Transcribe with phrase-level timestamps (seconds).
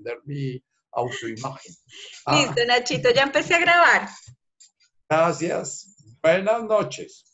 [0.00, 0.62] defender mi
[0.92, 1.74] autoimagen.
[2.26, 2.34] Ah.
[2.34, 4.08] Listo, Nachito, ya empecé a grabar.
[5.08, 5.96] Gracias.
[6.22, 7.24] Buenas noches.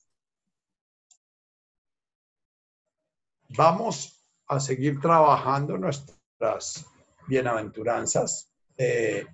[3.49, 6.85] Vamos a seguir trabajando nuestras
[7.27, 9.27] bienaventuranzas, eh,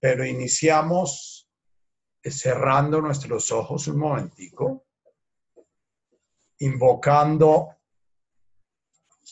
[0.00, 1.48] pero iniciamos
[2.22, 4.86] cerrando nuestros ojos un momentico,
[6.58, 7.76] invocando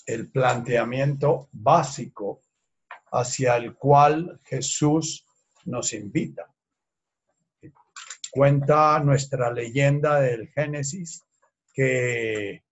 [0.06, 2.40] el planteamiento básico
[3.12, 5.26] hacia el cual Jesús
[5.64, 6.46] nos invita.
[8.30, 11.24] Cuenta nuestra leyenda del Génesis
[11.72, 12.62] que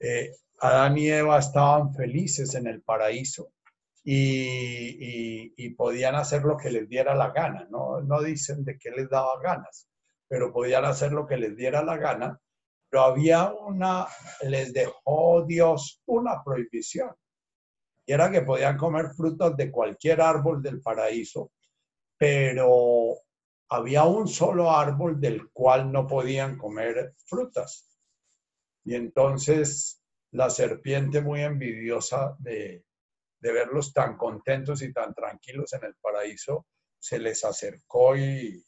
[0.00, 3.52] eh, Adán y Eva estaban felices en el paraíso
[4.04, 7.66] y, podían hacer lo que les diera la gana.
[7.70, 9.88] No, no dicen de qué les daba ganas,
[10.26, 12.40] pero podían hacer lo que les diera la gana.
[12.90, 14.06] Pero había una,
[14.42, 17.10] les dejó Dios una prohibición.
[18.08, 21.52] Y era que podían comer frutas de cualquier árbol del paraíso,
[22.16, 23.18] pero
[23.68, 27.86] había un solo árbol del cual no podían comer frutas.
[28.82, 32.82] Y entonces la serpiente muy envidiosa de,
[33.40, 36.66] de verlos tan contentos y tan tranquilos en el paraíso,
[36.98, 38.64] se les acercó y,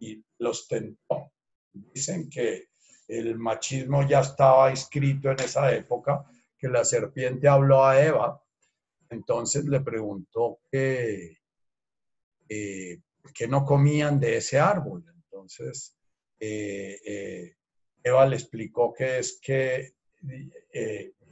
[0.00, 1.32] y los tentó.
[1.72, 2.70] Dicen que
[3.06, 6.24] el machismo ya estaba escrito en esa época,
[6.60, 8.42] que la serpiente habló a Eva,
[9.08, 11.38] entonces le preguntó que,
[12.48, 13.00] eh,
[13.48, 15.04] no comían de ese árbol.
[15.08, 15.96] Entonces,
[16.38, 17.56] eh, eh,
[18.02, 19.94] Eva le explicó que es que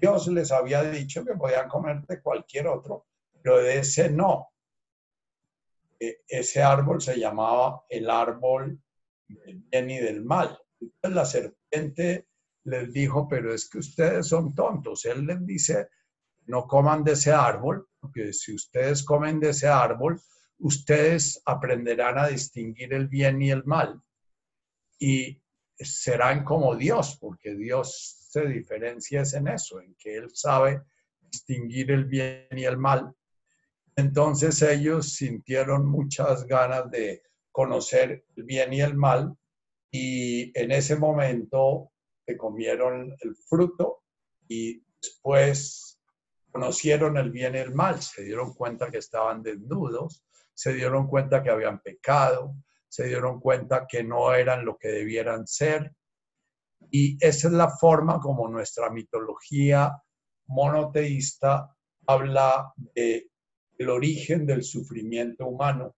[0.00, 3.06] Dios les había dicho que podían comer de cualquier otro,
[3.42, 4.48] pero de ese no.
[6.00, 8.80] E, ese árbol se llamaba el árbol
[9.26, 10.58] del bien y del mal.
[10.80, 12.28] Entonces la serpiente
[12.64, 15.04] les dijo, pero es que ustedes son tontos.
[15.04, 15.88] Él les dice,
[16.46, 20.20] no coman de ese árbol, porque si ustedes comen de ese árbol,
[20.58, 24.00] ustedes aprenderán a distinguir el bien y el mal.
[24.98, 25.40] Y
[25.78, 30.82] serán como Dios, porque Dios se diferencia en eso, en que él sabe
[31.20, 33.14] distinguir el bien y el mal.
[33.96, 39.36] Entonces ellos sintieron muchas ganas de conocer el bien y el mal
[39.90, 41.90] y en ese momento
[42.36, 44.02] comieron el fruto
[44.48, 46.00] y después
[46.50, 50.24] conocieron el bien y el mal, se dieron cuenta que estaban desnudos,
[50.54, 52.54] se dieron cuenta que habían pecado,
[52.88, 55.92] se dieron cuenta que no eran lo que debieran ser
[56.90, 60.02] y esa es la forma como nuestra mitología
[60.46, 61.74] monoteísta
[62.06, 63.30] habla del
[63.76, 65.94] el origen del sufrimiento humano.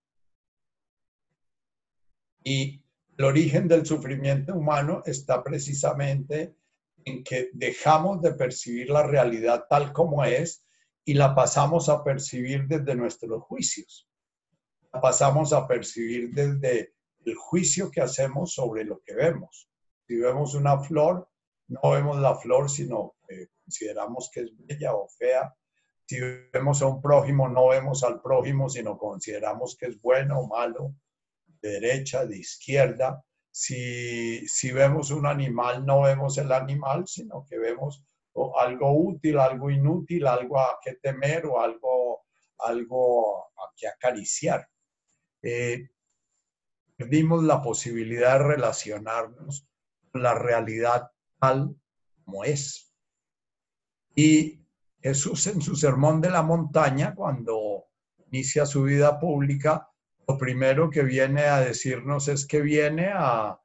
[2.45, 2.83] Y
[3.21, 6.57] el origen del sufrimiento humano está precisamente
[7.05, 10.65] en que dejamos de percibir la realidad tal como es
[11.05, 14.09] y la pasamos a percibir desde nuestros juicios.
[14.91, 16.95] La pasamos a percibir desde
[17.27, 19.69] el juicio que hacemos sobre lo que vemos.
[20.07, 21.29] Si vemos una flor,
[21.69, 25.55] no vemos la flor, sino que consideramos que es bella o fea.
[26.07, 26.19] Si
[26.55, 30.95] vemos a un prójimo, no vemos al prójimo, sino consideramos que es bueno o malo,
[31.61, 33.25] de derecha, de izquierda.
[33.51, 38.05] Si, si vemos un animal, no vemos el animal, sino que vemos
[38.57, 42.27] algo útil, algo inútil, algo a que temer o algo,
[42.59, 44.69] algo a que acariciar.
[45.43, 45.89] Eh,
[46.97, 49.67] perdimos la posibilidad de relacionarnos
[50.15, 51.77] la realidad tal
[52.25, 52.93] como es.
[54.15, 54.61] Y
[55.01, 57.87] Jesús en su sermón de la montaña, cuando
[58.31, 59.90] inicia su vida pública,
[60.31, 63.61] lo primero que viene a decirnos es que viene a,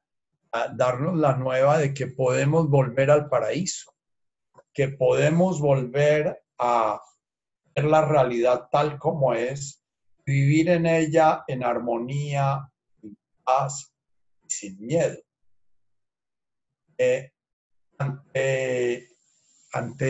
[0.74, 3.94] darnos la nueva de que podemos volver al paraíso,
[4.72, 7.00] que podemos volver a
[7.74, 9.84] ver la realidad tal como es,
[10.24, 12.68] vivir en ella en armonía,
[13.02, 13.92] en paz
[14.44, 15.18] y sin miedo.
[16.98, 17.30] Eh,
[17.98, 19.08] ante,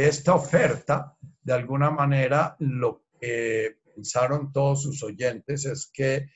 [0.09, 6.29] esta oferta, de alguna manera, lo que pensaron todos sus oyentes es que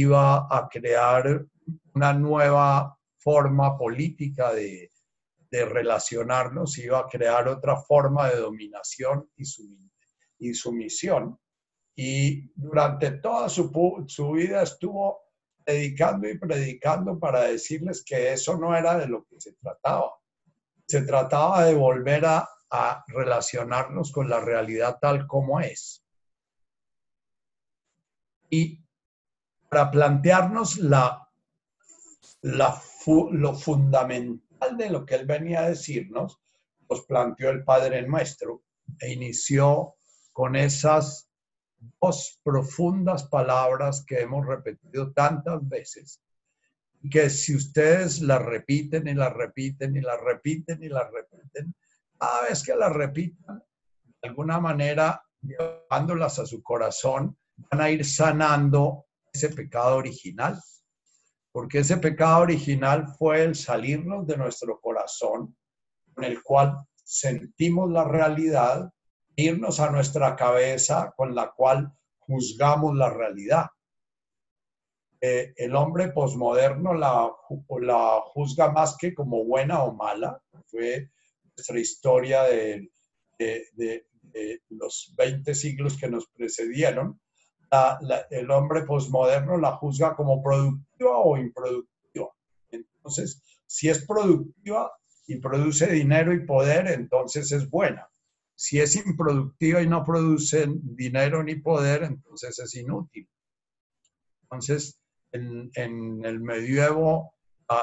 [0.00, 1.46] iba a crear
[1.94, 4.90] una nueva forma política de,
[5.50, 9.44] relacionarnos, iba a crear otra forma de dominación y,
[10.38, 11.38] y sumisión.
[11.94, 13.72] Y durante toda su,
[14.06, 15.26] su vida estuvo
[15.66, 20.12] predicando y predicando para decirles que eso no era de lo que se trataba.
[20.86, 22.48] Se trataba de volver a,
[23.08, 26.04] relacionarnos con la realidad tal como es.
[28.50, 28.84] Y
[29.68, 31.28] para plantearnos la,
[32.42, 32.80] la,
[33.32, 36.40] lo fundamental de lo que él venía a decirnos,
[36.88, 38.62] nos planteó el Padre Nuestro
[39.00, 39.96] e inició
[40.32, 41.28] con esas
[42.00, 46.22] dos profundas palabras que hemos repetido tantas veces
[47.10, 51.74] que si ustedes las repiten y las repiten y las repiten y las repiten,
[52.18, 53.62] cada vez que las repitan,
[54.22, 57.36] de alguna manera, llevándolas a su corazón,
[57.70, 59.05] van a ir sanando
[59.36, 60.60] ese pecado original.
[61.52, 65.56] Porque ese pecado original fue el salirnos de nuestro corazón,
[66.14, 68.90] con el cual sentimos la realidad,
[69.36, 73.66] irnos a nuestra cabeza con la cual juzgamos la realidad.
[75.20, 77.32] Eh, el hombre posmoderno la,
[77.80, 80.40] la, juzga más que como buena o mala.
[80.66, 81.10] Fue
[81.56, 82.90] nuestra historia de,
[83.38, 84.06] de,
[84.68, 87.20] los 20 siglos que nos precedieron.
[88.30, 92.28] El hombre posmoderno la juzga como productiva o improductiva.
[92.70, 94.92] Entonces, si es productiva
[95.26, 98.08] y produce dinero y poder, entonces es buena.
[98.54, 103.28] Si es improductiva y no produce dinero ni poder, entonces es inútil.
[104.42, 104.98] Entonces,
[105.32, 105.70] en,
[106.24, 107.34] el medievo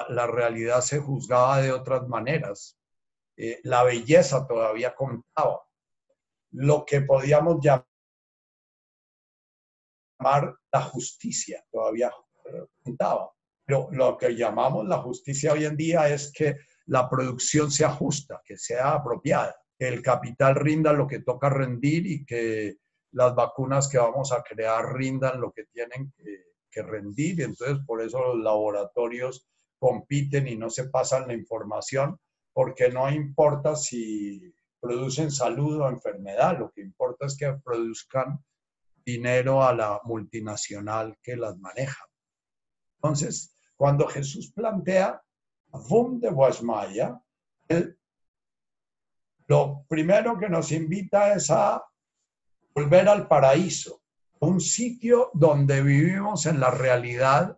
[0.09, 2.77] la, realidad se juzgaba de otras maneras.
[3.35, 5.61] Eh, la belleza todavía contaba.
[6.51, 7.92] Lo que podíamos llamar
[10.71, 12.11] la justicia todavía
[12.83, 13.31] contaba.
[13.65, 18.41] Pero lo que llamamos la justicia hoy en día es que la producción sea justa,
[18.43, 22.77] que sea apropiada, que el capital rinda lo que toca rendir y que
[23.11, 28.01] las vacunas que vamos a crear rindan lo que tienen que que rendir entonces por
[28.01, 29.47] eso los laboratorios
[29.79, 32.19] compiten y no se pasan la información
[32.51, 38.43] porque no importa si producen salud o enfermedad, lo que importa es que produzcan
[39.05, 42.03] dinero a la multinacional que las maneja.
[42.95, 45.21] Entonces, cuando Jesús plantea
[45.89, 47.19] Vum de Guasmaya,
[49.47, 51.83] lo primero que nos invita es a
[52.73, 54.01] volver al paraíso,
[54.39, 57.57] un sitio donde vivimos en la realidad,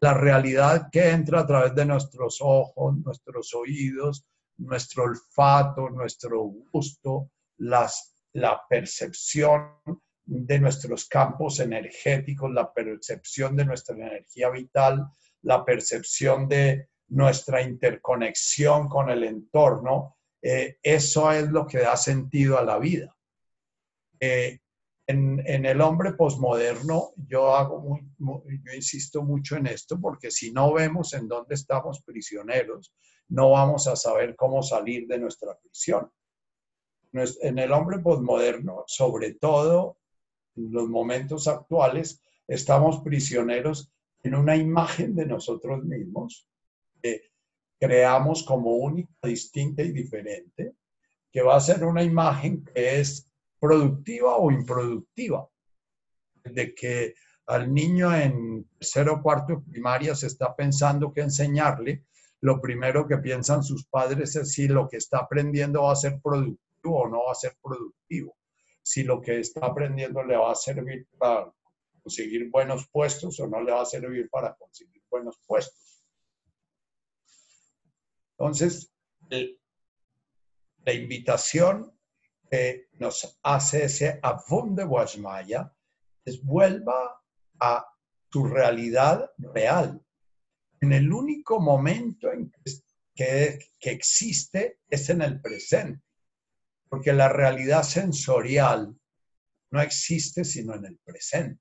[0.00, 4.26] la realidad que entra a través de nuestros ojos, nuestros oídos,
[4.58, 6.42] nuestro olfato, nuestro
[6.72, 9.78] gusto, la percepción
[10.26, 15.06] de nuestros campos energéticos, la percepción de nuestra energía vital,
[15.42, 22.58] la percepción de nuestra interconexión con el entorno, eh, eso es lo que da sentido
[22.58, 23.14] a la vida.
[24.20, 24.58] Eh,
[25.06, 31.12] en, el hombre posmoderno, yo, hago yo insisto mucho en esto porque si no vemos
[31.12, 32.94] en dónde estamos prisioneros,
[33.28, 36.10] no vamos a saber cómo salir de nuestra prisión.
[37.12, 39.98] En el hombre posmoderno, sobre todo
[40.56, 43.92] en los momentos actuales, estamos prisioneros
[44.22, 46.48] en una imagen de nosotros mismos
[47.02, 47.30] que
[47.78, 50.74] creamos como única, distinta y diferente,
[51.30, 53.28] que va a ser una imagen que es
[53.58, 55.48] productiva o improductiva.
[56.44, 57.14] De que
[57.46, 62.04] al niño en tercero o cuarto primaria se está pensando que enseñarle,
[62.40, 66.20] lo primero que piensan sus padres es si lo que está aprendiendo va a ser
[66.22, 68.36] productivo o no va a ser productivo.
[68.84, 71.52] Si lo que está aprendiendo le va a servir para
[72.02, 76.04] conseguir buenos puestos o no le va a servir para conseguir buenos puestos.
[78.32, 78.92] Entonces,
[79.30, 81.94] la invitación
[82.98, 85.72] nos hace ese Avon de Guasmaya
[86.24, 87.20] es vuelva
[87.60, 87.86] a
[88.28, 90.00] tu realidad real.
[90.80, 92.52] En el único momento en
[93.14, 96.02] que, que existe es en el presente,
[96.94, 98.96] porque la realidad sensorial
[99.72, 101.60] no existe sino en el presente.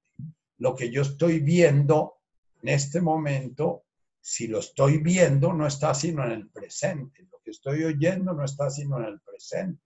[0.60, 2.20] Lo que yo estoy viendo
[2.62, 3.86] en este momento,
[4.22, 7.28] si lo estoy viendo, no está sino en el presente.
[7.32, 9.82] Lo que estoy oyendo no está sino en el presente.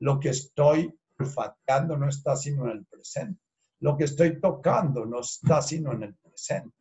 [0.00, 3.40] Lo que estoy olfateando no está sino en el presente.
[3.78, 6.76] Lo que estoy tocando no está sino en el presente.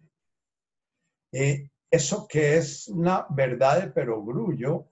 [1.34, 4.90] Eh, eso que es una verdad de perogrullo,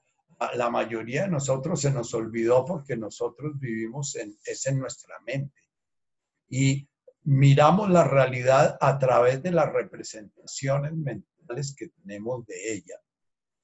[0.56, 5.62] la mayoría de nosotros se nos olvidó porque nosotros vivimos en, es en nuestra mente.
[6.50, 6.88] Y
[7.24, 13.00] miramos la realidad a través de las representaciones mentales que tenemos de ella.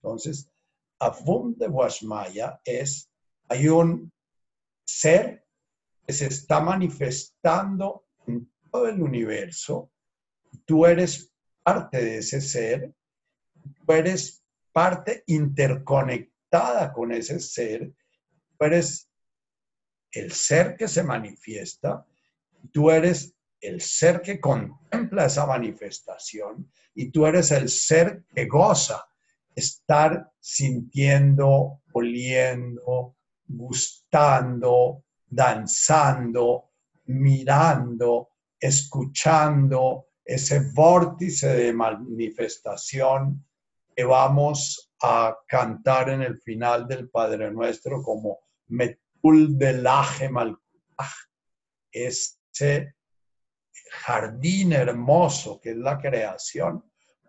[0.02, 0.50] Entonces,
[1.00, 3.10] Avum de Washmaya es,
[3.50, 4.12] hay un
[4.86, 5.46] ser
[6.06, 9.92] que se está manifestando en todo el universo.
[10.66, 11.32] Tú eres
[11.64, 12.94] parte de ese ser,
[13.86, 16.31] tú eres parte interconectada
[16.94, 17.94] con ese ser,
[18.60, 19.10] eres
[20.12, 22.06] el ser que se manifiesta,
[22.74, 29.06] tú eres el ser que contempla esa manifestación y tú eres el ser que goza
[29.56, 33.16] estar sintiendo, oliendo,
[33.48, 36.72] gustando, danzando,
[37.06, 38.30] mirando,
[38.60, 43.46] escuchando ese vórtice de manifestación
[43.96, 51.14] que vamos a cantar en el final del Padre Nuestro como Metul Belaje Malkuach,
[51.92, 52.96] ese
[53.92, 56.84] jardín hermoso que es la creación,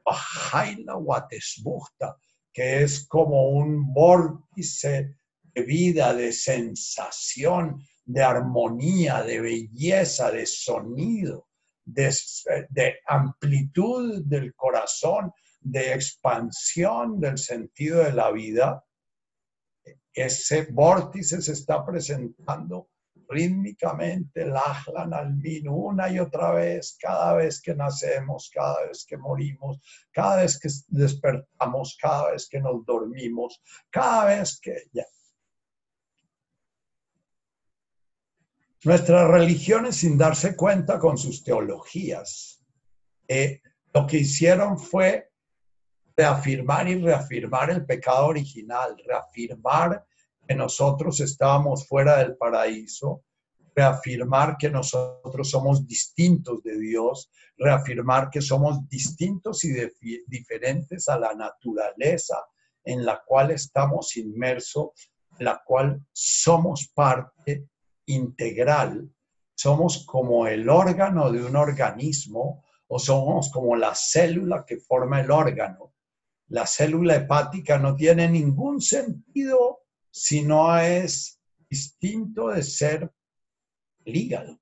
[0.05, 2.17] Bajaila Watesbuchta,
[2.53, 11.49] que es como un vórtice de vida, de sensación, de armonía, de belleza, de sonido,
[11.85, 12.15] de,
[12.71, 18.85] de, amplitud del corazón, de expansión del sentido de la vida,
[20.13, 22.89] ese vórtice se está presentando
[23.29, 25.35] rítmicamente, lajlan al
[25.69, 29.81] una y otra vez, cada vez que nacemos, cada vez que morimos,
[30.13, 35.05] cada vez que despertamos, cada vez que nos dormimos, cada vez que ya,
[38.85, 42.61] Nuestras religiones, sin darse cuenta con sus teologías,
[43.29, 43.63] eh,
[43.95, 45.31] lo que hicieron fue
[46.17, 50.05] reafirmar y reafirmar el pecado original, reafirmar
[50.47, 53.23] que nosotros estábamos fuera del paraíso,
[53.75, 59.73] reafirmar que nosotros somos distintos de Dios, reafirmar que somos distintos y
[60.27, 62.45] diferentes a la naturaleza
[62.85, 64.91] en la cual estamos inmersos,
[65.39, 67.69] la cual somos parte
[68.07, 69.09] integral,
[69.55, 75.31] somos como el órgano de un organismo o somos como la célula que forma el
[75.31, 75.95] órgano.
[76.53, 81.41] La célula hepática no tiene ningún sentido si no es
[81.71, 83.11] distinto de ser
[84.05, 84.61] el hígado.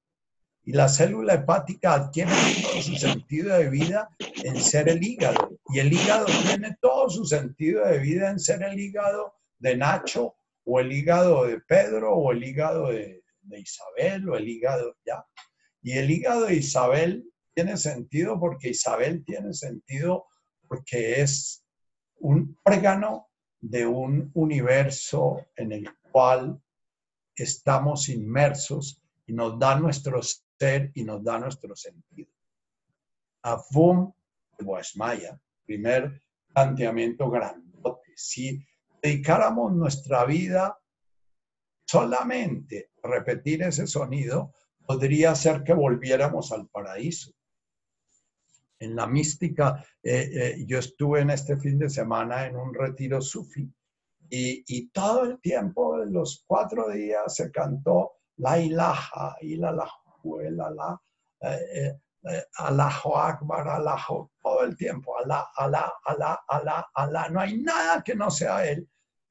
[0.62, 2.30] Y la célula hepática adquiere
[2.62, 5.50] todo su sentido de vida en ser el hígado.
[5.74, 10.36] Y el hígado tiene todo su sentido de vida en ser el hígado de Nacho
[10.62, 15.24] o el hígado de Pedro o el hígado de, de Isabel o el hígado, ya.
[15.82, 20.26] Y el hígado de Isabel tiene sentido porque Isabel tiene sentido
[20.68, 21.64] porque es
[22.20, 23.28] un órgano
[23.60, 26.60] de un universo en el cual
[27.34, 32.30] estamos inmersos y nos da nuestro ser y nos da nuestro sentido.
[33.42, 34.12] Avum
[34.58, 36.22] de Guasmaya, primer
[36.52, 38.12] planteamiento grandote.
[38.16, 38.62] Si
[39.02, 40.78] dedicáramos nuestra vida
[41.86, 44.52] solamente repetir ese sonido
[44.86, 47.32] podría ser que volviéramos al paraíso.
[48.80, 53.20] En la mística, eh, eh, yo estuve en este fin de semana en un retiro
[53.20, 53.70] sufi
[54.30, 61.02] y, todo el tiempo, los cuatro días, se cantó la ilaha, la la, la,
[61.42, 67.28] eh, eh, Allahu Akbar, Allahu, todo el tiempo, Alá, Alá, Alá, Alá, Alá.
[67.30, 68.88] No hay nada que no sea Él.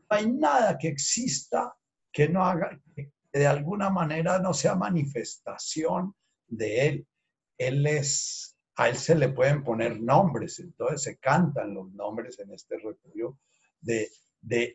[0.09, 1.73] No hay nada que exista
[2.11, 6.15] que no haga, que de alguna manera no sea manifestación
[6.47, 7.07] de Él.
[7.57, 8.48] Él es,
[8.79, 13.37] a Él se le pueden poner nombres, entonces se cantan los nombres en este refugio
[13.81, 14.09] de,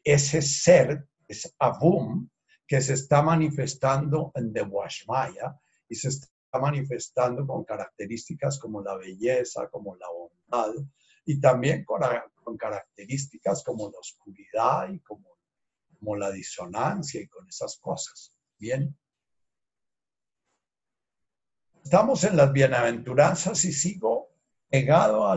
[0.05, 2.29] ese ser, es Abum,
[2.67, 5.59] que se está manifestando en The Washmaya
[5.89, 6.29] y se está
[6.61, 10.75] manifestando con características como la belleza, como la bondad
[11.25, 12.03] y también con,
[12.59, 18.37] características como la oscuridad y como la disonancia y con esas cosas.
[18.59, 18.95] Bien.
[21.85, 24.31] Estamos en las bienaventuranzas y sigo
[24.71, 25.37] pegado a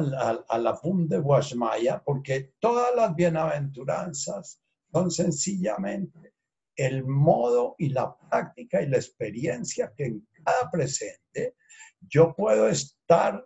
[0.57, 4.59] la de Guashmaya porque todas las bienaventuranzas
[4.91, 6.33] son sencillamente
[6.75, 11.55] el modo y la práctica y la experiencia que en cada presente
[11.99, 13.45] yo puedo estar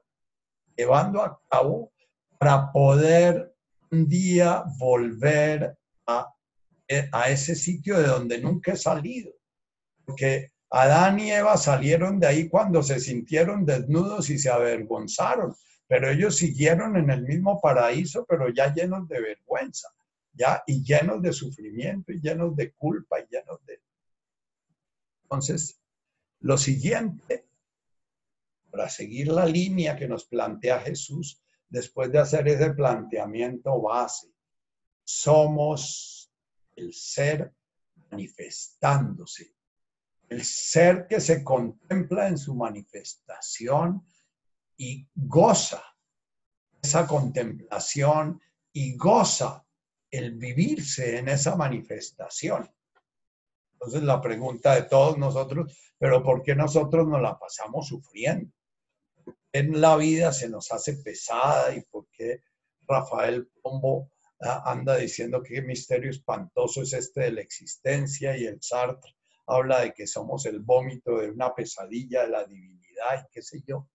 [0.77, 1.91] llevando a cabo
[2.37, 3.53] para poder
[3.89, 6.31] un día volver a
[7.11, 9.31] a ese sitio de donde nunca he salido.
[10.05, 15.53] Porque Adán y Eva salieron de ahí cuando se sintieron desnudos y se avergonzaron,
[15.85, 19.89] pero ellos siguieron en el mismo paraíso, pero ya llenos de vergüenza,
[20.31, 23.81] ya y llenos de sufrimiento y llenos de culpa y llenos de...
[25.23, 25.77] Entonces,
[26.39, 27.45] lo siguiente,
[28.69, 34.29] para seguir la línea que nos plantea Jesús, después de hacer ese planteamiento base,
[35.03, 36.31] somos
[36.77, 37.51] el ser
[38.09, 39.53] manifestándose,
[40.31, 44.07] el ser que se contempla en su manifestación
[44.77, 45.83] y goza
[46.81, 49.65] esa contemplación y goza
[50.09, 52.73] el vivirse en esa manifestación.
[53.73, 58.53] Entonces la pregunta de todos nosotros, pero ¿por qué nosotros nos la pasamos sufriendo?
[59.51, 62.41] En la vida se nos hace pesada y por qué
[62.87, 64.09] Rafael Pombo
[64.39, 69.13] anda diciendo que misterio espantoso es este de la existencia y el Sartre
[69.47, 73.25] habla de que somos el vómito de una pesadilla de la divinidad.
[73.25, 73.89] y qué sé yo.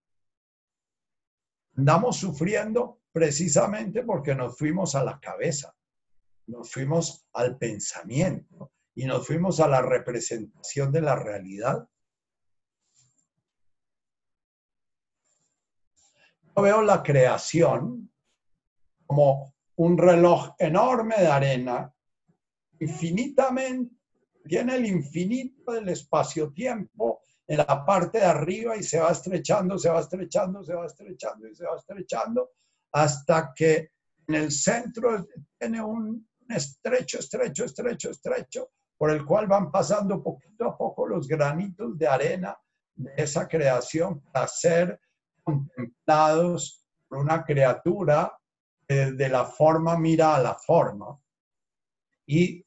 [1.76, 5.74] Andamos sufriendo precisamente porque nos fuimos a la cabeza,
[6.46, 11.88] nos fuimos al pensamiento y nos fuimos a la representación de la realidad.
[16.56, 18.10] Yo veo la creación
[19.06, 21.94] como un reloj enorme de arena,
[22.80, 23.94] infinitamente,
[24.46, 29.88] tiene el infinito del espacio-tiempo en la parte de arriba y se va estrechando, se
[29.88, 32.50] va estrechando, se va estrechando y se va estrechando
[32.92, 33.90] hasta que
[34.26, 35.26] en el centro
[35.58, 41.28] tiene un estrecho, estrecho, estrecho, estrecho, por el cual van pasando poquito a poco los
[41.28, 42.56] granitos de arena
[42.94, 45.00] de esa creación para ser
[45.42, 48.36] contemplados por una criatura
[48.88, 51.18] que de la forma mira a la forma.
[52.26, 52.65] Y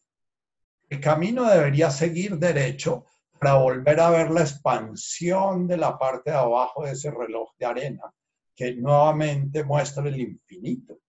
[0.90, 3.06] el camino debería seguir derecho
[3.40, 7.66] para volver a ver la expansión de la parte de abajo de ese reloj de
[7.66, 8.14] arena,
[8.56, 11.00] que nuevamente muestra el infinito.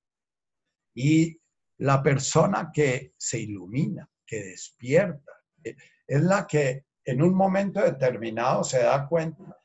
[0.95, 1.41] Y
[1.79, 5.33] la persona que se ilumina, que despierta,
[5.63, 9.57] es la que en un momento determinado se da cuenta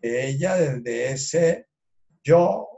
[0.00, 1.68] que ella desde ese
[2.22, 2.68] yo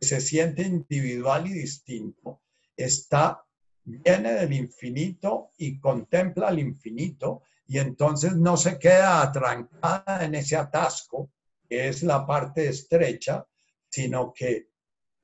[0.00, 2.42] se siente individual y distinto,
[2.76, 3.44] está,
[3.84, 10.56] viene del infinito y contempla el infinito y entonces no se queda atrancada en ese
[10.56, 11.30] atasco,
[11.68, 13.46] que es la parte estrecha,
[13.88, 14.68] sino que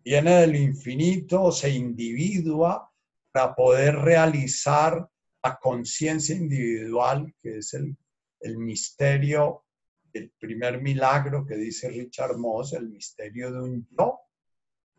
[0.05, 2.91] viene del infinito, se individua
[3.31, 5.09] para poder realizar
[5.43, 7.97] la conciencia individual, que es el,
[8.41, 9.65] el misterio,
[10.13, 14.21] el primer milagro que dice Richard Moss, el misterio de un yo,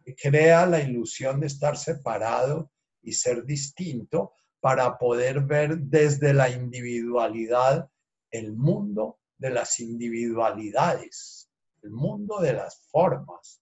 [0.05, 6.49] que crea la ilusión de estar separado y ser distinto para poder ver desde la
[6.49, 7.89] individualidad
[8.31, 11.49] el mundo de las individualidades,
[11.81, 13.61] el mundo de las formas.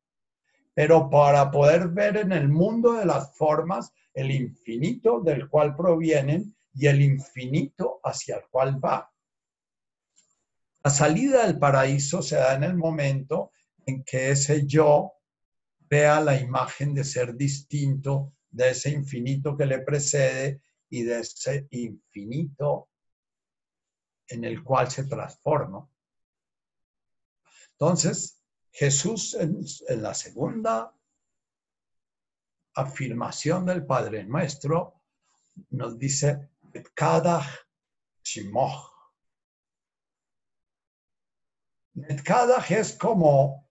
[0.74, 6.56] Pero para poder ver en el mundo de las formas el infinito del cual provienen
[6.74, 9.12] y el infinito hacia el cual va.
[10.84, 13.52] La salida del paraíso se da en el momento
[13.86, 15.14] en que ese yo
[15.90, 21.68] vea la imagen de ser distinto de ese infinito que le precede y de ese
[21.70, 22.90] infinito
[24.28, 25.88] en el cual se transforma.
[27.74, 28.42] Entonces,
[28.72, 29.62] Jesús en,
[30.02, 30.92] la segunda
[32.74, 35.04] afirmación del Padre Nuestro
[35.70, 36.50] nos dice,
[36.96, 37.46] cada
[38.24, 38.92] shimoch.
[42.70, 43.68] es como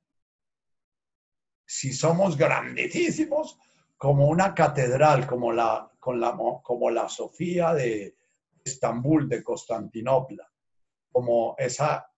[1.64, 3.59] si somos grandísimos,
[3.96, 8.16] como una catedral, como la, como la Sofía de
[8.64, 10.48] Estambul, de Constantinopla,
[11.11, 12.11] como esa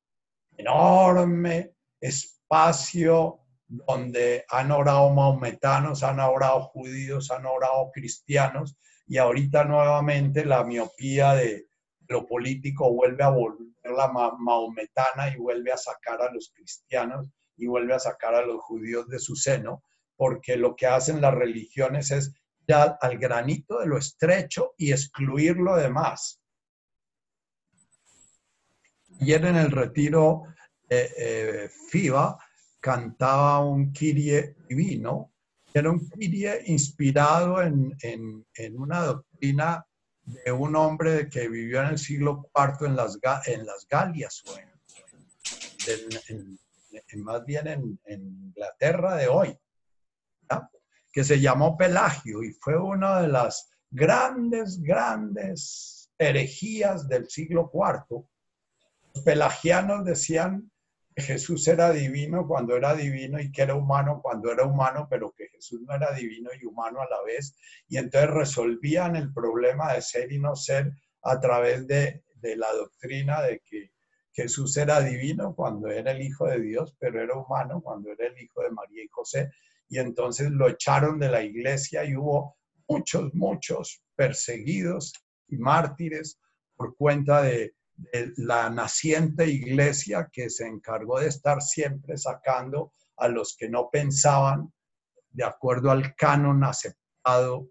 [0.56, 10.44] enorme espacio donde han orado maometanos, han orado judíos, han orado cristianos, y ahorita nuevamente
[10.44, 11.68] la miopía de
[12.08, 17.66] lo político vuelve a volver la maometana y vuelve a sacar a los cristianos y
[17.66, 19.82] vuelve a sacar a los judíos de su seno,
[20.18, 22.34] porque lo que hacen las religiones es
[22.66, 26.42] ya al granito de lo estrecho y excluir lo demás.
[29.20, 30.42] Ayer en el retiro
[30.90, 32.36] eh, eh, FIBA
[32.80, 35.32] cantaba un Kirie divino,
[35.72, 37.94] era un Kirie inspirado en,
[38.74, 39.86] una doctrina
[40.22, 44.56] de un hombre que vivió en el siglo IV en las, en las Galias, o
[47.18, 49.56] más bien en, Inglaterra de hoy
[51.12, 58.24] que se llamó Pelagio y fue una de las grandes, grandes herejías del siglo IV.
[59.14, 60.70] Los pelagianos decían
[61.14, 65.32] que Jesús era divino cuando era divino y que era humano cuando era humano, pero
[65.36, 67.56] que Jesús no era divino y humano a la vez.
[67.88, 72.72] Y entonces resolvían el problema de ser y no ser a través de, de la
[72.72, 73.92] doctrina de que
[74.32, 78.40] Jesús era divino cuando era el Hijo de Dios, pero era humano cuando era el
[78.40, 79.50] Hijo de María y José
[79.88, 82.56] y entonces lo echaron de la iglesia y hubo
[82.88, 85.12] muchos, muchos perseguidos
[85.48, 86.38] y mártires
[86.76, 87.74] por cuenta de,
[88.36, 94.72] la naciente iglesia que se encargó de estar siempre sacando a los que no pensaban
[95.30, 97.68] de acuerdo al canon aceptado.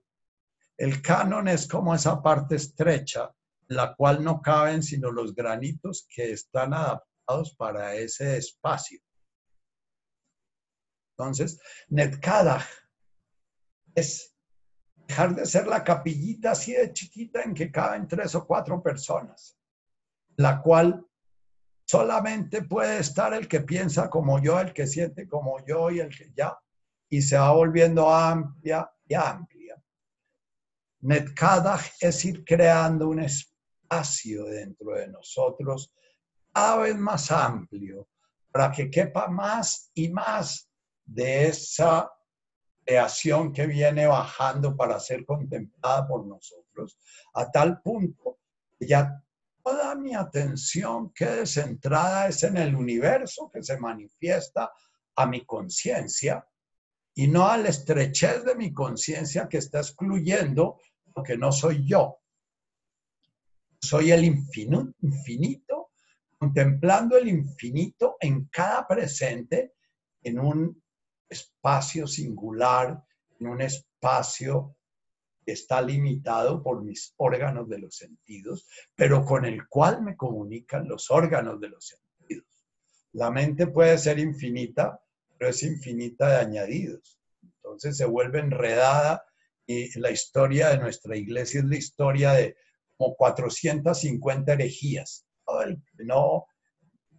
[0.78, 3.34] El canon es como esa parte estrecha,
[3.68, 9.00] la cual no caben sino los granitos que están adaptados para ese espacio.
[11.18, 12.68] Entonces, Netkadach
[13.96, 14.36] es
[15.08, 19.58] dejar de ser la capillita así de chiquita en que caben tres o cuatro personas,
[20.36, 21.04] la cual
[21.86, 26.16] solamente puede estar el que piensa como yo, el que siente como yo y el
[26.16, 26.56] que ya,
[27.10, 29.82] y se va volviendo amplia y amplia.
[31.00, 35.92] Netkadach es ir creando un espacio dentro de nosotros
[36.54, 38.08] cada vez más amplio
[38.52, 40.67] para que quepa más y más
[41.08, 42.12] de esa
[42.86, 46.98] creación que viene bajando para ser contemplada por nosotros,
[47.34, 48.40] a tal punto
[48.78, 49.22] que ya
[49.64, 54.72] toda mi atención quede centrada es en el universo que se manifiesta
[55.16, 56.48] a mi conciencia
[57.16, 60.80] y no a la estrechez de mi conciencia que está excluyendo
[61.16, 62.20] lo que no soy yo.
[63.82, 65.90] Soy el infinito, infinito,
[66.38, 69.74] contemplando el infinito en cada presente,
[70.22, 70.84] en un
[71.30, 73.04] espacio singular,
[73.40, 74.76] en un espacio
[75.46, 80.88] que está limitado por mis órganos de los sentidos, pero con el cual me comunican
[80.88, 82.48] los órganos de los sentidos.
[83.14, 85.00] La mente puede ser infinita,
[85.38, 87.20] pero es infinita de añadidos.
[87.42, 89.24] Entonces se vuelve enredada
[89.66, 92.58] y la historia de nuestra iglesia es la historia de
[92.98, 95.26] como 450 herejías.
[96.00, 96.46] no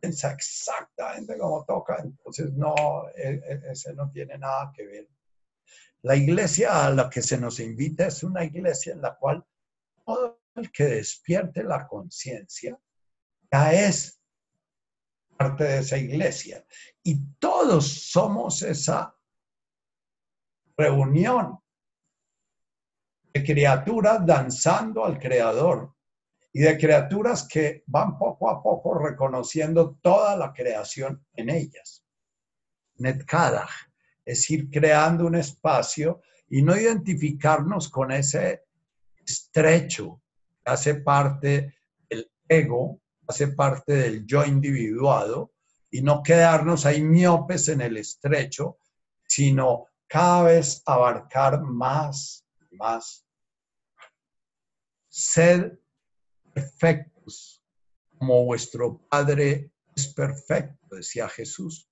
[0.00, 2.74] piensa exactamente como toca, entonces no,
[3.16, 5.08] e, e, ese no tiene nada que ver.
[6.02, 9.44] La iglesia a la que se nos invita es una iglesia en la cual
[10.04, 12.78] todo el que despierte la conciencia
[13.50, 14.20] ya es
[15.36, 16.64] parte de esa iglesia.
[17.02, 19.14] Y todos somos esa
[20.76, 21.58] reunión
[23.32, 25.94] de criaturas danzando al Creador
[26.52, 32.04] y de criaturas que van poco a poco reconociendo toda la creación en ellas.
[32.96, 33.70] Netkadach
[34.24, 38.64] es ir creando un espacio y no identificarnos con ese
[39.24, 40.22] estrecho
[40.64, 41.74] que hace parte
[42.08, 45.52] del ego, hace parte del yo individuado
[45.90, 48.78] y no quedarnos ahí miopes en el estrecho,
[49.26, 53.26] sino cada vez abarcar más, más.
[55.08, 55.80] Ser
[56.58, 57.62] perfectos,
[58.18, 61.88] como vuestro Padre es perfecto, decía Jesús.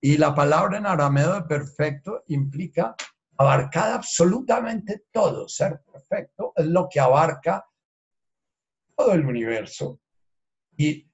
[0.00, 2.94] Y la palabra en arameo de perfecto implica
[3.36, 5.48] abarcar absolutamente todo.
[5.48, 7.64] Ser perfecto es lo que abarca
[8.96, 10.00] todo el universo
[10.76, 11.10] y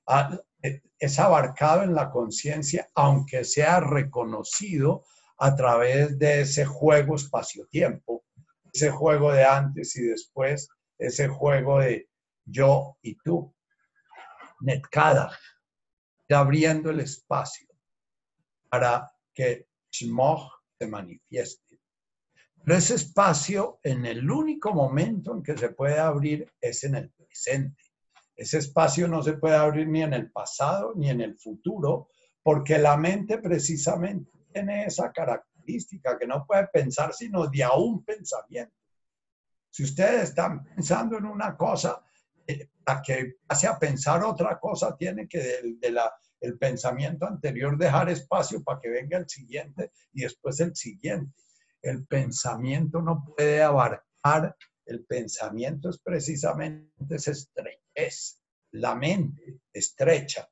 [0.98, 5.04] es abarcado en la conciencia, aunque sea reconocido
[5.38, 8.24] a través de ese juego espacio-tiempo,
[8.70, 12.09] ese juego de antes y después, ese juego de
[12.50, 13.54] yo y tú.
[14.60, 15.30] Netkada,
[16.28, 17.66] abriendo el espacio
[18.68, 21.80] para que Shmoch se manifieste.
[22.62, 27.10] Pero ese espacio, en el único momento en que se puede abrir, es en el
[27.10, 27.82] presente.
[28.36, 32.08] Ese espacio no se puede abrir ni en el pasado ni en el futuro,
[32.42, 38.04] porque la mente precisamente tiene esa característica que no puede pensar sino de a un
[38.04, 38.74] pensamiento.
[39.70, 42.02] Si ustedes están pensando en una cosa,
[42.86, 48.08] a que pase a pensar otra cosa, tiene que de, la, el pensamiento anterior dejar
[48.10, 51.34] espacio para que venga el siguiente y después el siguiente.
[51.82, 60.48] El pensamiento no puede abarcar, el pensamiento es precisamente esa estrechez, la mente estrecha,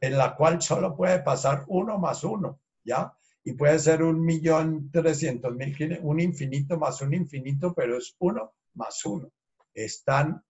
[0.00, 3.12] en la cual solo puede pasar uno más uno, ¿ya?
[3.42, 8.54] Y puede ser un millón trescientos mil, un infinito más un infinito, pero es uno
[8.74, 9.30] más uno.
[9.74, 10.42] Están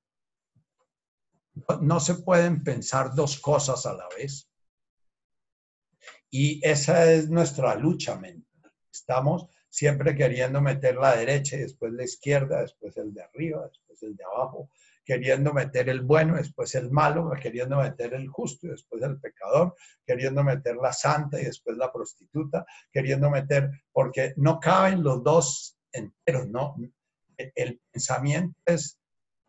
[1.80, 4.48] no se pueden pensar dos cosas a la vez.
[6.30, 8.72] Y esa es nuestra lucha mental.
[8.92, 14.02] Estamos siempre queriendo meter la derecha y después la izquierda, después el de arriba, después
[14.02, 14.70] el de abajo,
[15.04, 19.74] queriendo meter el bueno, después el malo, queriendo meter el justo y después el pecador,
[20.06, 25.76] queriendo meter la santa y después la prostituta, queriendo meter, porque no caben los dos
[25.92, 26.76] enteros, ¿no?
[27.36, 28.98] El pensamiento es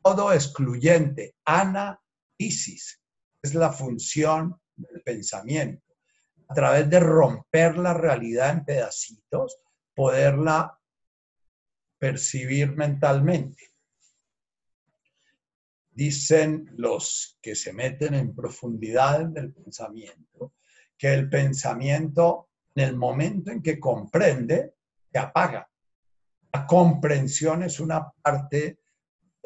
[0.06, 3.02] todo excluyente, análisis,
[3.42, 5.96] es la función del pensamiento.
[6.48, 9.58] A través de romper la realidad en pedacitos,
[9.96, 10.80] poderla
[11.98, 13.74] percibir mentalmente.
[15.90, 20.54] Dicen los que se meten en profundidad del pensamiento,
[20.96, 24.76] que el pensamiento, en el momento en que comprende,
[25.12, 25.68] se apaga.
[26.54, 28.78] La comprensión es una parte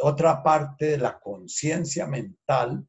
[0.02, 2.86] otra parte de la conciencia mental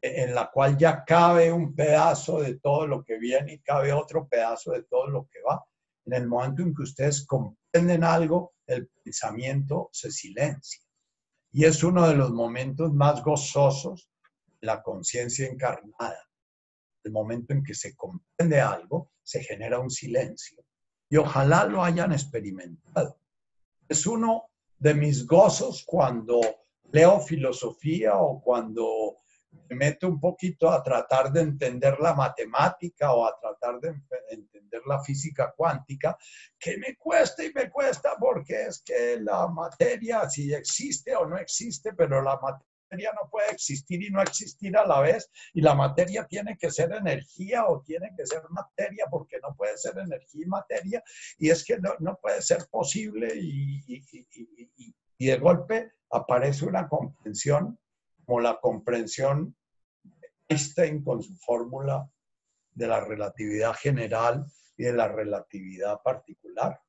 [0.00, 4.28] en la cual ya cabe un pedazo de todo lo que viene y cabe otro
[4.28, 5.64] pedazo de todo lo que va.
[6.04, 10.82] En el momento en que ustedes comprenden algo, el pensamiento se silencia.
[11.52, 14.10] Y es uno de los momentos más gozosos
[14.60, 16.28] de la conciencia encarnada.
[17.02, 20.64] el momento en que se comprende algo, se genera un silencio.
[21.08, 23.18] Y ojalá lo hayan experimentado.
[23.88, 24.50] Es uno
[24.84, 26.42] de mis gozos cuando
[26.92, 29.16] leo filosofía o cuando
[29.70, 33.94] me meto un poquito a tratar de entender la matemática o a tratar de
[34.28, 36.18] entender la física cuántica,
[36.58, 41.38] que me cuesta y me cuesta porque es que la materia, si existe o no
[41.38, 45.74] existe, pero la materia no puede existir y no existir a la vez, y la
[45.74, 50.42] materia tiene que ser energía o tiene que ser materia porque no puede ser energía
[50.44, 51.02] y materia,
[51.38, 53.82] y es que no, puede ser posible y,
[55.18, 57.78] y de golpe aparece una comprensión
[58.24, 59.56] como la comprensión
[60.48, 62.08] Einstein con su fórmula
[62.72, 64.44] de la relatividad general
[64.76, 66.80] y de la relatividad particular.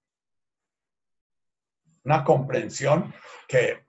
[2.04, 3.14] Una comprensión
[3.48, 3.85] que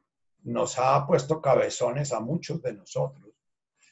[0.46, 3.34] nos ha puesto cabezones a muchos de nosotros.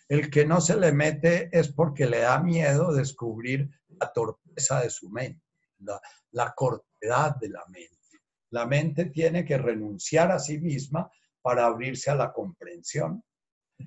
[0.09, 4.91] El que no se le mete es porque le da miedo descubrir la torpeza de
[4.91, 5.43] su mente,
[5.79, 8.21] la, la cortedad de la mente.
[8.51, 11.11] La mente tiene que renunciar a sí misma
[11.43, 13.25] para abrirse a la comprensión.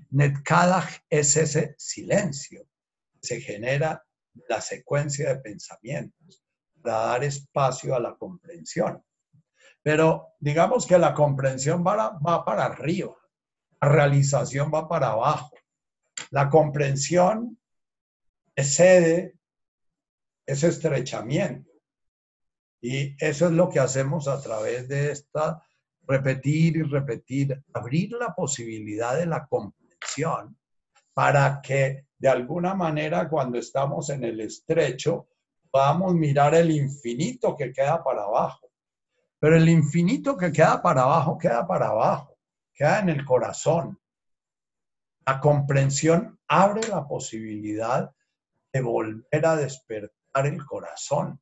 [0.10, 2.68] Netkadach es ese silencio
[3.14, 4.06] que se genera
[4.50, 6.44] la secuencia de pensamientos
[6.82, 9.02] para dar espacio a la comprensión.
[9.88, 13.16] Pero digamos que la comprensión va, para arriba,
[13.80, 15.56] la realización va para abajo.
[16.30, 17.58] La comprensión
[18.54, 19.38] excede
[20.46, 21.72] ese estrechamiento.
[22.82, 25.64] Y eso es lo que hacemos a través de esta
[26.06, 30.58] repetir y repetir, abrir la posibilidad de la comprensión
[31.14, 35.30] para que de alguna manera cuando estamos en el estrecho
[35.72, 38.67] podamos mirar el infinito que queda para abajo.
[39.40, 42.38] Pero el infinito que queda para abajo queda para abajo,
[42.74, 44.00] queda en el corazón.
[45.26, 48.12] La comprensión abre la posibilidad
[48.74, 51.40] de volver a despertar el corazón.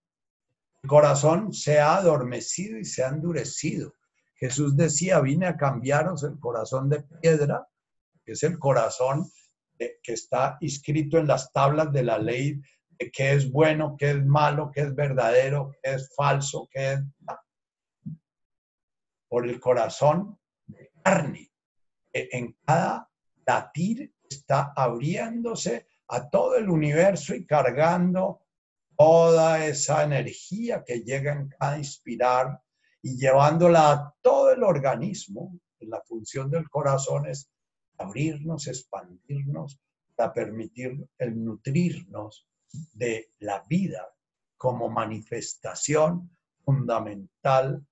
[0.84, 3.94] El corazón se ha adormecido y se ha endurecido
[4.36, 7.68] Jesús decía, vine a cambiaros el corazón de piedra,
[8.24, 9.30] que es el corazón
[9.78, 12.62] que está inscrito en las tablas de la ley
[12.98, 17.00] de qué es bueno, qué es malo, qué es verdadero, qué es falso, qué es...
[19.36, 21.52] Por el corazón de carne.
[22.14, 23.12] En cada
[23.46, 28.44] latir está abriéndose a todo el universo y cargando
[28.98, 32.62] toda esa energía que llega en cada inspirar
[33.02, 37.52] y llevándola a todo el organismo, la función del corazón es
[37.98, 39.82] abrirnos, expandirnos,
[40.16, 42.48] para permitir el nutrirnos
[42.94, 44.08] de la vida
[44.56, 46.32] como manifestación
[46.64, 47.86] fundamental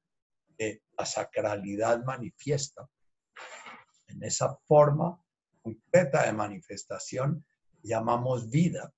[0.97, 2.87] la sacralidad manifiesta.
[4.07, 5.19] En esa forma
[5.61, 7.45] concreta de manifestación
[7.81, 8.93] llamamos vida.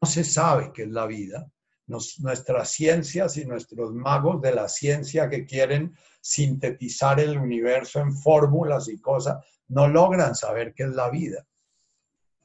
[0.00, 1.50] No se sabe qué es la vida,
[1.86, 8.88] nuestras ciencias y nuestros magos de la ciencia que quieren sintetizar el universo en fórmulas
[8.88, 11.46] y cosas, no logran saber qué es la vida.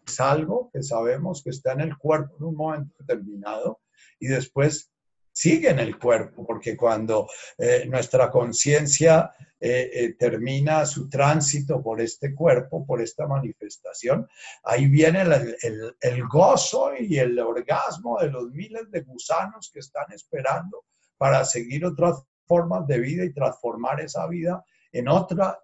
[0.05, 3.81] Es algo que sabemos que está en el cuerpo en un momento determinado
[4.19, 4.91] y después
[5.39, 12.01] sigue en el cuerpo, porque cuando eh, nuestra conciencia eh, eh, termina su tránsito por
[12.01, 14.27] este cuerpo, por esta manifestación,
[14.63, 20.11] ahí viene el, el, gozo y el orgasmo de los miles de gusanos que están
[20.11, 20.83] esperando
[21.17, 25.57] para seguir otras formas de vida y transformar esa vida en otra,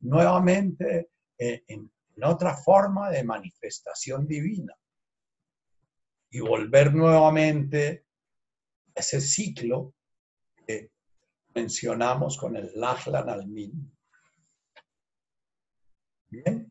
[0.00, 1.90] nuevamente, en
[2.24, 4.74] otra forma de manifestación divina.
[6.30, 8.03] Y volver nuevamente
[8.94, 9.94] ese ciclo
[10.66, 10.90] que
[11.54, 13.92] mencionamos con el Lachlan Almin.
[16.30, 16.70] Bien.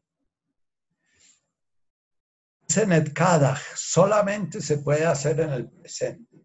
[2.88, 6.44] Netkadach solamente se puede hacer en el presente.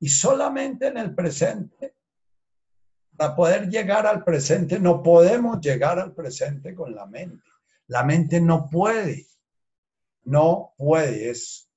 [0.00, 1.96] Y solamente en el presente,
[3.16, 7.44] para poder llegar al presente, no podemos llegar al presente con la mente.
[7.88, 9.26] La mente no puede,
[10.24, 11.68] no puede, es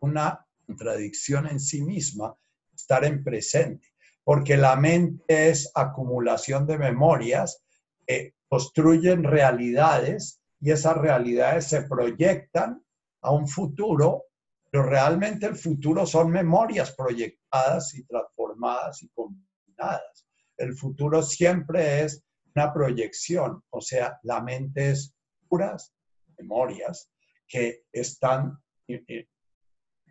[0.00, 2.36] una contradicción en sí misma
[2.74, 3.88] estar en presente,
[4.22, 7.64] porque la mente es acumulación de memorias
[8.06, 12.84] que construyen realidades y esas realidades se proyectan
[13.22, 14.24] a un futuro,
[14.70, 20.26] pero realmente el futuro son memorias proyectadas y transformadas y combinadas.
[20.56, 22.22] El futuro siempre es
[22.54, 25.14] una proyección, o sea, la mente es
[25.48, 25.94] puras
[26.36, 27.10] memorias
[27.46, 29.28] que están eh, eh,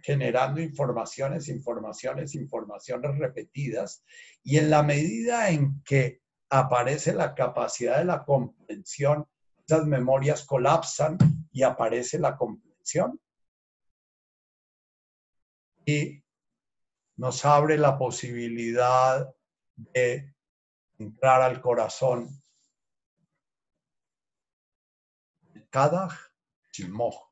[0.07, 4.05] generando informaciones, informaciones, informaciones repetidas,
[4.41, 9.27] y en la medida en que aparece la capacidad de la comprensión,
[9.67, 11.17] esas memorias colapsan
[11.51, 13.19] y aparece la comprensión.
[15.85, 16.21] y
[17.15, 19.33] nos abre la posibilidad
[19.75, 20.35] de
[20.99, 22.29] entrar al corazón.
[25.69, 26.09] Cada
[26.71, 27.26] chimoj.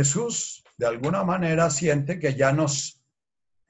[0.00, 3.02] Jesús de alguna manera siente que ya nos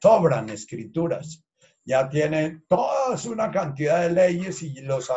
[0.00, 1.44] sobran escrituras,
[1.84, 5.10] ya tiene toda una cantidad de leyes y los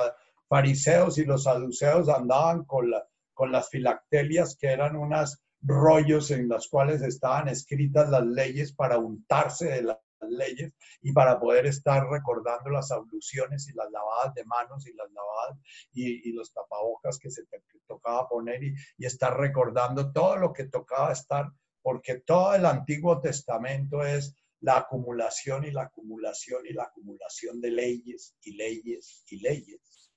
[0.50, 3.08] fariseos y los saduceos andaban con, la,
[3.52, 9.66] las filactelias que eran unos rollos en los cuales estaban escritas las leyes para untarse
[9.68, 9.98] de las
[10.30, 15.12] leyes y para poder estar recordando las abluciones y las lavadas de manos y las
[15.12, 15.60] lavadas
[15.94, 17.44] y, los tapabocas que se
[17.88, 24.04] tocaba poner y, estar recordando todo lo que tocaba estar, porque todo el Antiguo Testamento
[24.04, 30.12] es la acumulación y la acumulación y la acumulación de leyes y leyes y leyes.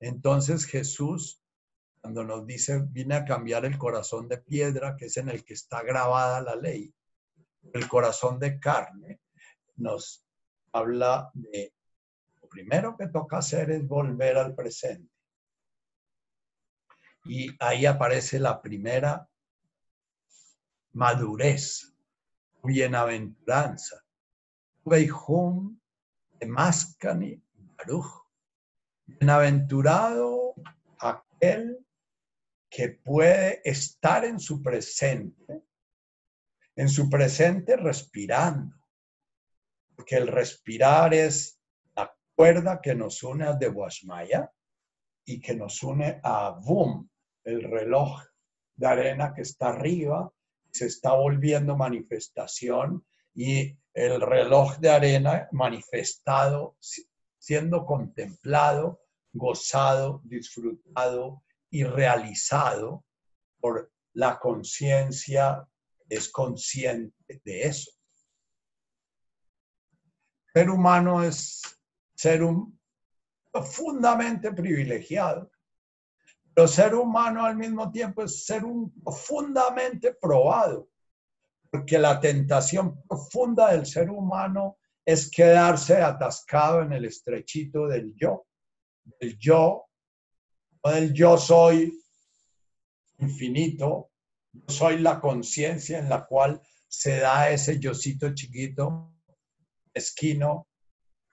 [0.00, 1.40] Entonces Jesús,
[2.00, 5.54] cuando nos dice, viene a cambiar el corazón de piedra, que es en el que
[5.54, 6.92] está grabada la ley,
[7.72, 9.20] el corazón de carne,
[9.76, 10.24] nos
[10.72, 11.74] habla de
[12.40, 15.10] lo primero que toca hacer es volver al presente.
[17.24, 19.28] Y ahí aparece la primera
[20.92, 21.94] madurez,
[22.62, 24.02] bienaventuranza.
[24.84, 25.78] Beijum
[26.40, 27.40] de
[27.76, 28.26] Baruch.
[29.06, 30.54] Bienaventurado
[30.98, 31.86] aquel
[32.68, 35.62] que puede estar en su presente
[36.76, 38.76] en su presente respirando,
[39.94, 41.60] porque el respirar es
[41.94, 44.50] la cuerda que nos une a Dewashmaya
[45.24, 47.08] y que nos une a Boom,
[47.44, 48.22] el reloj
[48.74, 50.32] de arena que está arriba,
[50.70, 53.04] se está volviendo manifestación
[53.34, 56.76] y el reloj de arena manifestado,
[57.38, 59.00] siendo contemplado,
[59.32, 63.04] gozado, disfrutado y realizado
[63.60, 65.66] por la conciencia
[66.16, 67.90] es consciente de eso.
[70.52, 71.62] Ser humano es
[72.14, 72.78] ser un
[73.50, 75.50] profundamente privilegiado,
[76.54, 80.90] pero ser humano al mismo tiempo es ser un profundamente probado,
[81.70, 88.46] porque la tentación profunda del ser humano es quedarse atascado en el estrechito del yo,
[89.18, 89.86] del yo,
[90.82, 91.98] o del yo soy
[93.18, 94.11] infinito,
[94.68, 99.12] soy la conciencia en la cual se da ese yocito chiquito,
[99.94, 100.68] esquino,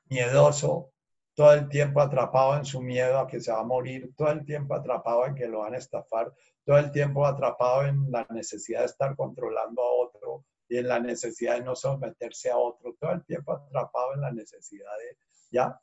[0.10, 0.92] miedoso,
[1.34, 4.46] todo el tiempo atrapado en su miedo a que se va a morir, todo el
[4.46, 6.34] tiempo atrapado en que lo van a estafar,
[6.66, 11.00] todo el tiempo atrapado en la necesidad de estar controlando a otro y en la
[11.00, 15.18] necesidad de no someterse a otro, todo el tiempo atrapado en la necesidad de,
[15.52, 15.80] ya,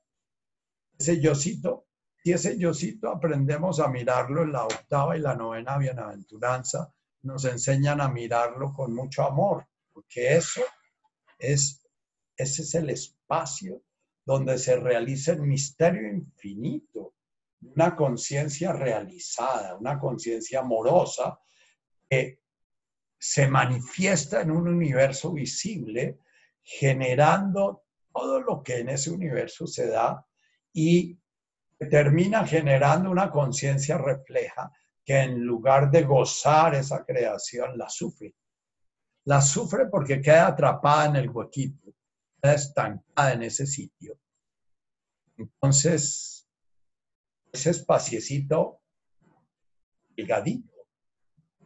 [0.98, 1.86] ese yocito,
[2.22, 6.92] y ese yocito aprendemos a mirarlo en la octava y la novena bienaventuranza,
[7.22, 10.62] nos enseñan a mirarlo con mucho amor, porque eso
[11.38, 11.82] es,
[12.36, 13.82] ese es el espacio
[14.24, 17.14] donde se realiza el misterio infinito,
[17.60, 21.38] una conciencia realizada, una conciencia amorosa
[22.08, 22.40] que
[23.18, 26.20] se manifiesta en un universo visible,
[26.62, 30.26] generando todo lo que en ese universo se da
[30.72, 31.18] y
[31.90, 34.72] termina generando una conciencia refleja
[35.06, 38.34] que en lugar de gozar esa creación, la sufre.
[39.24, 41.94] La sufre porque queda atrapada en el huequito,
[42.42, 44.18] queda estancada en ese sitio.
[45.36, 46.48] Entonces,
[47.52, 48.80] ese espaciecito
[50.16, 50.72] delgadito,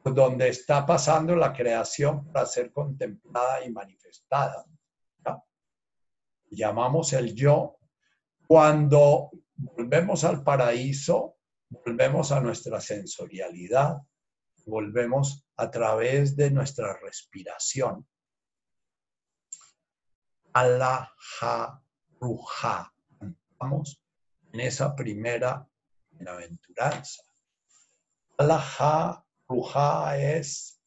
[0.05, 4.67] donde está pasando la creación para ser contemplada y manifestada.
[6.51, 7.79] Llamamos el yo.
[8.49, 11.37] Cuando volvemos al paraíso,
[11.71, 13.99] volvemos a nuestra sensorialidad,
[14.67, 18.07] volvemos a través de nuestra respiración.
[20.53, 21.81] Alaha
[22.21, 22.93] Ruja.
[23.59, 24.03] Vamos
[24.53, 25.67] en esa primera
[26.11, 27.23] bienaventuranza.
[28.37, 30.83] Alaha Ruja es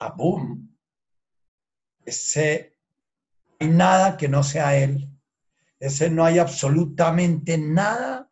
[0.00, 0.76] Abum.
[2.04, 2.76] Ese,
[3.60, 5.08] hay nada que no sea Él.
[5.78, 8.27] Ese no hay absolutamente nada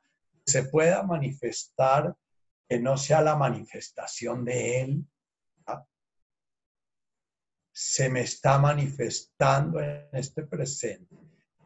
[0.46, 2.16] se pueda manifestar
[2.68, 5.06] que no sea la manifestación de Él,
[7.72, 11.14] se me está manifestando en este presente,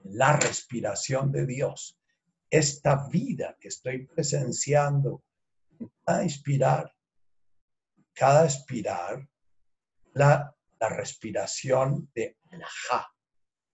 [0.04, 2.00] la respiración de Dios,
[2.50, 5.22] esta vida que estoy presenciando,
[6.04, 6.92] cada inspirar,
[8.12, 9.28] cada expirar,
[10.14, 13.14] la, la respiración de Alajá,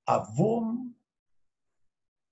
[0.04, 0.94] Avum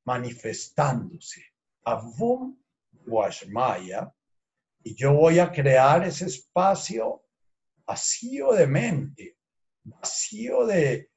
[0.04, 1.46] manifestándose,
[1.84, 2.63] Avum
[3.06, 4.12] Guashmaya,
[4.82, 7.22] y yo voy a crear ese espacio
[7.86, 9.38] vacío de mente,
[9.82, 11.10] vacío de,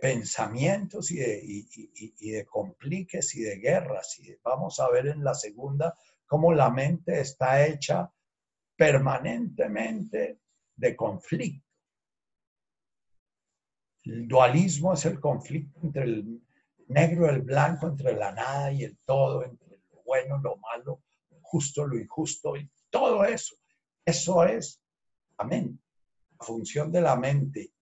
[0.00, 4.18] pensamientos y de, y, de compliques y de guerras.
[4.18, 5.94] Y vamos a ver en la segunda
[6.26, 8.10] cómo la mente está hecha
[8.76, 10.40] permanentemente
[10.74, 11.66] de conflicto.
[14.04, 16.42] El dualismo es el conflicto entre el
[16.88, 21.02] negro y el blanco, entre la nada y el todo, entre lo bueno, lo malo,
[21.46, 23.56] justo, lo injusto y todo eso.
[24.04, 24.82] Eso es
[25.44, 25.82] mente,
[26.38, 27.72] la función de la mente.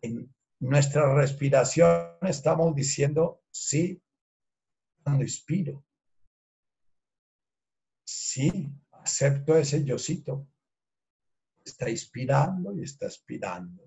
[0.00, 4.00] En nuestra respiración estamos diciendo sí
[5.02, 5.84] cuando inspiro.
[8.04, 10.46] Sí, acepto ese yocito.
[11.64, 13.84] Está inspirando y está expirando.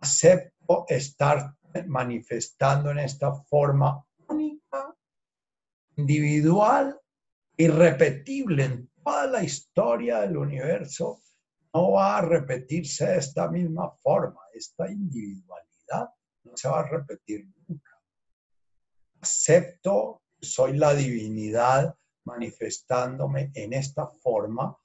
[0.00, 1.54] Acepto estar
[1.86, 4.94] manifestando en esta forma única,
[5.96, 7.01] individual,
[7.64, 11.22] irrepetible en toda la historia del universo.
[11.74, 14.40] No va a repetirse de esta misma forma.
[14.52, 16.10] Esta individualidad
[16.44, 17.92] no se va a repetir nunca.
[19.20, 24.76] Acepto soy la divinidad manifestándome en esta forma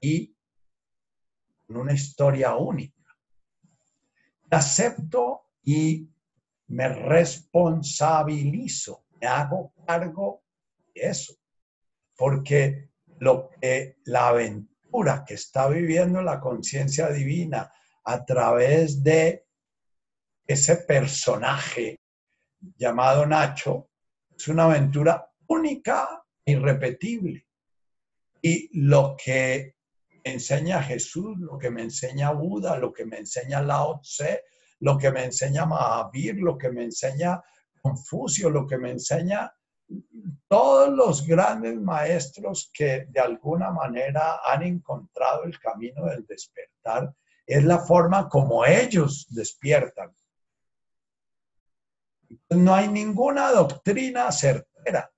[0.00, 0.34] y
[1.68, 2.94] en una historia única.
[4.50, 6.08] Acepto y
[6.68, 10.42] me responsabilizo, me hago cargo
[10.94, 11.34] de eso,
[12.18, 12.90] porque
[13.20, 17.72] lo que la aventura que está viviendo la conciencia divina
[18.04, 19.46] a través de
[20.44, 22.00] ese personaje
[22.76, 23.90] llamado Nacho
[24.36, 27.46] es una aventura única irrepetible.
[28.42, 29.76] Y lo que
[30.24, 34.42] enseña Jesús, lo que me enseña Buda, lo que me enseña Lao Tse,
[34.80, 37.40] lo que me enseña Mahavir, lo que me enseña
[37.80, 39.52] Confucio, lo que me enseña
[40.48, 47.14] todos los grandes maestros que de alguna manera han encontrado el camino del despertar,
[47.46, 50.14] es la forma como ellos despiertan.
[52.50, 55.10] No hay ninguna doctrina certera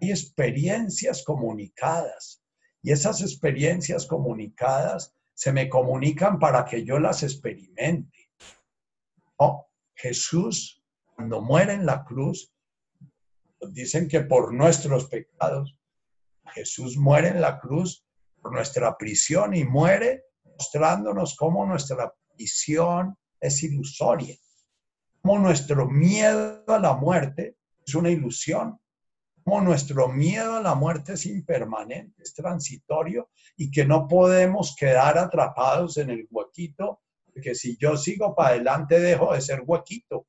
[0.00, 2.42] hay experiencias comunicadas
[2.82, 8.30] y esas experiencias comunicadas se me comunican para que yo las experimente.
[9.94, 10.80] Jesús,
[11.16, 12.54] cuando muere en la cruz,
[13.60, 15.76] dicen que por nuestros pecados,
[16.54, 18.04] Jesús muere en la cruz
[18.40, 24.36] por nuestra prisión y muere mostrándonos cómo nuestra prisión es ilusoria,
[25.20, 27.56] cómo nuestro miedo a la muerte
[27.86, 28.78] es una ilusión
[29.48, 35.16] como nuestro miedo a la muerte es impermanente, es transitorio y que no podemos quedar
[35.16, 40.26] atrapados en el huequito, porque si yo sigo para adelante dejo de ser huequito.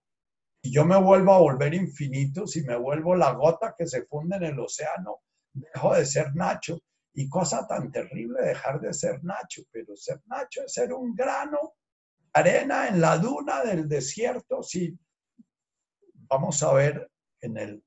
[0.62, 4.36] Y yo me vuelvo a volver infinito, si me vuelvo la gota que se funde
[4.38, 5.22] en el océano,
[5.54, 6.80] dejo de ser Nacho.
[7.14, 11.74] Y cosa tan terrible dejar de ser Nacho, pero ser Nacho es ser un grano,
[12.34, 14.62] arena en la duna del desierto.
[14.62, 14.98] Si
[16.14, 17.10] vamos a ver
[17.42, 17.84] en el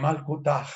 [0.00, 0.68] Malkutaj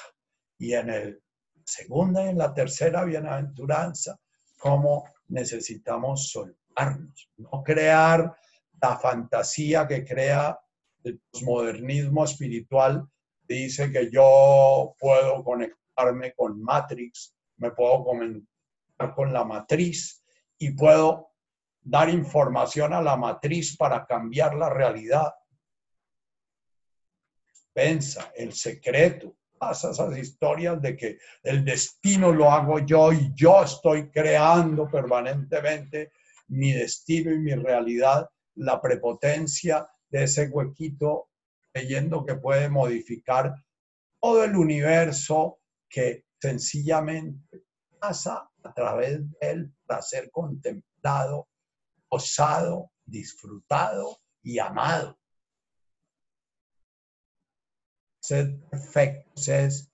[0.58, 1.22] y en el
[1.64, 4.18] segunda y en la tercera bienaventuranza,
[4.58, 8.36] cómo necesitamos soltarnos, no crear
[8.80, 10.58] la fantasía que crea
[11.04, 13.06] el posmodernismo espiritual,
[13.42, 20.24] dice que yo puedo conectarme con Matrix, me puedo conectar con la matriz
[20.58, 21.32] y puedo
[21.80, 25.32] dar información a la matriz para cambiar la realidad.
[27.72, 33.62] Pensa, el secreto, pasa esas historias de que el destino lo hago yo y yo
[33.62, 36.12] estoy creando permanentemente
[36.48, 41.30] mi destino y mi realidad, la prepotencia de ese huequito
[41.72, 43.54] creyendo que puede modificar
[44.20, 45.58] todo el universo
[45.88, 47.64] que sencillamente
[47.98, 51.48] pasa a través de él para ser contemplado,
[52.08, 55.18] osado, disfrutado y amado
[58.22, 59.92] ser perfectos es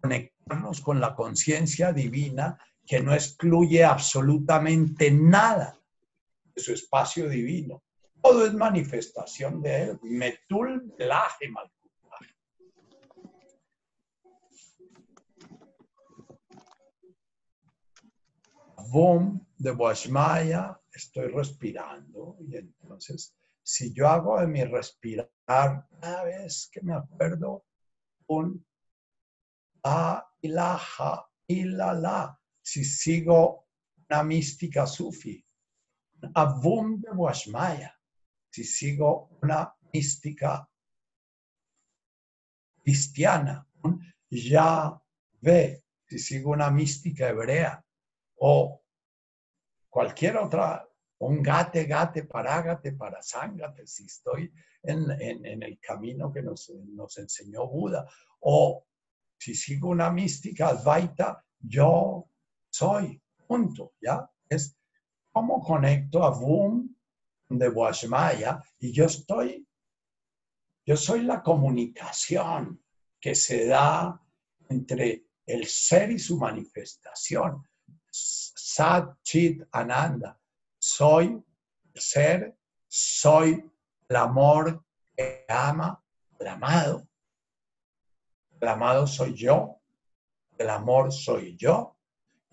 [0.00, 5.78] conectarnos con la conciencia divina que no excluye absolutamente nada
[6.54, 7.82] de su espacio divino.
[8.22, 9.98] Todo es manifestación de él.
[10.02, 11.50] Metul laje
[18.90, 22.36] Boom de Boashmaya, estoy respirando.
[22.40, 27.64] Y entonces si yo hago de mi respirar cada vez que me acuerdo
[28.26, 28.64] un
[29.84, 33.66] a ilaha ilala, si sigo
[34.08, 35.44] una mística sufi,
[36.34, 37.92] avum de Washmaya,
[38.52, 40.68] si sigo una mística
[42.82, 43.66] cristiana,
[44.28, 45.00] ya
[45.40, 47.82] ve, si sigo una mística hebrea,
[48.36, 48.82] o
[49.88, 50.86] cualquier otra,
[51.20, 57.66] un gate, gate, parágate, parasángate, si estoy en, en, el camino que nos, nos, enseñó
[57.66, 58.06] Buda,
[58.40, 58.84] o
[59.38, 62.28] si sigo una mística Advaita, yo
[62.68, 64.30] soy, punto, ¿ya?
[64.46, 64.76] Es
[65.30, 66.94] como conecto a Boom
[67.58, 69.66] de Washmaya y yo estoy,
[70.84, 72.82] yo soy la comunicación
[73.20, 74.20] que se da
[74.68, 77.66] entre el ser y su manifestación.
[78.10, 80.38] Sat Chit Ananda.
[80.78, 81.42] Soy
[81.94, 82.56] el ser,
[82.88, 83.64] soy
[84.08, 84.84] el amor
[85.16, 86.02] que ama
[86.38, 87.08] el amado.
[88.60, 89.80] El amado soy yo,
[90.58, 91.96] el amor soy yo,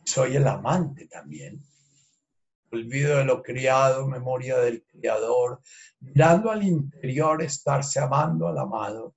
[0.04, 1.64] soy el amante también.
[2.72, 5.62] Olvido de lo criado, memoria del criador,
[6.00, 9.16] mirando al interior, estarse amando al amado.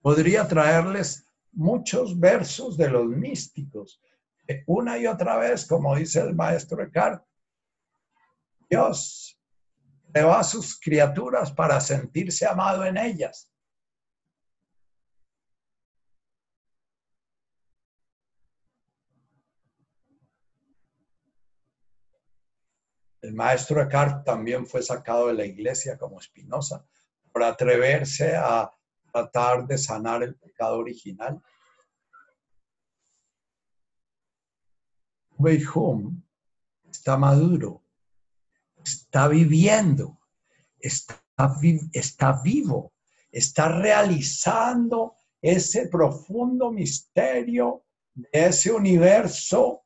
[0.00, 4.00] Podría traerles muchos versos de los místicos,
[4.66, 7.24] una y otra vez, como dice el maestro Eckhart,
[8.68, 9.38] Dios
[10.12, 13.51] creó a sus criaturas para sentirse amado en ellas.
[23.32, 26.84] El maestro Eckhart también fue sacado de la iglesia como Espinosa
[27.32, 28.70] por atreverse a
[29.10, 31.42] tratar de sanar el pecado original.
[35.74, 36.22] Home
[36.90, 37.82] está maduro,
[38.84, 40.20] está viviendo,
[40.78, 41.18] está,
[41.94, 42.92] está vivo,
[43.30, 49.81] está realizando ese profundo misterio de ese universo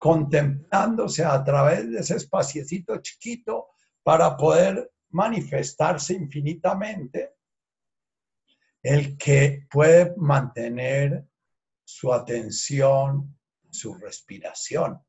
[0.00, 3.68] contemplándose a través de ese espaciecito chiquito
[4.02, 7.34] para poder manifestarse infinitamente,
[8.82, 11.26] el que puede mantener
[11.84, 13.38] su atención,
[13.70, 15.04] su respiración,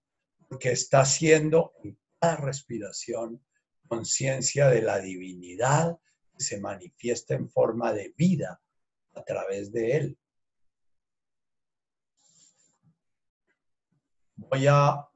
[0.49, 3.41] porque está haciendo en cada respiración
[3.87, 5.97] conciencia de la divinidad
[6.33, 8.61] que se manifiesta en forma de vida
[9.13, 10.19] a través de él.
[14.49, 15.07] Voy a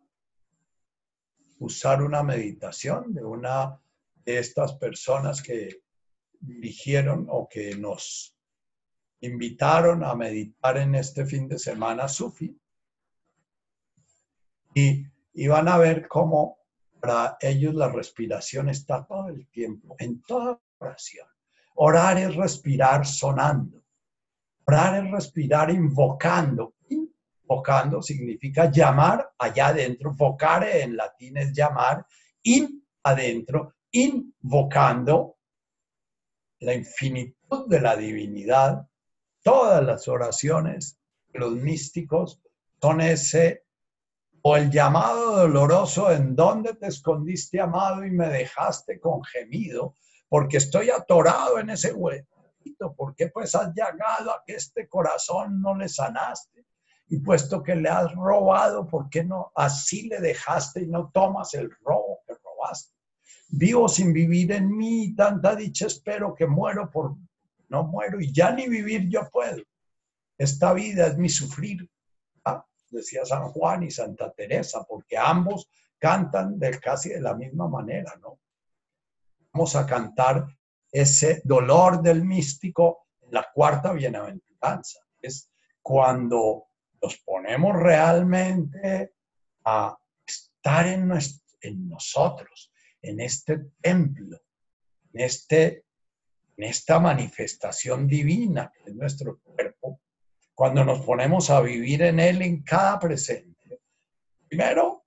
[1.59, 3.79] usar una meditación de una
[4.23, 5.81] de estas personas que
[6.39, 8.35] dirigieron o que nos
[9.21, 12.55] invitaron a meditar en este fin de semana Sufi.
[14.75, 15.07] Y,
[15.47, 16.59] van a ver cómo
[16.99, 21.27] para ellos la respiración está todo el tiempo, en toda oración.
[21.75, 23.83] Orar es respirar sonando.
[24.65, 26.74] Orar es respirar invocando.
[27.47, 30.13] Invocando significa llamar allá adentro.
[30.13, 32.05] Vocare en latín es llamar.
[32.43, 33.75] In adentro.
[33.91, 35.37] Invocando
[36.59, 38.87] la infinitud de la divinidad.
[39.43, 40.99] Todas las oraciones
[41.33, 42.41] los místicos
[42.81, 43.65] son ese
[44.41, 49.95] o el llamado doloroso en dónde te escondiste, amado, y me dejaste con gemido,
[50.29, 55.59] porque estoy atorado en ese huequito, ¿por qué pues has llegado a que este corazón
[55.59, 56.63] no le sanaste?
[57.15, 61.53] Y puesto que le has robado, ¿por qué no así le dejaste y no tomas
[61.53, 62.93] el robo que robaste?
[63.47, 67.15] Vivo sin vivir en mí, tanta dicha espero que muero por
[67.69, 69.63] no muero y ya ni vivir yo puedo.
[70.37, 71.89] Esta vida es mi sufrir,
[72.89, 78.13] decía San Juan y Santa Teresa, porque ambos cantan de casi de la misma manera,
[78.21, 78.39] ¿no?
[79.53, 80.47] Vamos a cantar
[80.91, 84.99] ese dolor del místico en la cuarta bienaventuranza.
[85.21, 85.49] Es
[85.81, 86.65] cuando
[87.05, 89.13] nos ponemos realmente
[89.63, 89.95] a
[90.25, 91.11] estar en,
[91.61, 94.39] en nosotros, en este templo,
[95.13, 95.85] en, este,
[96.57, 100.01] en esta manifestación divina que es nuestro cuerpo,
[100.55, 103.81] cuando nos ponemos a vivir en Él en cada presente.
[104.47, 105.05] Primero,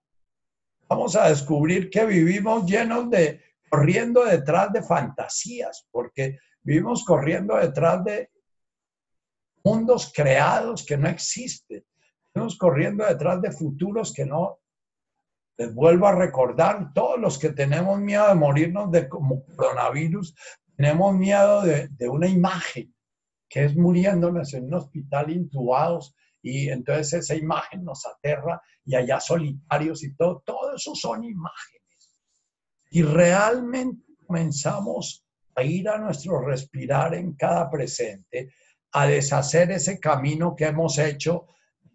[0.89, 8.05] vamos a descubrir que vivimos llenos de, corriendo detrás de fantasías, porque vivimos corriendo detrás
[8.05, 8.31] de
[9.65, 11.85] mundos creados que no existen.
[12.39, 14.61] Vivimos corriendo detrás de futuros que no.
[15.57, 20.37] Les vuelvo a recordar, todos los que tenemos miedo de morirnos de como coronavirus,
[20.77, 22.95] tenemos miedo de, de una imagen
[23.49, 29.19] que es muriéndonos en un hospital intubados y entonces esa imagen nos aterra y allá
[29.19, 32.21] solitarios y todo, todo eso son imágenes.
[32.91, 35.27] Y realmente comenzamos
[35.57, 38.53] a ir a nuestro respirar en cada presente,
[38.93, 41.49] a deshacer ese camino que hemos hecho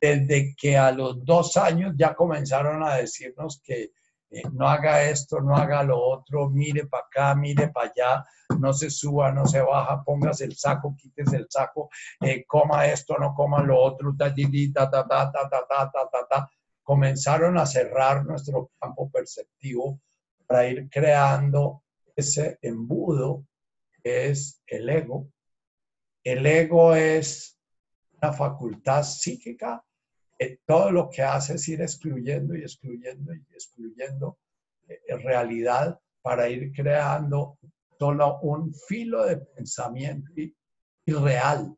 [0.04, 3.94] desde que a los dos años ya comenzaron a decirnos que
[4.32, 8.26] eh, no haga esto, no haga lo otro, mire para acá, mire para allá,
[8.60, 11.90] no se suba, no se baja, póngase el saco, quítese el saco,
[12.20, 16.28] eh, coma esto, no coma lo otro, ta, ta, ta, ta, ta, ta, ta, ta,
[16.30, 16.52] ta,
[16.84, 20.02] comenzaron a cerrar nuestro campo perceptivo
[20.46, 21.84] para ir creando
[22.14, 23.46] ese embudo
[24.04, 25.30] que es el ego.
[26.26, 27.58] El ego es
[28.22, 29.82] una facultad psíquica
[30.44, 34.40] que todo lo que hace es ir excluyendo y excluyendo y excluyendo
[34.88, 37.58] en eh, realidad para ir creando
[37.98, 40.32] solo un filo de pensamiento
[41.06, 41.76] irreal.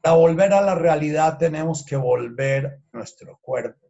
[0.00, 3.86] Para volver a la realidad tenemos que volver a nuestro cuerpo.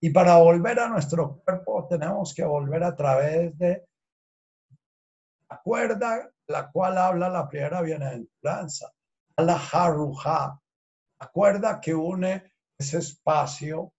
[0.00, 3.86] Y para volver a nuestro cuerpo tenemos que volver a través de
[5.50, 8.90] la cuerda, la cual habla la primera bienaventuranza,
[9.36, 10.59] la haruja,
[11.20, 13.92] la cuerda que une ese espacio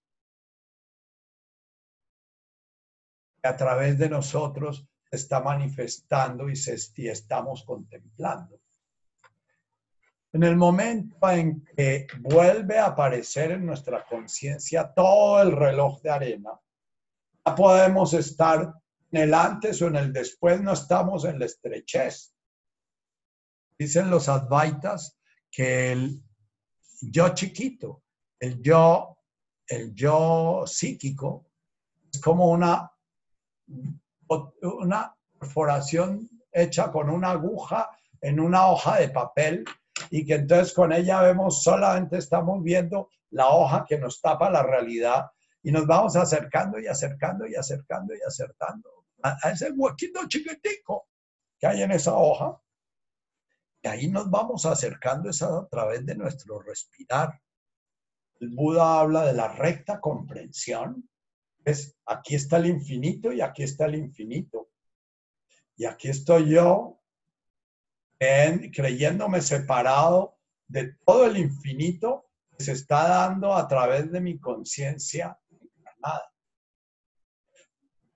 [3.42, 6.76] que a través de nosotros está manifestando y, se,
[7.10, 8.60] estamos contemplando.
[10.34, 16.10] En el momento en que vuelve a aparecer en nuestra conciencia todo el reloj de
[16.10, 16.52] arena,
[17.46, 18.74] ya podemos estar
[19.12, 22.34] en el antes o en el después, no estamos en la estrechez.
[23.78, 25.20] Dicen los advaitas
[25.52, 26.24] que el
[27.02, 28.04] yo chiquito,
[28.40, 29.18] el yo,
[29.68, 31.48] el yo psíquico,
[32.14, 32.92] es como una,
[34.62, 37.90] una perforación hecha con una aguja
[38.22, 39.66] en una hoja de papel
[40.10, 44.64] y que entonces con ella vemos, solamente estamos viendo la hoja que nos tapa la
[44.64, 45.26] realidad
[45.64, 48.90] y nos vamos acercando y acercando y acercando y acercando
[49.24, 51.08] a, ese huequito chiquitico
[51.60, 52.60] que hay en esa hoja.
[53.84, 57.42] Y ahí nos vamos acercando esa a través de nuestro respirar.
[58.40, 61.10] El Buda habla de la recta comprensión.
[61.64, 64.70] Es aquí está el infinito y aquí está el infinito.
[65.76, 67.02] Y aquí estoy yo
[68.72, 75.38] creyéndome separado de todo el infinito que se está dando a través de mi conciencia
[75.50, 76.32] encarnada.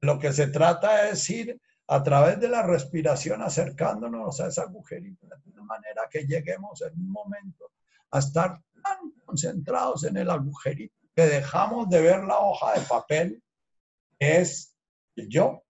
[0.01, 5.27] Lo que se trata es ir a través de la respiración acercándonos a esa agujerito
[5.27, 7.71] de manera que lleguemos en un momento
[8.11, 13.43] a estar tan concentrados en el agujerito que dejamos de ver la hoja de papel
[14.19, 14.75] es
[15.15, 15.63] yo,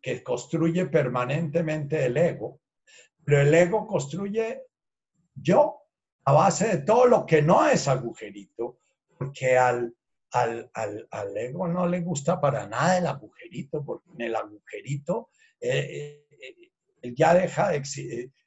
[0.00, 2.60] que construye permanentemente el ego
[3.24, 4.62] pero el ego construye
[5.34, 5.80] yo
[6.26, 8.78] a base de todo lo que no es agujerito,
[9.16, 9.94] porque al,
[10.34, 10.70] al,
[11.10, 15.30] al, ego no le gusta para nada el agujerito, porque en el agujerito
[15.60, 16.72] eh, eh,
[17.02, 17.82] él ya deja de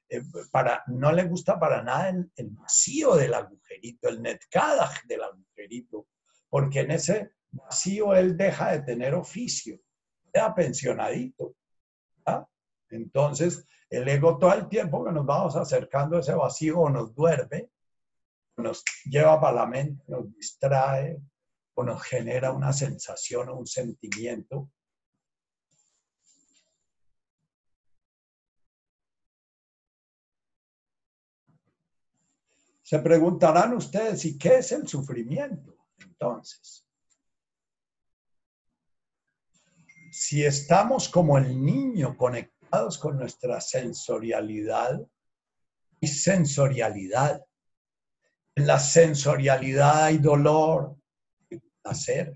[0.10, 0.22] eh,
[0.52, 6.08] para, no le gusta para nada el, vacío del agujerito, el netkadaj del agujerito,
[6.50, 9.80] porque en ese vacío él deja de tener oficio,
[10.34, 11.56] queda pensionadito.
[12.90, 17.70] Entonces, el ego todo el tiempo que nos vamos acercando a ese vacío nos duerme,
[18.58, 21.22] nos lleva para la mente, nos distrae
[21.78, 24.69] o nos genera una sensación o un sentimiento.
[32.84, 35.75] Se preguntarán ustedes, ¿y qué es el sufrimiento?
[35.99, 36.86] Entonces,
[40.11, 42.57] si estamos como el niño conectado,
[42.99, 45.01] con nuestra sensorialidad
[45.99, 47.45] y sensorialidad.
[48.55, 50.97] En la sensorialidad hay dolor,
[51.88, 52.36] y placer.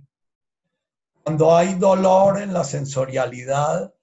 [1.24, 3.94] Cuando hay dolor en la sensorialidad,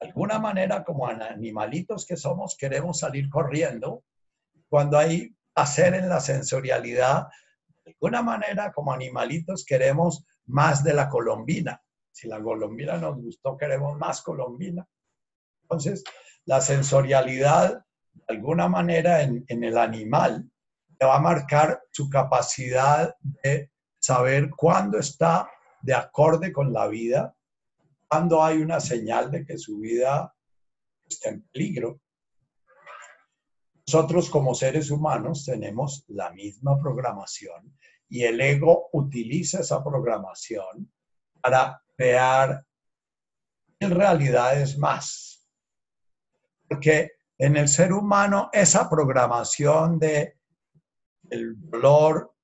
[0.00, 4.04] de alguna manera como animalitos que somos queremos salir corriendo.
[4.68, 7.28] Cuando hay placer en la sensorialidad,
[7.84, 11.82] de alguna manera como animalitos queremos más de la colombina.
[12.12, 14.86] Si la colombina nos gustó, queremos más colombina.
[15.62, 16.04] Entonces,
[16.44, 20.48] la sensorialidad, de alguna manera, en, el animal,
[21.00, 23.70] le va a marcar su capacidad de
[24.06, 25.50] saber cuándo está
[25.82, 27.34] de acorde con la vida,
[28.06, 30.32] cuándo hay una señal de que su vida
[31.08, 32.00] está en peligro.
[33.84, 37.76] Nosotros como seres humanos tenemos la misma programación
[38.08, 40.92] y el ego utiliza esa programación
[41.40, 42.64] para crear
[43.80, 45.44] en realidad es más.
[46.68, 50.38] Porque en el ser humano esa programación de
[51.28, 52.35] el dolor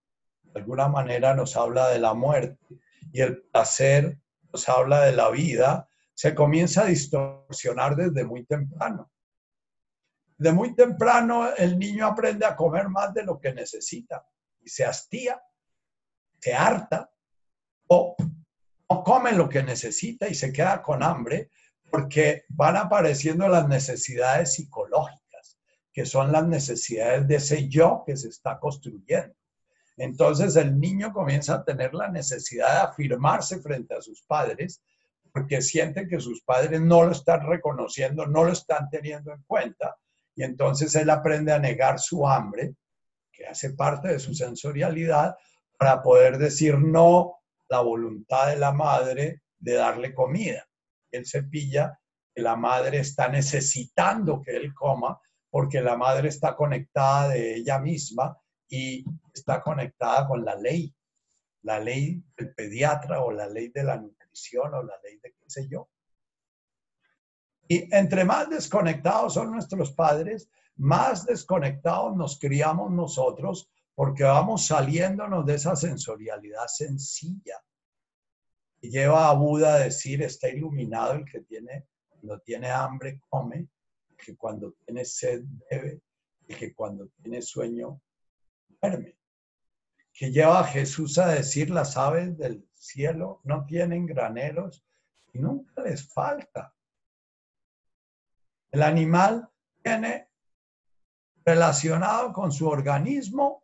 [0.53, 2.59] de alguna manera nos habla de la muerte
[3.13, 4.19] y el placer
[4.53, 9.11] nos habla de la vida, se comienza a distorsionar desde muy temprano.
[10.37, 14.27] De muy temprano el niño aprende a comer más de lo que necesita
[14.61, 15.43] y se hastía,
[16.41, 17.11] se harta
[17.87, 18.17] o
[19.05, 21.51] come lo que necesita y se queda con hambre
[21.91, 25.59] porque van apareciendo las necesidades psicológicas,
[25.93, 29.35] que son las necesidades de ese yo que se está construyendo.
[30.03, 34.83] Entonces el niño comienza a tener la necesidad de afirmarse frente a sus padres
[35.33, 39.97] porque siente que sus padres no lo están reconociendo, no lo están teniendo en cuenta.
[40.35, 42.75] Y entonces él aprende a negar su hambre,
[43.31, 45.37] que hace parte de su sensorialidad,
[45.79, 47.37] para poder decir no
[47.69, 50.67] la voluntad de la madre de darle comida.
[51.13, 51.97] Él se pilla
[52.35, 57.79] que la madre está necesitando que él coma porque la madre está conectada de ella
[57.79, 58.37] misma
[58.73, 59.05] y
[59.35, 60.95] está conectada con la ley,
[61.61, 65.45] la ley del pediatra o la ley de la nutrición o la ley de qué
[65.47, 65.91] sé yo.
[67.69, 75.45] Y entre más desconectados son nuestros padres, más desconectados nos criamos nosotros porque vamos saliéndonos
[75.45, 77.63] de esa sensorialidad sencilla.
[78.81, 83.69] Y lleva a Buda a decir, está iluminado el que tiene, cuando tiene hambre come,
[84.17, 86.01] que cuando tiene sed bebe,
[86.49, 88.01] el que cuando tiene sueño
[90.13, 94.85] Que lleva a Jesús a decir, las aves del cielo no tienen graneros
[95.33, 96.75] y nunca les falta.
[98.71, 99.49] El animal
[99.83, 100.29] tiene
[101.45, 103.63] relacionado con su organismo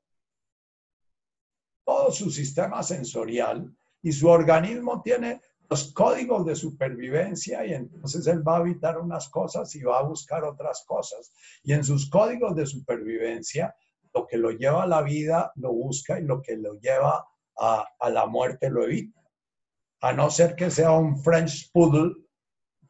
[1.88, 5.40] todo su sistema sensorial y su organismo tiene
[5.70, 10.02] los códigos de supervivencia y entonces él va a evitar unas cosas y va a
[10.02, 11.32] buscar otras cosas.
[11.62, 13.74] Y en sus códigos de supervivencia,
[14.18, 17.26] lo que lo lleva a la vida lo busca y lo que lo lleva
[17.58, 19.20] a, a la muerte lo evita.
[20.00, 22.14] A no ser que sea un French Poodle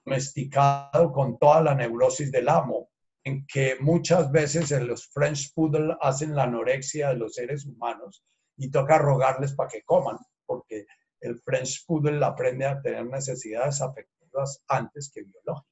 [0.04, 2.90] domesticado con toda la neurosis del amo,
[3.24, 8.24] en que muchas veces los French Poodle hacen la anorexia de los seres humanos
[8.56, 10.16] y toca rogarles para que coman,
[10.46, 10.86] porque
[11.20, 15.66] el French Poodle aprende a tener necesidades afectivas antes que biológicas.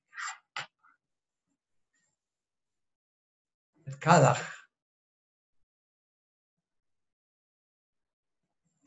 [4.00, 4.36] Cada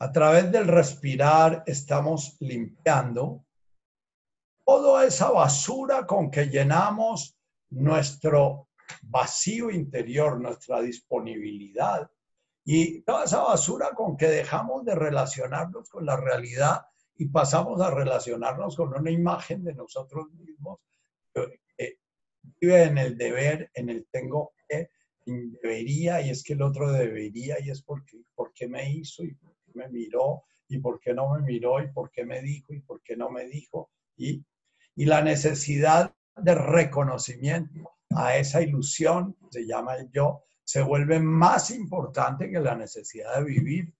[0.00, 3.44] a través del respirar estamos limpiando
[4.64, 7.36] toda esa basura con que llenamos
[7.68, 8.68] nuestro
[9.02, 12.10] vacío interior, nuestra disponibilidad.
[12.64, 16.86] Y toda esa basura con que dejamos de relacionarnos con la realidad
[17.16, 20.80] y pasamos a relacionarnos con una imagen de nosotros mismos
[21.34, 21.98] que
[22.58, 24.88] vive en el deber, en el tengo que,
[25.26, 29.36] debería, y es que el otro debería, y es porque, porque me hizo, y
[29.74, 33.02] me miró, y por qué no me miró, y por qué me dijo, y por
[33.02, 34.44] qué no me dijo, y,
[34.94, 41.70] y la necesidad de reconocimiento a esa ilusión, se llama el yo, se vuelve más
[41.70, 43.94] importante que la necesidad de vivir.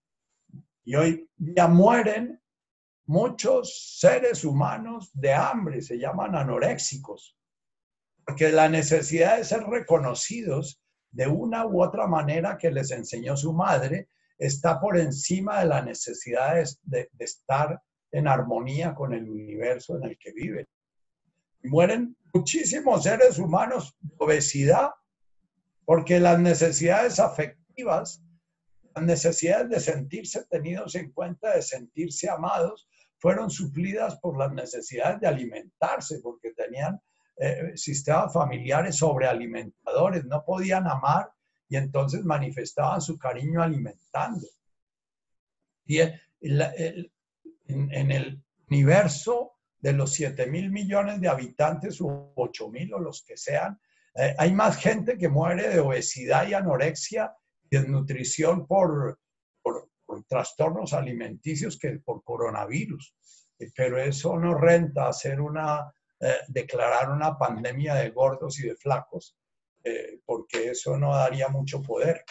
[0.85, 2.41] Y hoy ya mueren
[3.07, 7.37] muchos seres humanos de hambre, se llaman anoréxicos,
[8.25, 13.53] porque la necesidad de ser reconocidos de una u otra manera que les enseñó su
[13.53, 14.09] madre
[14.41, 17.81] está por encima de la necesidad de, estar
[18.11, 20.67] en armonía con el universo en el que viven.
[21.63, 24.91] Mueren muchísimos seres humanos de obesidad
[25.85, 28.23] porque las necesidades afectivas,
[28.95, 32.89] las necesidades de sentirse tenidos en cuenta, de sentirse amados,
[33.19, 36.99] fueron suplidas por las necesidades de alimentarse, porque tenían
[37.37, 41.31] eh, sistemas familiares sobrealimentadores, no podían amar
[41.71, 44.47] y entonces manifestaban su cariño alimentando.
[45.87, 46.19] Y en,
[47.69, 53.37] el universo de los 7 mil millones de habitantes o 8 mil o los que
[53.37, 53.81] sean,
[54.17, 57.33] eh, hay más gente que muere de obesidad y anorexia
[57.71, 59.21] desnutrición por,
[59.63, 59.89] por,
[60.27, 63.15] trastornos alimenticios que por coronavirus.
[63.61, 68.75] Eh, pero eso no renta hacer una, eh, declarar una pandemia de gordos y de
[68.75, 69.37] flacos,
[70.25, 72.25] porque eso no daría mucho poder.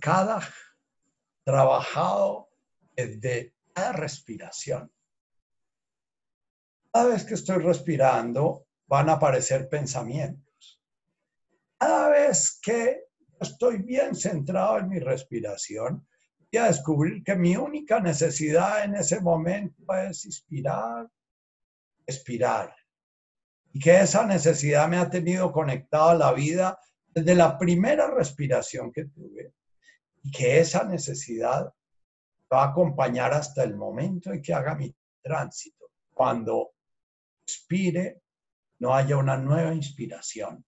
[0.00, 0.40] Cada
[1.44, 2.48] trabajado
[2.96, 4.94] desde cada respiración
[6.94, 10.80] cada vez que estoy respirando, van a aparecer pensamientos.
[11.76, 13.06] Cada vez que
[13.40, 16.06] estoy bien centrado en mi respiración,
[16.52, 21.10] voy a descubrir que mi única necesidad en ese momento es inspirar,
[22.06, 22.74] expirar.
[23.72, 26.78] Y que esa necesidad me ha tenido conectado a la vida
[27.08, 29.54] desde la primera respiración que tuve.
[30.22, 31.72] Y que esa necesidad
[32.52, 35.90] va a acompañar hasta el momento en que haga mi tránsito.
[36.12, 36.74] Cuando
[37.44, 38.22] expire,
[38.78, 40.64] no haya una nueva inspiración.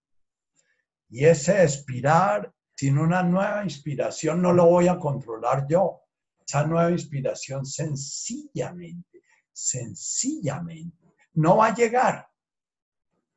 [1.08, 6.02] Y ese expirar sin una nueva inspiración no lo voy a controlar yo.
[6.46, 9.22] Esa nueva inspiración sencillamente,
[9.52, 11.05] sencillamente,
[11.36, 12.28] no va a llegar.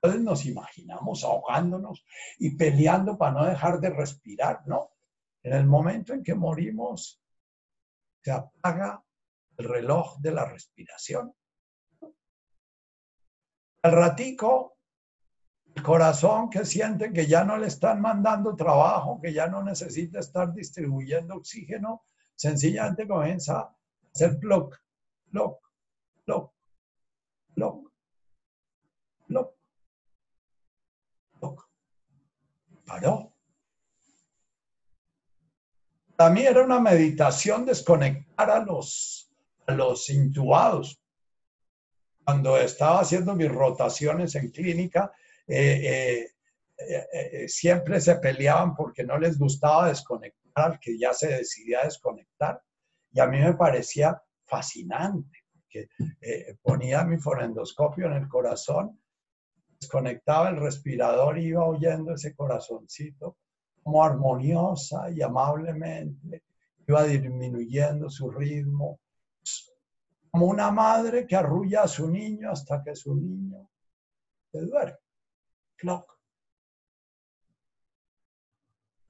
[0.02, 2.06] Entonces nos imaginamos ahogándonos
[2.38, 4.92] y peleando para no dejar de respirar, ¿no?
[5.44, 7.22] En el momento en que morimos,
[8.22, 9.04] se apaga
[9.58, 11.34] el reloj de la respiración.
[13.82, 14.78] Al ratico,
[15.76, 20.20] el corazón que siente que ya no le están mandando trabajo, que ya no necesita
[20.20, 23.76] estar distribuyendo oxígeno, sencillamente comienza a
[24.14, 24.78] hacer block,
[25.28, 25.60] block,
[26.26, 26.54] block,
[27.56, 27.89] block,
[29.30, 29.56] block,
[31.40, 31.70] block.
[32.86, 33.34] Paró.
[36.16, 39.32] Para mí era una meditación desconectar a los,
[39.68, 41.02] a los intubados.
[42.26, 45.14] Cuando estaba haciendo mis rotaciones en clínica,
[45.48, 46.28] eh,
[46.78, 52.62] eh, eh, siempre se peleaban porque no les gustaba desconectar que ya se decidía desconectar.
[53.12, 55.88] Y a mí me parecía fascinante, porque
[56.62, 59.00] ponía mi forendoscopio en el corazón,
[59.80, 63.38] desconectaba el respirador y iba oyendo ese corazoncito
[63.82, 66.44] como armoniosa y amablemente
[66.88, 69.00] iba disminuyendo su ritmo,
[70.32, 73.70] como una madre que arrulla a su niño hasta que su niño
[74.52, 74.98] se duerme.
[75.76, 76.20] Clock.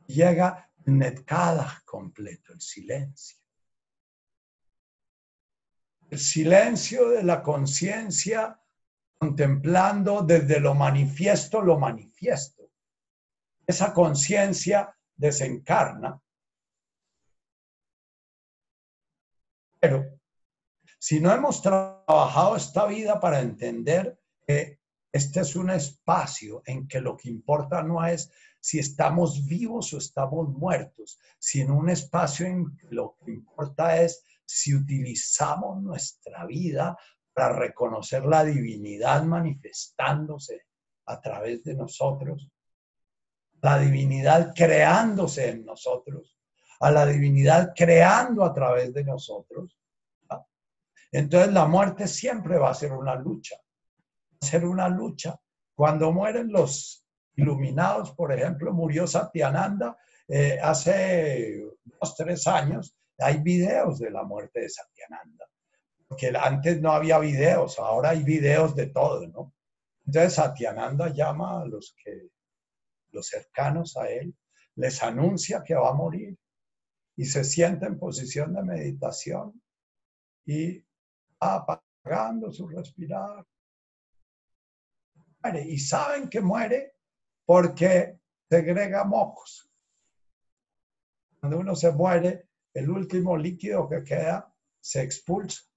[0.07, 3.37] Llega netkada completo, el silencio.
[6.09, 8.58] El silencio de la conciencia
[9.19, 12.59] contemplando desde lo manifiesto lo manifiesto
[13.69, 16.19] esa conciencia desencarna.
[19.79, 20.19] Pero
[20.97, 24.79] si no hemos trabajado esta vida para entender que
[25.11, 29.99] este es un espacio en que lo que importa no es si estamos vivos o
[29.99, 36.97] estamos muertos, sino un espacio en que lo que importa es si utilizamos nuestra vida
[37.39, 40.65] para reconocer la divinidad manifestándose
[41.05, 42.49] a través de nosotros
[43.61, 46.37] la divinidad creándose en nosotros,
[46.81, 49.77] a la divinidad creando a través de nosotros.
[51.11, 55.39] Entonces la muerte siempre va a ser una lucha, va ser una lucha.
[55.75, 63.99] Cuando mueren los iluminados, por ejemplo, murió Satyananda eh, hace dos, tres años, hay videos
[63.99, 65.48] de la muerte de Satyananda,
[66.09, 69.53] porque antes no había videos, ahora hay videos de todo, ¿no?
[70.07, 72.29] Entonces Satyananda llama a los que
[73.11, 74.35] los cercanos a él,
[74.75, 76.35] les anuncia que va a morir
[77.15, 79.61] y se sienta en posición de meditación
[80.45, 80.83] y
[81.39, 83.45] apagando su respirar.
[85.65, 86.95] Y saben que muere
[87.45, 89.69] porque segrega mocos.
[91.39, 95.68] Cuando uno se muere, el último líquido que queda se expulsa.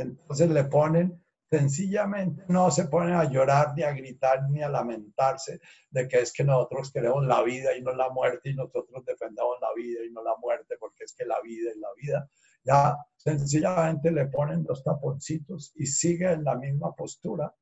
[0.00, 5.60] Entonces le ponen sencillamente no se ponen a llorar, ni a gritar, ni a lamentarse
[5.90, 9.56] de que es que nosotros queremos la vida y no la muerte y nosotros defendemos
[9.60, 12.30] la vida y no la muerte porque es que la vida es la vida.
[12.64, 17.54] Ya sencillamente le ponen los taponcitos y sigue en la misma postura.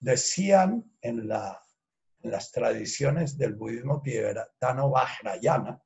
[0.00, 1.60] Decían en, la,
[2.20, 5.82] en las tradiciones del budismo tibetano Vajrayana,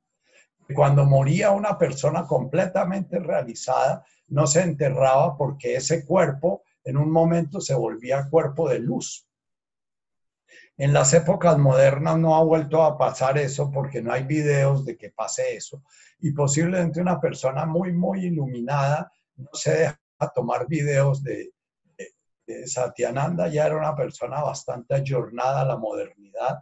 [0.75, 7.61] cuando moría una persona completamente realizada, no se enterraba porque ese cuerpo en un momento
[7.61, 9.27] se volvía cuerpo de luz.
[10.75, 14.97] En las épocas modernas no ha vuelto a pasar eso porque no hay videos de
[14.97, 15.83] que pase eso.
[16.19, 19.99] Y posiblemente una persona muy, muy iluminada no se deja
[20.33, 21.51] tomar videos de,
[22.65, 26.59] Satyananda, ya era una persona bastante ayornada a la modernidad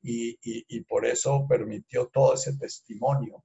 [0.00, 3.42] y, y por eso permitió todo ese testimonio.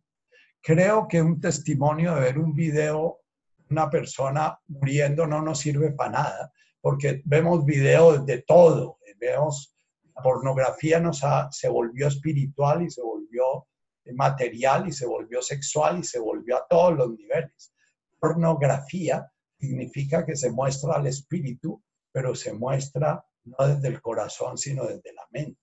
[0.61, 3.21] Creo que un testimonio de ver un video
[3.69, 9.75] una persona muriendo no nos sirve para nada, porque vemos videos de todo, vemos
[10.15, 13.67] la pornografía nos se volvió espiritual y se volvió
[14.13, 17.73] material y se volvió sexual y se volvió a todos los niveles.
[18.19, 24.85] Pornografía significa que se muestra al espíritu, pero se muestra no desde el corazón, sino
[24.85, 25.59] desde la mente.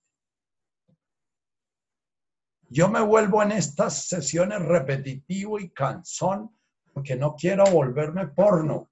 [2.69, 6.56] Yo me vuelvo en estas sesiones repetitivo y cansón
[6.97, 8.89] porque no quiero volverme porno,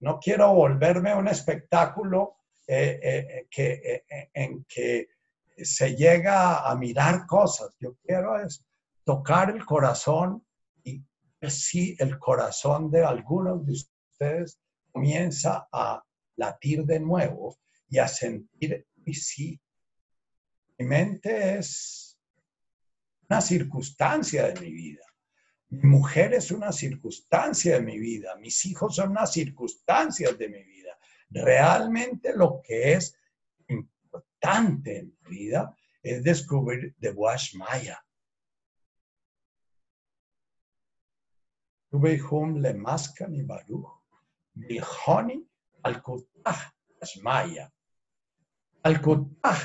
[0.00, 5.10] no quiero volverme un espectáculo eh, eh, eh, en que
[5.56, 7.76] se llega a mirar cosas.
[7.78, 8.66] Yo quiero es
[9.04, 10.44] tocar el corazón
[10.82, 11.00] y
[11.48, 14.58] si el corazón de algunos de ustedes
[14.90, 16.02] comienza a
[16.34, 17.56] latir de nuevo
[17.88, 19.60] y a sentir, y sí,
[20.76, 22.18] mi mente es
[23.28, 25.05] una circunstancia de mi vida.
[25.68, 30.62] Mi mujer es una circunstancia de mi vida, mis hijos son unas circunstancias de mi
[30.62, 30.96] vida.
[31.30, 33.16] Realmente lo que es
[33.68, 38.00] importante en la vida es descubrir de Wash Maya.
[41.90, 44.02] Hum le mascan y baruch,
[44.52, 45.48] bilhoni
[45.82, 46.02] al
[47.00, 47.72] dasmaya.
[48.82, 49.00] Al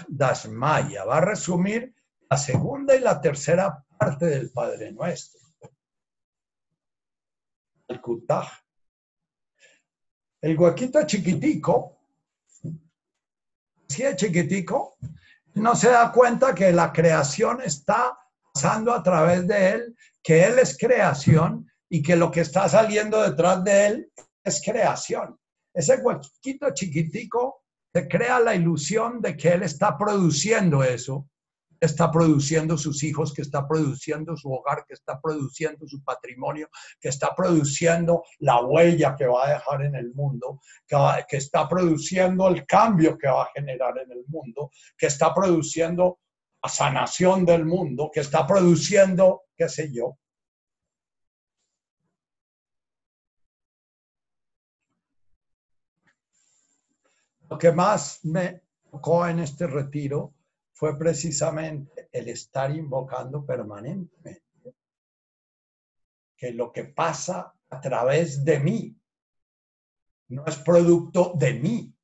[0.08, 1.94] dasmaya va a resumir
[2.30, 5.42] la segunda y la tercera parte del Padre Nuestro.
[10.42, 12.00] El huequito chiquitico,
[13.88, 14.96] si es chiquitico,
[15.56, 18.18] no se da cuenta que la creación está
[18.54, 23.22] pasando a través de él, que él es creación y que lo que está saliendo
[23.22, 24.12] detrás de él
[24.44, 25.38] es creación.
[25.74, 27.64] Ese huequito chiquitico
[27.94, 31.30] se crea la ilusión de que él está produciendo eso,
[31.82, 36.70] está produciendo sus hijos, que está produciendo su hogar, que está produciendo su patrimonio,
[37.00, 42.48] que está produciendo la huella que va a dejar en el mundo, que, está produciendo
[42.48, 46.20] el cambio que va a generar en el mundo, que está produciendo
[46.64, 50.18] la sanación del mundo, que está produciendo, qué sé yo,
[57.50, 60.34] Lo que más me tocó en este retiro
[60.82, 64.74] fue precisamente el estar invocando permanentemente
[66.36, 69.00] que lo que pasa a través de mí
[70.30, 71.96] no es producto de mí,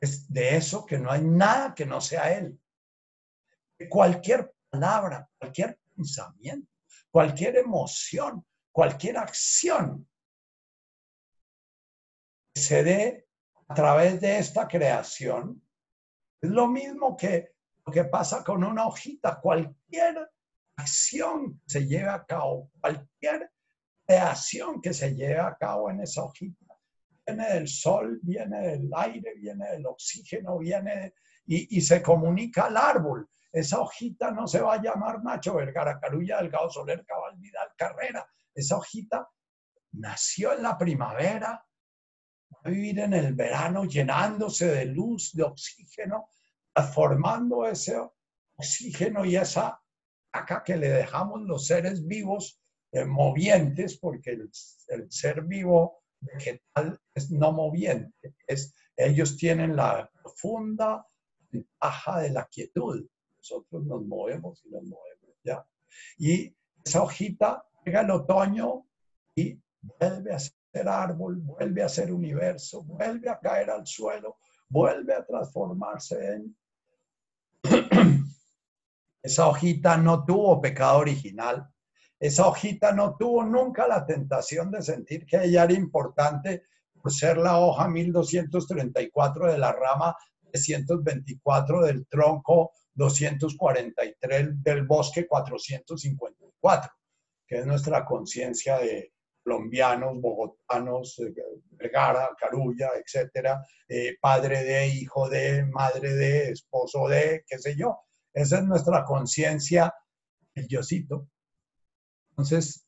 [0.00, 2.56] es de eso que no hay nada que no sea Él.
[3.88, 6.70] Cualquier palabra, cualquier pensamiento,
[7.10, 10.08] cualquier emoción, cualquier acción
[12.54, 13.26] se dé
[13.66, 15.60] a través de esta creación,
[16.40, 17.52] es lo mismo que
[17.86, 19.40] lo que pasa con una hojita.
[19.40, 20.30] Cualquier
[20.76, 23.50] acción que se lleve a cabo, cualquier
[24.06, 26.76] creación que se lleve a cabo en esa hojita,
[27.26, 31.14] viene del sol, viene del aire, viene del oxígeno, viene
[31.46, 33.28] y, y se comunica al árbol.
[33.52, 38.26] Esa hojita no se va a llamar Nacho Vergara, Carulla, Delgado Soler, Cabal Vidal, Carrera.
[38.54, 39.28] Esa hojita
[39.92, 41.64] nació en la primavera,
[42.64, 46.28] vivir en el verano llenándose de luz, de oxígeno,
[46.72, 47.96] transformando ese
[48.56, 49.80] oxígeno y esa
[50.32, 52.60] acá que le dejamos los seres vivos
[52.92, 54.50] eh, movientes, porque el,
[55.10, 61.06] ser vivo vegetal es no moviente, es, ellos tienen la profunda
[61.50, 63.06] ventaja de la quietud.
[63.38, 65.66] Nosotros nos movemos y nos movemos, ¿ya?
[66.18, 66.54] Y
[66.84, 68.86] esa hojita llega el otoño
[69.34, 75.14] y vuelve a ser árbol, vuelve a ser universo, vuelve a caer al suelo, vuelve
[75.14, 76.56] a transformarse en...
[79.22, 81.68] Esa hojita no tuvo pecado original.
[82.18, 87.36] Esa hojita no tuvo nunca la tentación de sentir que ella era importante por ser
[87.36, 90.16] la hoja 1234 de la rama
[90.50, 96.90] 324 del tronco 243 del bosque 454,
[97.46, 99.12] que es nuestra conciencia de,
[99.42, 101.34] colombianos, bogotanos, eh,
[101.70, 107.98] Vergara, Carulla, etcétera, eh, padre de, hijo de, madre de, esposo de, qué sé yo.
[108.32, 109.92] Esa es nuestra conciencia,
[110.54, 111.28] el Diosito.
[112.30, 112.86] Entonces,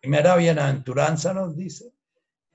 [0.00, 1.92] primera bienaventuranza nos dice,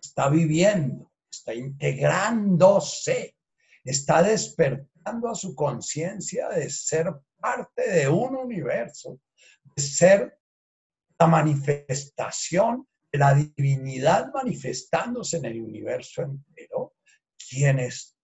[0.01, 3.36] está viviendo, está integrándose,
[3.84, 9.19] está despertando a su conciencia de ser parte de un universo,
[9.76, 10.40] de ser
[11.22, 16.95] la manifestación de la divinidad manifestándose en el universo entero,
[17.38, 18.17] quienes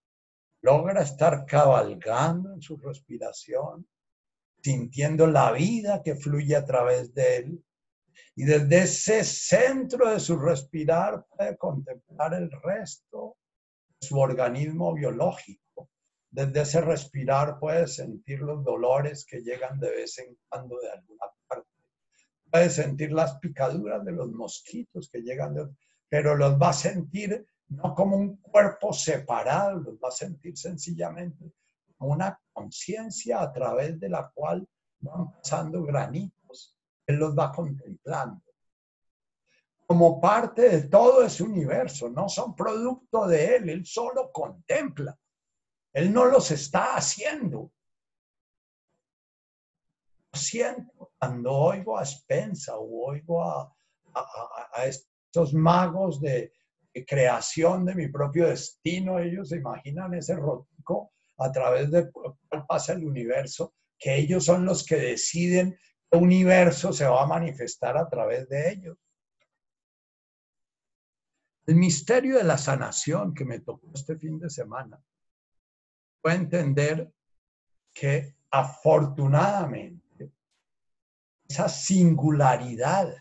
[0.64, 3.88] logra estar cabalgando en su respiración,
[4.64, 7.64] sintiendo la vida que fluye a través de él,
[8.36, 13.38] y desde ese centro de su respirar puede contemplar el resto
[14.00, 15.92] de su organismo biológico.
[16.32, 21.26] Desde ese respirar puede sentir los dolores que llegan de vez en cuando de alguna
[21.48, 21.77] parte
[22.52, 25.68] puede sentir las picaduras de los mosquitos que llegan, de,
[26.10, 31.54] pero los va a sentir no como un cuerpo separado, los va a sentir sencillamente
[31.98, 34.68] como una conciencia a través de la cual
[35.00, 36.76] van pasando granitos.
[37.06, 38.42] Él los va contemplando.
[39.86, 45.18] Como parte de todo ese universo, no son producto de él, él solo contempla.
[45.94, 47.72] Él no los está haciendo.
[50.38, 53.74] Siento cuando oigo a Spencer o oigo a,
[54.86, 56.54] estos magos de,
[57.06, 62.94] creación de mi propio destino, ellos se imaginan ese rotico a través de cuál pasa
[62.94, 65.78] el universo, que ellos son los que deciden
[66.10, 68.98] qué universo se va a manifestar a través de ellos.
[71.68, 75.00] El misterio de la sanación que me tocó este fin de semana
[76.20, 77.12] fue entender
[77.94, 80.07] que afortunadamente
[81.48, 83.14] esa singularidad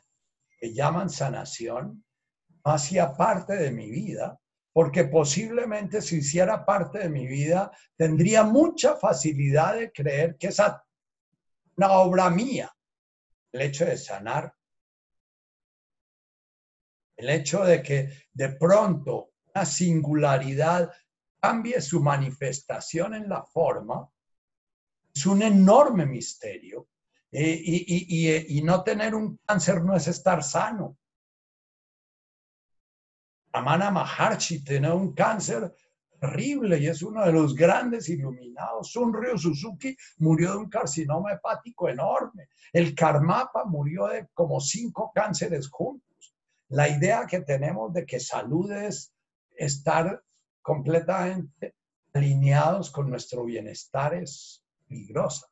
[0.59, 2.05] que llaman sanación
[2.65, 4.41] no hacía parte de mi vida,
[4.73, 10.61] porque posiblemente si hiciera parte de mi vida, tendría mucha facilidad de creer que es
[11.77, 12.71] una obra mía,
[13.53, 14.53] el hecho de sanar.
[17.17, 20.93] El hecho de que de pronto una singularidad
[21.41, 24.11] cambie su manifestación en la forma,
[25.15, 26.89] es un enorme misterio.
[27.39, 30.97] Eh, y, y, no tener un cáncer no es estar sano.
[33.53, 35.71] Amana Maharshi tiene un cáncer
[36.19, 38.91] terrible y es uno de los grandes iluminados.
[38.91, 42.49] Sunryo Suzuki murió de un carcinoma hepático enorme.
[42.73, 46.35] El Karmapa murió de como cinco cánceres juntos.
[46.69, 49.13] La idea que tenemos de que salud es
[49.51, 50.25] estar
[50.63, 51.75] completamente
[52.15, 55.49] alineados con nuestro bienestar es peligrosa.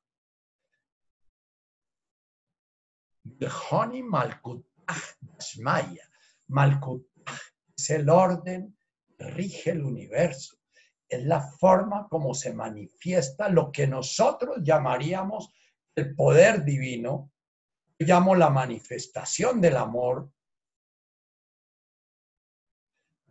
[6.48, 7.06] Malkut
[7.76, 8.76] es el orden
[9.16, 10.58] que rige el universo.
[11.08, 15.52] Es la forma como se manifiesta lo que nosotros llamaríamos
[15.94, 17.30] el poder divino.
[17.98, 20.30] Yo llamo la manifestación del amor.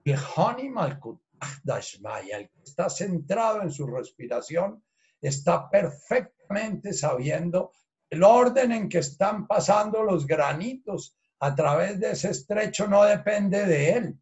[0.05, 0.17] El
[2.39, 4.83] el que está centrado en su respiración,
[5.21, 7.71] está perfectamente sabiendo
[8.13, 13.65] el orden en que están pasando los granitos a través de ese estrecho no depende
[13.65, 14.21] de él.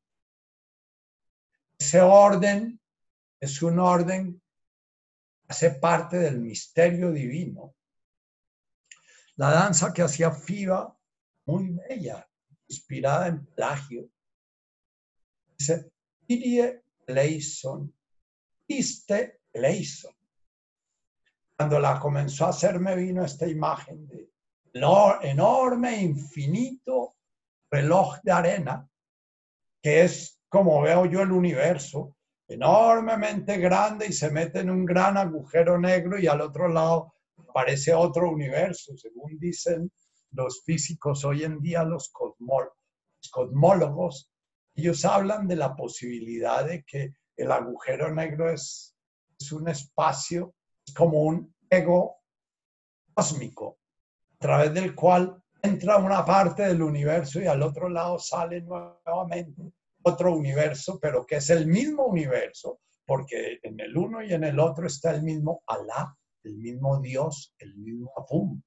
[1.77, 2.79] Ese orden
[3.37, 4.41] es un orden
[5.49, 7.75] hace parte del misterio divino.
[9.35, 10.97] La danza que hacía FIBA,
[11.47, 12.25] muy bella,
[12.69, 14.09] inspirada en plagio,
[15.57, 15.91] dice,
[16.27, 17.93] Irie Leison,
[18.67, 20.20] Iste Leison
[21.61, 24.31] cuando la comenzó a hacer me vino esta imagen de
[24.73, 27.17] enorme, infinito
[27.69, 28.89] reloj de arena,
[29.79, 35.17] que es como veo yo el universo, enormemente grande y se mete en un gran
[35.17, 37.13] agujero negro y al otro lado
[37.47, 39.91] aparece otro universo, según dicen
[40.31, 42.11] los físicos hoy en día, los,
[43.29, 44.31] cosmólogos,
[44.73, 48.95] ellos hablan de la posibilidad de que el agujero negro es
[49.51, 50.55] un espacio
[50.95, 52.17] como un ego
[53.13, 53.79] cósmico,
[54.35, 59.73] a través del cual entra una parte del universo y al otro lado sale nuevamente
[60.03, 64.59] otro universo, pero que es el mismo universo, porque en el uno y en el
[64.59, 68.61] otro está el mismo Alá, el mismo Dios, el mismo Abum.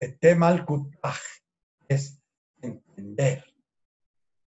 [0.00, 0.66] El tema al
[1.86, 2.20] es
[2.60, 3.44] entender,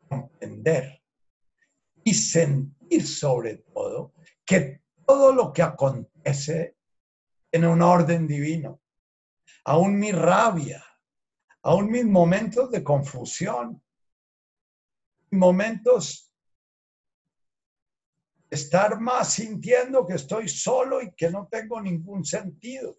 [0.07, 1.00] comprender
[2.03, 4.13] y sentir sobre todo
[4.45, 6.77] que todo lo que acontece
[7.49, 8.81] tiene un orden divino.
[9.65, 10.83] Aún mi rabia,
[11.63, 13.83] aún mis momentos de confusión,
[15.31, 16.33] momentos
[18.49, 22.97] de estar más sintiendo que estoy solo y que no tengo ningún sentido.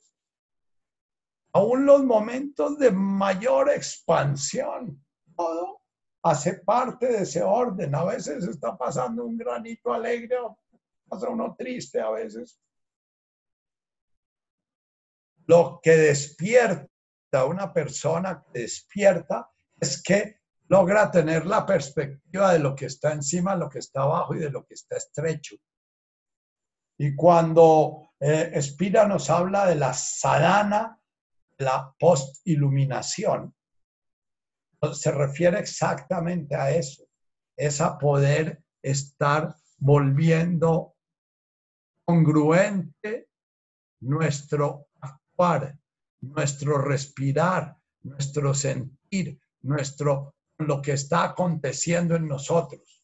[1.54, 5.04] Aún los momentos de mayor expansión,
[5.36, 5.81] todo
[6.22, 7.94] hace parte de ese orden.
[7.94, 10.36] A veces está pasando un granito alegre
[11.08, 12.58] pasa uno triste a veces.
[15.46, 16.88] Lo que despierta
[17.46, 23.54] una persona que despierta es que logra tener la perspectiva de lo que está encima,
[23.54, 25.56] lo que está abajo y de lo que está estrecho.
[26.96, 30.98] Y cuando eh, Espira nos habla de la sadhana,
[31.58, 33.54] la post-iluminación,
[34.92, 37.04] se refiere exactamente a eso,
[37.56, 40.96] es a poder estar volviendo
[42.04, 43.28] congruente
[44.00, 45.78] nuestro actuar,
[46.20, 53.02] nuestro respirar, nuestro sentir, nuestro lo que está aconteciendo en nosotros.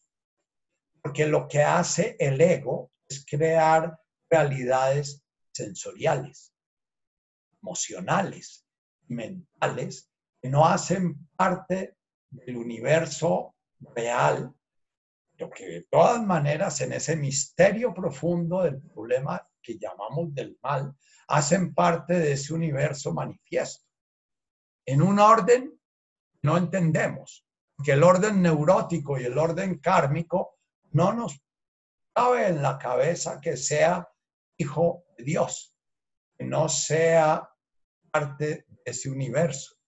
[1.01, 3.97] Porque lo que hace el ego es crear
[4.29, 6.53] realidades sensoriales,
[7.61, 8.65] emocionales,
[9.07, 10.08] mentales,
[10.43, 11.97] no hacen parte
[12.29, 14.53] del universo real
[15.39, 20.93] pero que de todas maneras en ese misterio profundo del problema que llamamos del mal,
[21.29, 23.87] hacen parte de ese universo manifiesto.
[24.85, 25.79] En un orden
[26.41, 27.45] no entendemos,
[27.81, 30.59] que el orden neurótico y el orden kármico
[30.91, 31.41] no nos
[32.13, 34.09] cabe en la cabeza que sea
[34.57, 35.73] hijo de Dios,
[36.37, 37.49] que no sea
[38.11, 39.78] parte de ese universo.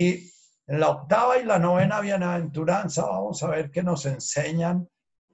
[0.00, 0.32] Y
[0.66, 4.88] En la octava y la novena bienaventuranza vamos a ver que nos enseñan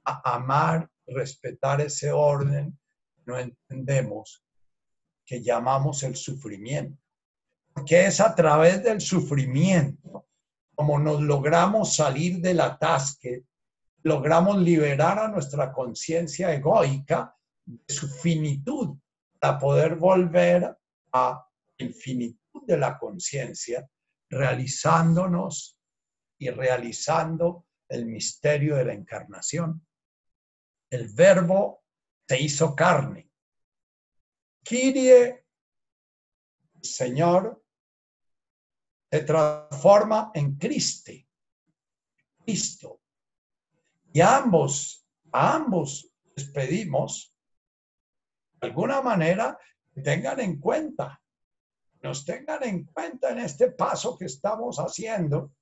[0.05, 2.77] a amar, respetar ese orden,
[3.27, 4.43] no entendemos,
[5.25, 7.01] que llamamos el sufrimiento.
[7.73, 10.27] Porque es a través del sufrimiento
[10.75, 13.45] como nos logramos salir del atasque,
[14.03, 18.99] logramos liberar a nuestra conciencia egoica de su finitud
[19.39, 20.77] para poder volver
[21.13, 21.47] a
[21.79, 23.89] infinitud de la conciencia,
[24.29, 25.79] realizándonos
[26.39, 29.87] y realizando el misterio de la encarnación.
[30.91, 31.85] El verbo
[32.29, 33.31] se hizo carne.
[34.63, 35.47] Kirie,
[36.81, 37.63] Señor,
[39.11, 41.13] se transforma en Cristo.
[42.45, 43.01] Cristo.
[44.13, 47.35] Y ambos, a ambos les pedimos,
[48.61, 49.59] de alguna manera,
[49.93, 51.23] que tengan en cuenta,
[52.07, 55.53] nos tengan en cuenta en este paso que estamos haciendo,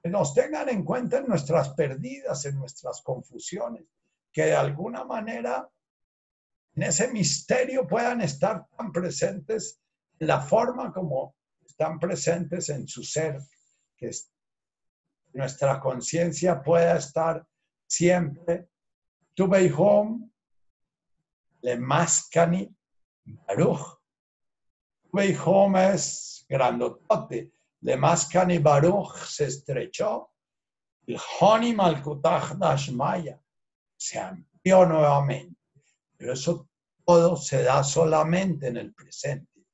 [0.00, 3.84] que nos tengan en cuenta en nuestras perdidas, en nuestras confusiones,
[4.32, 5.68] que de alguna manera
[6.76, 9.80] en ese misterio puedan estar tan presentes
[10.20, 11.34] en la forma como
[11.66, 13.40] están presentes en su ser,
[13.96, 14.12] que
[15.32, 17.44] nuestra conciencia pueda estar
[17.84, 18.68] siempre.
[19.34, 20.30] Tuve home,
[21.62, 22.72] le mascani
[23.24, 23.97] baruch.
[25.10, 30.30] Tuve home es grandotote, le mascani baruch se estrechó.
[31.06, 33.40] El honi malkutach dashmaya
[33.96, 35.56] se amplió nuevamente.
[36.16, 36.68] Pero eso
[37.04, 39.64] todo se da solamente en el presente.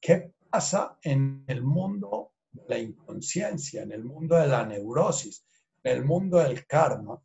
[0.00, 5.44] ¿Qué pasa en el mundo de la inconsciencia, en el mundo de la neurosis,
[5.82, 7.20] en el mundo del karma?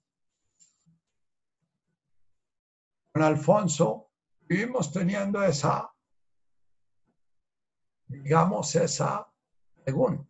[3.11, 4.11] Con Alfonso
[4.48, 5.88] vivimos teniendo esa,
[8.23, 9.27] digamos, esa
[9.83, 10.25] pregunta.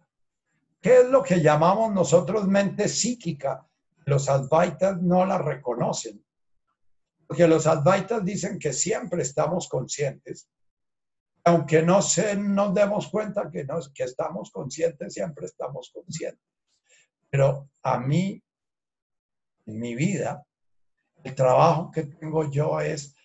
[0.81, 3.67] ¿Qué es lo que llamamos nosotros mente psíquica?
[4.05, 6.23] Los Advaitas no la reconocen.
[7.27, 10.49] Porque los Advaitas dicen que siempre estamos conscientes
[11.49, 16.45] aunque no se, nos demos cuenta que, nos, que estamos conscientes, siempre estamos conscientes.
[17.29, 18.41] Pero a mí,
[19.65, 20.45] en mi vida,
[21.23, 23.15] el trabajo que tengo yo es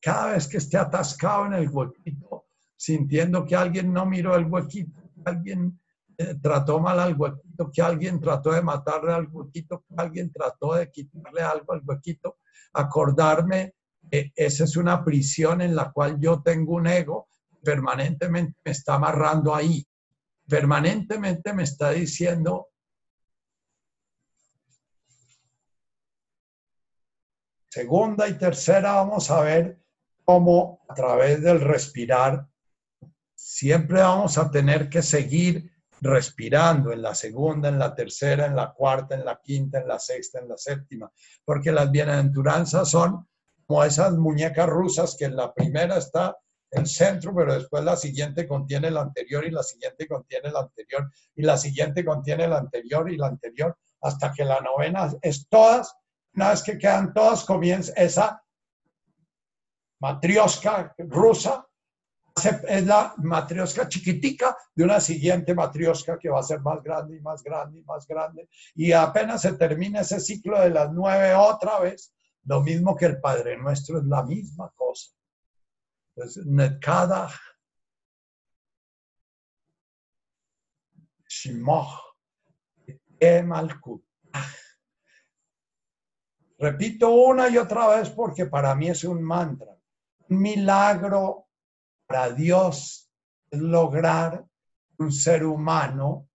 [0.00, 2.45] cada vez que esté atascado en el huequito,
[2.76, 5.80] sintiendo que alguien no miró el huequito, que alguien
[6.18, 10.74] eh, trató mal al huequito, que alguien trató de matarle al huequito, que alguien trató
[10.74, 12.38] de quitarle algo al huequito,
[12.72, 13.74] acordarme
[14.10, 17.28] que esa es una prisión en la cual yo tengo un ego
[17.62, 19.84] permanentemente me está amarrando ahí,
[20.48, 22.68] permanentemente me está diciendo,
[27.68, 29.82] segunda y tercera vamos a ver
[30.24, 32.46] cómo a través del respirar
[33.48, 35.70] siempre vamos a tener que seguir
[36.00, 40.00] respirando en la segunda, en la tercera, en la cuarta, en la quinta, en la
[40.00, 41.10] sexta, en la séptima,
[41.44, 43.28] porque las bienaventuranzas son
[43.64, 46.36] como esas muñecas rusas que en la primera está
[46.72, 51.08] el centro, pero después la siguiente contiene la anterior y la siguiente contiene la anterior
[51.36, 55.94] y la siguiente contiene la anterior y la anterior, hasta que la novena es todas.
[56.34, 58.42] Una vez que quedan todas, comienza esa
[60.00, 61.64] matriosca rusa,
[62.44, 67.20] es la matriosca chiquitica de una siguiente matriosca que va a ser más grande y
[67.20, 68.48] más grande y más grande.
[68.74, 72.12] Y apenas se termina ese ciclo de las nueve otra vez,
[72.44, 75.12] lo mismo que el Padre Nuestro es la misma cosa.
[76.14, 77.30] Entonces, Netkada
[81.28, 82.02] Shimoch
[86.58, 89.76] Repito una y otra vez porque para mí es un mantra.
[90.28, 91.45] Un milagro
[92.06, 93.10] para Dios
[93.50, 94.44] es lograr
[94.98, 96.28] un ser humano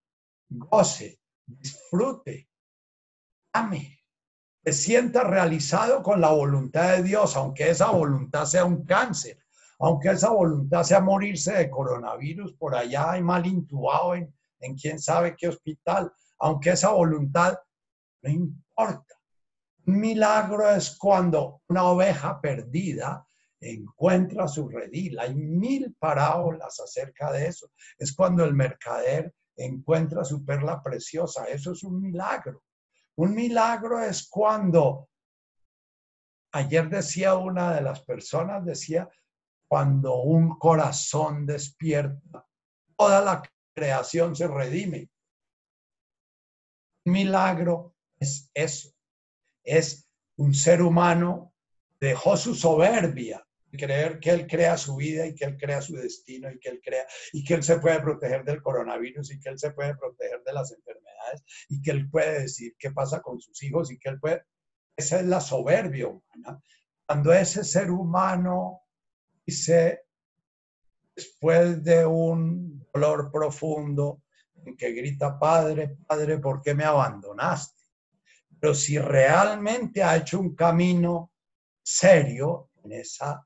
[0.50, 2.50] goce, disfrute,
[3.54, 4.00] ame,
[4.64, 9.44] se sienta realizado con la voluntad de Dios, aunque esa voluntad sea un cáncer,
[9.80, 15.00] aunque esa voluntad sea morirse de coronavirus por allá y mal intubado en, en quién
[15.00, 17.58] sabe qué hospital, aunque esa voluntad
[18.22, 19.16] no importa.
[19.88, 23.26] Un milagro es cuando una oveja perdida
[23.62, 25.20] encuentra su redil.
[25.20, 27.72] Hay mil parábolas acerca de eso.
[27.98, 31.46] Es cuando el mercader encuentra su perla preciosa.
[31.46, 32.64] Eso es un milagro.
[33.16, 35.10] Un milagro es cuando,
[36.54, 39.08] ayer decía una de las personas, decía,
[39.68, 42.46] cuando un corazón despierta,
[42.98, 43.44] toda la
[43.74, 45.10] creación se redime.
[47.06, 48.90] Un milagro es eso.
[49.64, 50.08] Es
[50.38, 51.54] un ser humano,
[52.00, 56.52] dejó su soberbia, creer que Él crea su vida y que Él crea su destino
[56.52, 59.60] y que Él crea y que Él se puede proteger del coronavirus y que Él
[59.60, 63.62] se puede proteger de las enfermedades y que Él puede decir qué pasa con sus
[63.64, 64.44] hijos y que Él puede...
[64.96, 66.62] Esa es la soberbia humana.
[67.06, 68.82] Cuando ese ser humano
[69.46, 70.04] dice,
[71.16, 74.22] después de un dolor profundo,
[74.66, 77.82] en que grita, Padre, Padre, ¿por qué me abandonaste?
[78.60, 81.32] Pero si realmente ha hecho un camino
[81.82, 83.46] serio en esa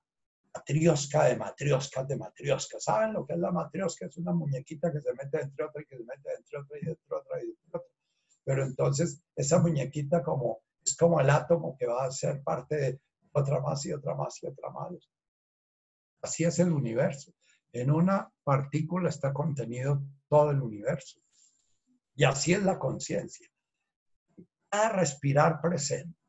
[0.56, 2.80] matriosca de matrioscas de matriosca.
[2.80, 4.06] ¿Saben lo que es la matriosca?
[4.06, 6.88] Es una muñequita que se mete entre otra y que se mete entre otra y
[6.88, 7.91] entre otra y entre otra.
[8.44, 13.02] Pero entonces esa muñequita como, es como el átomo que va a ser parte de
[13.34, 14.94] otra más y otra más y otra más.
[16.22, 17.34] Así es el universo.
[17.73, 21.19] En una partícula está contenido todo el universo.
[22.15, 23.49] Y así es la conciencia.
[24.72, 26.24] A respirar presente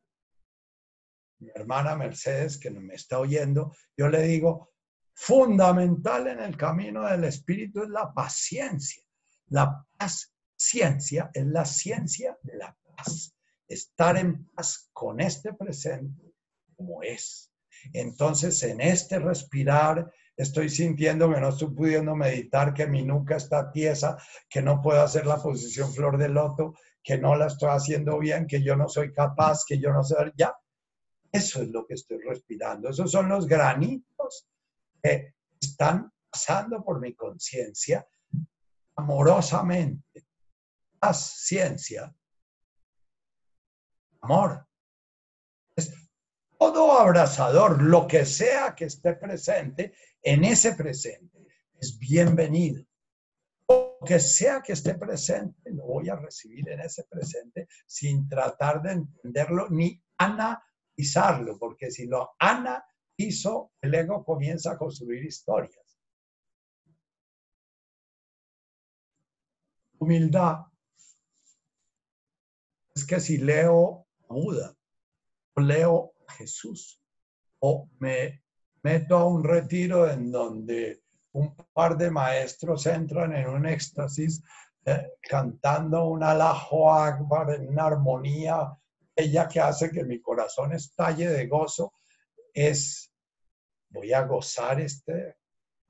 [1.39, 4.73] mi hermana Mercedes, que me está oyendo, yo le digo,
[5.15, 9.03] fundamental en el camino del espíritu es la paciencia.
[9.49, 13.35] La paciencia es la ciencia de la paz.
[13.69, 16.35] Estar en paz con este presente
[16.77, 17.53] como es.
[17.93, 23.71] Entonces, en este respirar, estoy sintiendo que no estoy pudiendo meditar, que mi nuca está
[23.71, 24.19] tiesa,
[24.49, 28.47] que no puedo hacer la posición flor de loto, que no la estoy haciendo bien,
[28.47, 30.55] que yo no soy capaz, que yo no sé, ya,
[31.32, 32.89] eso es lo que estoy respirando.
[32.89, 34.48] Esos son los granitos
[35.03, 38.07] que están pasando por mi conciencia
[38.97, 40.27] amorosamente.
[40.98, 42.15] Paciencia.
[44.20, 44.66] Amor.
[45.77, 45.93] Es
[46.59, 51.47] todo abrazador, lo que sea que esté presente en ese presente,
[51.78, 52.85] es bienvenido.
[53.69, 58.81] Lo que sea que esté presente, lo voy a recibir en ese presente sin tratar
[58.82, 60.62] de entenderlo ni ana
[61.59, 62.85] porque si lo Ana
[63.16, 65.98] hizo, el ego comienza a construir historias.
[69.98, 70.66] Humildad.
[72.94, 74.74] Es que si leo a Buda,
[75.55, 77.01] o leo Jesús,
[77.60, 78.43] o me
[78.82, 81.02] meto a un retiro en donde
[81.32, 84.43] un par de maestros entran en un éxtasis
[84.85, 88.78] eh, cantando un alajo akbar en una armonía
[89.16, 91.94] ella que hace que mi corazón estalle de gozo
[92.52, 93.10] es,
[93.88, 95.36] voy a gozar este,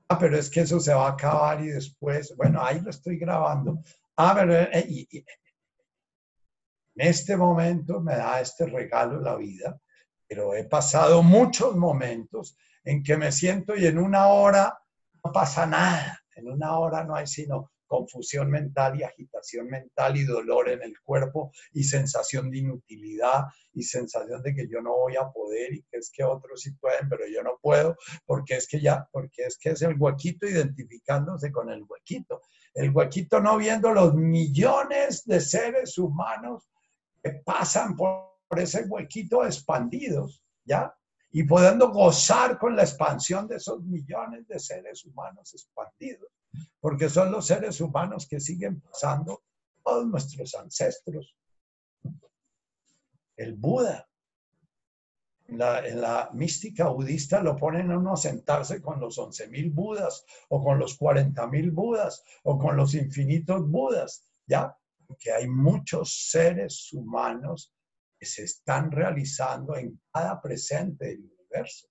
[0.07, 3.17] ah, pero es que eso se va a acabar y después, bueno, ahí lo estoy
[3.17, 3.79] grabando.
[4.15, 9.79] Ah, pero eh, en este momento me da este regalo la vida,
[10.27, 14.79] pero he pasado muchos momentos en que me siento y en una hora
[15.23, 20.25] no pasa nada, en una hora no hay sino confusión mental y agitación mental y
[20.25, 25.15] dolor en el cuerpo y sensación de inutilidad y sensación de que yo no voy
[25.15, 28.67] a poder y que es que otros sí pueden, pero yo no puedo, porque es
[28.67, 32.41] que ya, porque es que es el huequito identificándose con el huequito.
[32.73, 36.69] El huequito no viendo los millones de seres humanos
[37.23, 38.27] que pasan por,
[38.57, 40.95] ese huequito expandidos, ¿ya?
[41.31, 46.29] Y pudiendo gozar con la expansión de esos millones de seres humanos expandidos
[46.79, 49.43] porque son los seres humanos que siguen pasando
[49.83, 51.35] todos nuestros ancestros.
[53.35, 54.07] El Buda,
[55.47, 60.63] en la, mística budista lo ponen a uno a sentarse con los 11.000 Budas o
[60.63, 64.77] con los 40.000 Budas o con los infinitos Budas, ¿ya?
[65.05, 67.73] Porque hay muchos seres humanos
[68.19, 71.87] que se están realizando en cada presente del universo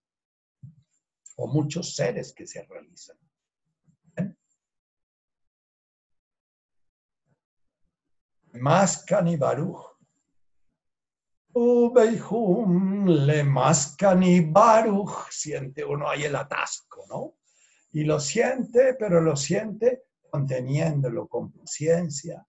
[1.37, 3.17] o muchos seres que se realizan.
[8.57, 9.97] Mascani Baruch.
[11.55, 15.31] le Mascani Baruch.
[15.31, 17.37] Siente uno ahí el atasco, ¿no?
[17.93, 22.47] Y lo siente, pero lo siente conteniéndolo con paciencia,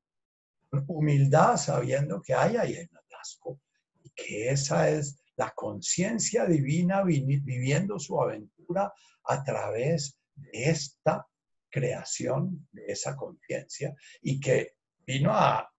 [0.70, 3.62] con humildad, sabiendo que hay ahí el atasco
[4.04, 8.92] y que esa es la conciencia divina viviendo su aventura
[9.24, 11.26] a través de esta
[11.70, 14.76] creación, de esa conciencia, y que
[15.06, 15.70] vino a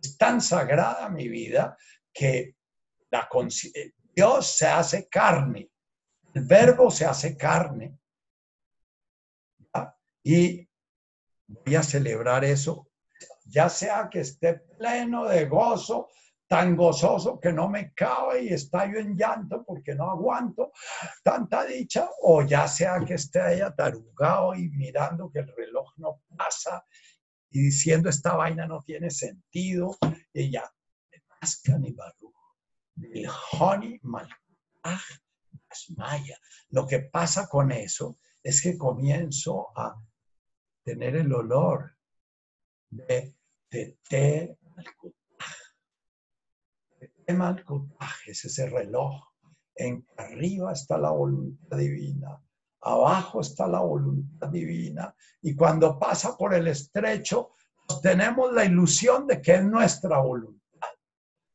[0.00, 1.76] es tan sagrada mi vida
[2.12, 2.56] que
[3.10, 3.28] la
[4.14, 5.70] Dios se hace carne,
[6.34, 7.98] el verbo se hace carne.
[10.22, 10.68] Y
[11.46, 12.88] voy a celebrar eso,
[13.44, 16.08] ya sea que esté pleno de gozo,
[16.48, 20.72] tan gozoso que no me cabe y estallo en llanto porque no aguanto
[21.22, 26.22] tanta dicha, o ya sea que esté ahí atarugado y mirando que el reloj no
[26.36, 26.84] pasa
[27.56, 29.96] y diciendo esta vaina no tiene sentido.
[30.34, 30.70] Ella,
[31.10, 31.22] el
[33.52, 34.38] Honey Maya.
[36.68, 39.98] Lo que pasa con eso es que comienzo a
[40.84, 41.96] tener el olor
[42.90, 43.34] de,
[43.70, 44.58] de té
[48.26, 49.32] es ese reloj
[49.76, 52.38] en que arriba está la voluntad divina,
[52.86, 57.52] abajo está la voluntad divina, y cuando pasa por el estrecho,
[58.02, 60.56] tenemos la ilusión de que es nuestra voluntad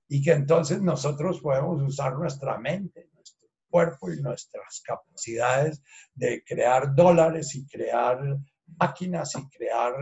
[0.07, 5.81] y que entonces nosotros podemos usar nuestra mente, nuestro cuerpo y nuestras capacidades
[6.13, 8.37] de crear dólares y crear
[8.77, 9.93] máquinas y crear,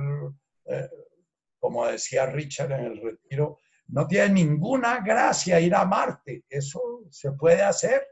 [0.66, 0.90] eh,
[1.60, 6.44] como decía Richard en el retiro, no tiene ninguna gracia ir a Marte.
[6.50, 8.08] Eso se puede hacer.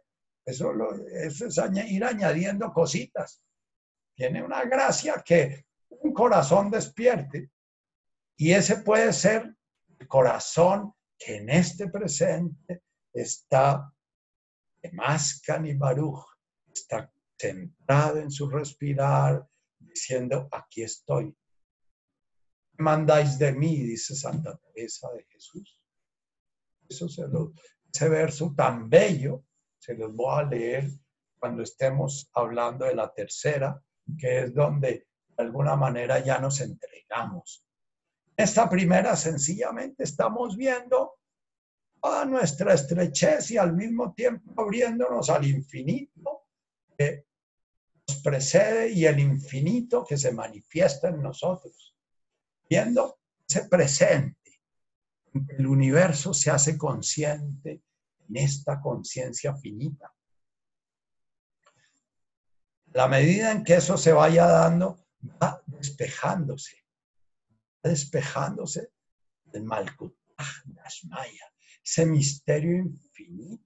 [0.48, 0.72] Eso,
[1.12, 1.58] eso es
[1.92, 3.44] ir añadiendo cositas.
[4.16, 7.52] Tiene una gracia que un corazón despierte.
[8.38, 9.54] Y ese puede ser
[10.00, 13.94] el corazón que en este presente está
[14.94, 16.24] más y Baruch,
[16.74, 19.46] está centrado en su respirar,
[19.80, 21.36] diciendo, aquí estoy.
[22.72, 23.82] ¿Qué mandáis de mí?
[23.82, 25.78] Dice Santa Teresa de Jesús.
[26.88, 27.52] Eso se lo,
[27.92, 29.44] ese verso tan bello
[29.88, 30.92] se los voy a leer
[31.40, 33.82] cuando estemos hablando de la tercera,
[34.20, 37.64] que es donde de alguna manera ya nos entregamos
[38.38, 41.16] esta primera sencillamente estamos viendo
[42.04, 46.44] a nuestra estrechez y al mismo tiempo abriéndonos al infinito
[46.96, 47.26] que
[48.08, 51.96] nos precede y el infinito que se manifiesta en nosotros.
[52.70, 53.18] Viendo
[53.50, 54.62] ese presente,
[55.34, 57.82] el universo se hace consciente
[58.30, 60.12] en esta conciencia finita.
[62.94, 65.06] La medida en que eso se vaya dando,
[65.42, 66.88] va despejándose
[67.88, 68.92] despejándose
[69.46, 70.16] del Malkut
[71.10, 71.52] Maya,
[71.84, 73.64] ese misterio infinito,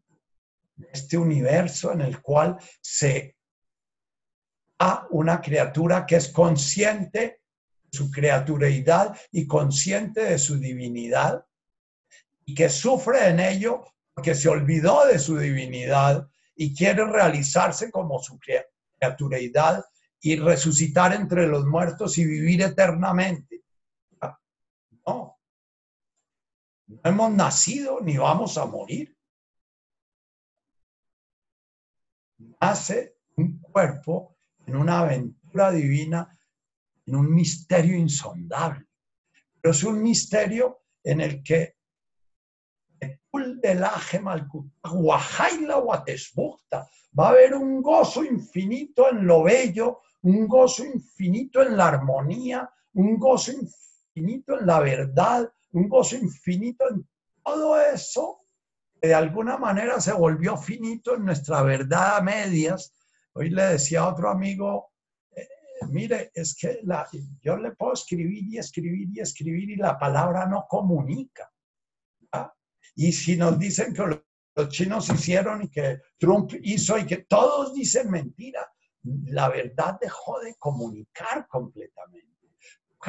[0.91, 3.35] este universo en el cual se
[4.79, 11.45] a una criatura que es consciente de su criatureidad y consciente de su divinidad
[12.45, 13.83] y que sufre en ello
[14.13, 19.83] porque se olvidó de su divinidad y quiere realizarse como su criatureidad
[20.19, 23.63] y resucitar entre los muertos y vivir eternamente.
[25.05, 25.39] No.
[26.88, 29.17] No hemos nacido ni vamos a morir.
[32.59, 36.38] Nace un cuerpo en una aventura divina,
[37.05, 38.85] en un misterio insondable.
[39.59, 41.77] Pero es un misterio en el que
[47.17, 52.69] va a haber un gozo infinito en lo bello, un gozo infinito en la armonía,
[52.93, 57.07] un gozo infinito en la verdad, un gozo infinito en
[57.43, 58.39] todo eso,
[58.99, 62.93] que de alguna manera se volvió finito en nuestra verdad a medias.
[63.33, 64.91] Hoy le decía a otro amigo,
[65.35, 65.47] eh,
[65.89, 66.81] mire, es que
[67.41, 71.51] yo le puedo escribir y escribir y escribir y la palabra no comunica.
[72.95, 74.22] Y si nos dicen que
[74.55, 78.72] los chinos hicieron y que Trump hizo y que todos dicen mentira,
[79.03, 82.31] la verdad dejó de comunicar completamente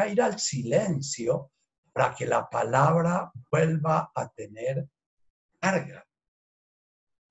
[0.08, 1.52] ir al silencio
[1.92, 4.88] para que la palabra vuelva a tener
[5.60, 6.04] carga.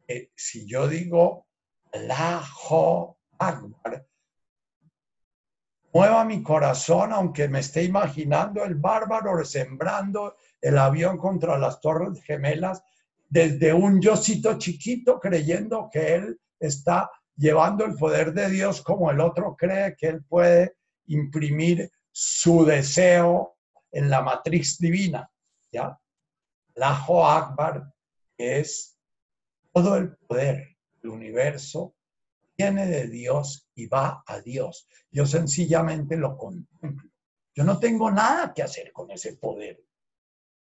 [0.07, 1.47] Eh, si yo digo
[1.93, 4.07] la jo Akbar,
[5.93, 12.21] mueva mi corazón, aunque me esté imaginando el bárbaro sembrando el avión contra las torres
[12.23, 12.83] gemelas,
[13.29, 19.19] desde un yocito chiquito creyendo que él está llevando el poder de Dios como el
[19.19, 20.75] otro cree que él puede
[21.07, 23.57] imprimir su deseo
[23.91, 25.29] en la matriz divina,
[25.71, 25.97] ¿ya?
[26.75, 27.93] La Akbar
[28.37, 28.97] es
[29.73, 31.95] todo el poder del universo,
[32.61, 34.87] viene de Dios y va a Dios.
[35.09, 37.09] Yo sencillamente lo contemplo.
[37.55, 39.83] Yo no tengo nada que hacer con ese poder.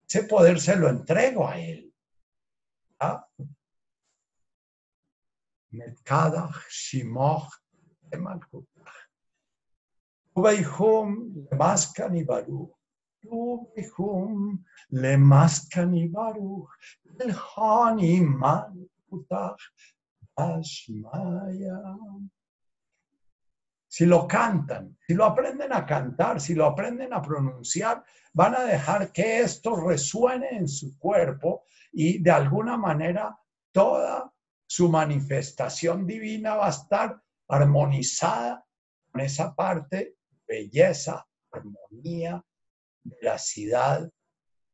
[0.08, 1.92] Ese poder se lo entrego a Él.
[3.02, 3.28] ¿ya?
[23.88, 28.04] Si lo cantan, si lo aprenden a cantar, si lo aprenden a pronunciar,
[28.34, 33.38] van a dejar que esto resuene en su cuerpo y de alguna manera
[33.72, 34.32] toda
[34.68, 38.64] su manifestación divina va a estar armonizada
[39.12, 40.18] con esa parte
[40.48, 42.44] belleza, armonía,
[43.04, 44.10] veracidad.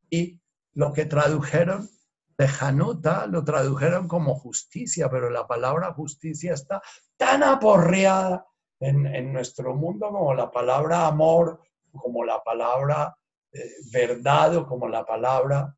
[0.10, 0.42] Y
[0.74, 1.90] lo que tradujeron
[2.38, 6.82] Januta lo tradujeron como justicia, pero la palabra justicia está
[7.16, 8.46] tan aporreada
[8.80, 13.16] en, nuestro mundo como la palabra amor, como la palabra
[13.52, 15.74] eh, verdad o como la palabra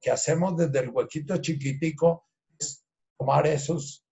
[0.00, 2.26] que hacemos desde el huequito chiquitico
[2.58, 2.84] es
[3.18, 4.04] tomar esos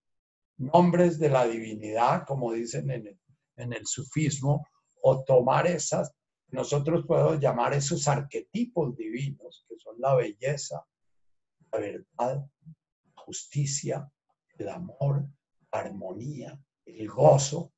[0.58, 3.20] nombres de la divinidad, como dicen en el,
[3.56, 4.66] en el sufismo,
[5.02, 6.12] o tomar esas,
[6.48, 10.84] nosotros podemos llamar esos arquetipos divinos, que son la belleza,
[11.76, 12.50] la verdad,
[13.14, 14.10] la justicia,
[14.58, 15.26] el amor,
[15.72, 17.72] la armonía, el gozo,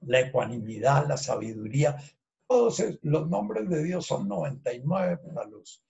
[0.00, 1.96] la ecuanimidad, la sabiduría.
[2.46, 5.84] Todos los nombres de Dios son 99 para los,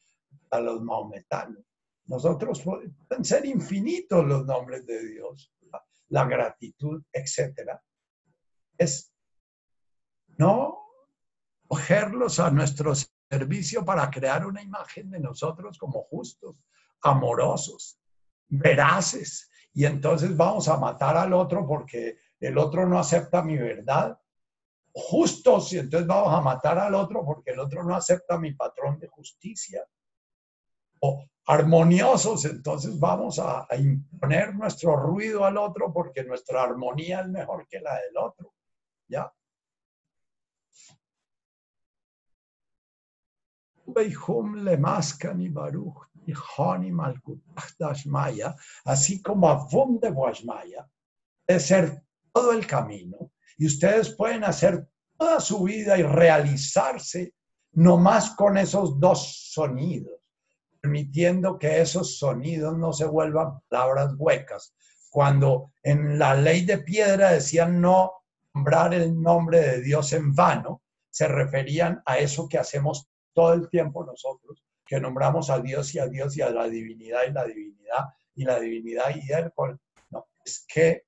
[0.48, 1.64] para los maometanos.
[2.06, 5.52] Nosotros pueden ser infinitos los nombres de Dios,
[6.08, 7.72] la, gratitud, etc.
[8.78, 9.12] Es
[10.38, 10.78] no
[11.66, 12.92] cogerlos a nuestro
[13.28, 16.56] servicio para crear una imagen de nosotros como justos,
[17.02, 17.98] amorosos,
[18.48, 19.50] veraces.
[19.72, 24.18] Y entonces vamos a matar al otro porque el otro no acepta mi verdad.
[24.92, 28.98] Justos, y entonces vamos a matar al otro porque el otro no acepta mi patrón
[28.98, 29.86] de justicia.
[31.00, 37.68] O armoniosos, entonces vamos a, imponer nuestro ruido al otro porque nuestra armonía es mejor
[37.68, 38.54] que la del otro.
[39.08, 39.32] ¿Ya?
[43.86, 46.08] le Baruch
[48.84, 50.88] así como Avum de Guashmaya,
[51.46, 54.86] de ser todo el camino y ustedes pueden hacer
[55.16, 57.34] toda su vida y realizarse
[57.72, 60.20] nomás con esos dos sonidos,
[60.80, 64.74] permitiendo que esos sonidos no se vuelvan palabras huecas.
[65.10, 68.12] Cuando en la ley de piedra decían no
[68.54, 73.68] nombrar el nombre de Dios en vano, se referían a eso que hacemos todo el
[73.68, 77.44] tiempo nosotros, que nombramos a Dios y a Dios y a la divinidad y la
[77.44, 78.04] divinidad
[78.34, 79.52] y la divinidad y el
[80.10, 81.06] no, es que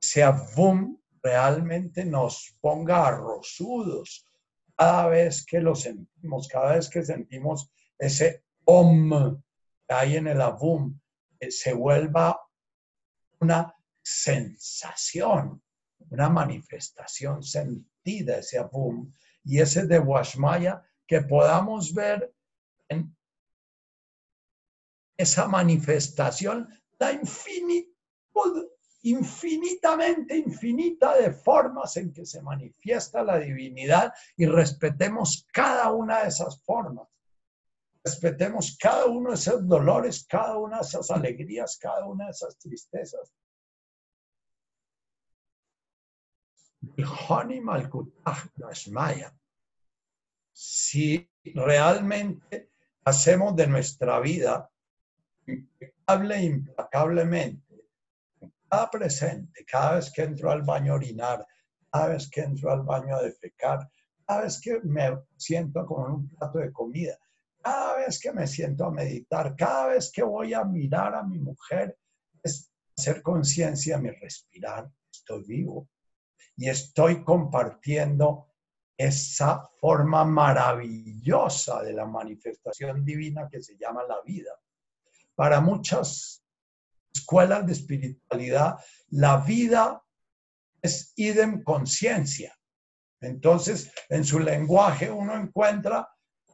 [0.00, 4.26] sea boom realmente nos ponga arrozudos
[4.76, 9.40] cada vez que lo sentimos, cada vez que sentimos ese om
[9.86, 10.98] que en el abum,
[11.38, 12.40] eh, se vuelva
[13.40, 15.62] una sensación,
[16.10, 19.12] una manifestación sentida, ese abum,
[19.44, 22.31] y ese de Washmaya que podamos ver
[25.16, 26.68] esa manifestación
[27.02, 28.68] la infinitud,
[29.02, 36.28] infinitamente infinita de formas en que se manifiesta la divinidad y respetemos cada una de
[36.28, 37.08] esas formas.
[38.04, 42.56] Respetemos cada uno de esos dolores, cada una de esas alegrías, cada una de esas
[42.58, 43.32] tristezas.
[50.52, 52.71] Si realmente
[53.04, 54.70] hacemos de nuestra vida
[55.46, 57.84] impecable implacablemente,
[58.68, 61.46] cada presente, cada vez que entro al baño a orinar,
[61.90, 63.88] cada vez que entro al baño a defecar,
[64.26, 67.18] cada vez que me siento con un plato de comida,
[67.60, 71.38] cada vez que me siento a meditar, cada vez que voy a mirar a mi
[71.38, 71.98] mujer,
[72.42, 75.88] es hacer conciencia, mi respirar, estoy vivo
[76.56, 78.51] y estoy compartiendo
[78.96, 84.52] esa forma maravillosa de la manifestación divina que se llama la vida.
[85.34, 86.44] Para muchas
[87.14, 88.78] escuelas de espiritualidad,
[89.10, 90.02] la vida
[90.80, 92.56] es idem conciencia.
[93.20, 96.08] Entonces, en su lenguaje uno encuentra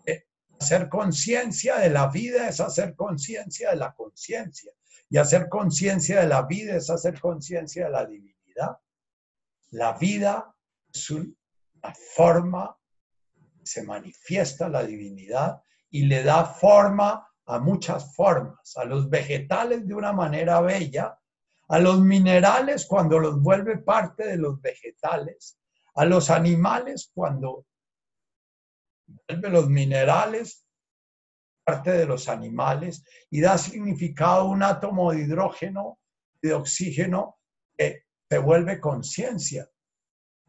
[0.05, 0.27] que
[0.61, 4.73] hacer conciencia de la vida es hacer conciencia de la conciencia.
[5.11, 8.79] Y hacer conciencia de la vida es hacer conciencia de la divinidad.
[9.71, 10.55] La vida
[10.93, 11.38] es un
[11.83, 12.77] la forma,
[13.63, 19.95] se manifiesta la divinidad y le da forma a muchas formas, a los vegetales de
[19.95, 21.19] una manera bella,
[21.69, 25.59] a los minerales cuando los vuelve parte de los vegetales,
[25.95, 27.67] a los animales cuando
[29.27, 30.65] vuelve los minerales
[31.69, 35.99] parte de los animales y da significado a un átomo de hidrógeno
[36.41, 37.39] de oxígeno
[37.77, 39.69] que se vuelve conciencia,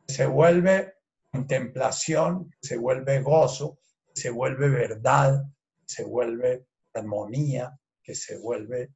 [0.08, 0.94] se vuelve
[1.32, 3.80] contemplación se vuelve gozo,
[4.14, 5.46] se vuelve verdad,
[5.86, 8.92] se vuelve armonía, que se vuelve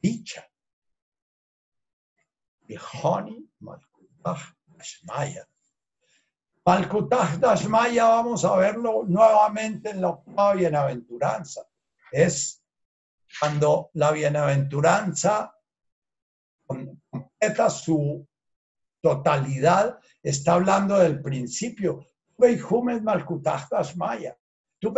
[0.00, 0.48] dicha.
[4.78, 5.48] Dashmaya.
[6.64, 11.66] Malkutah Dashmaya, vamos a verlo nuevamente en la octava bienaventuranza.
[12.12, 12.62] Es
[13.40, 15.54] cuando la bienaventuranza
[16.66, 18.26] completa su
[19.00, 22.06] totalidad está hablando del principio.
[22.36, 24.36] Beihum es Malkutah Maya.
[24.78, 24.94] Tu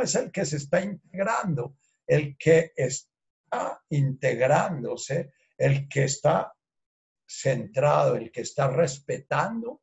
[0.00, 1.76] es el que se está integrando,
[2.06, 3.10] el que es,
[3.44, 6.52] está integrándose, el que está
[7.26, 9.80] centrado, el que está respetando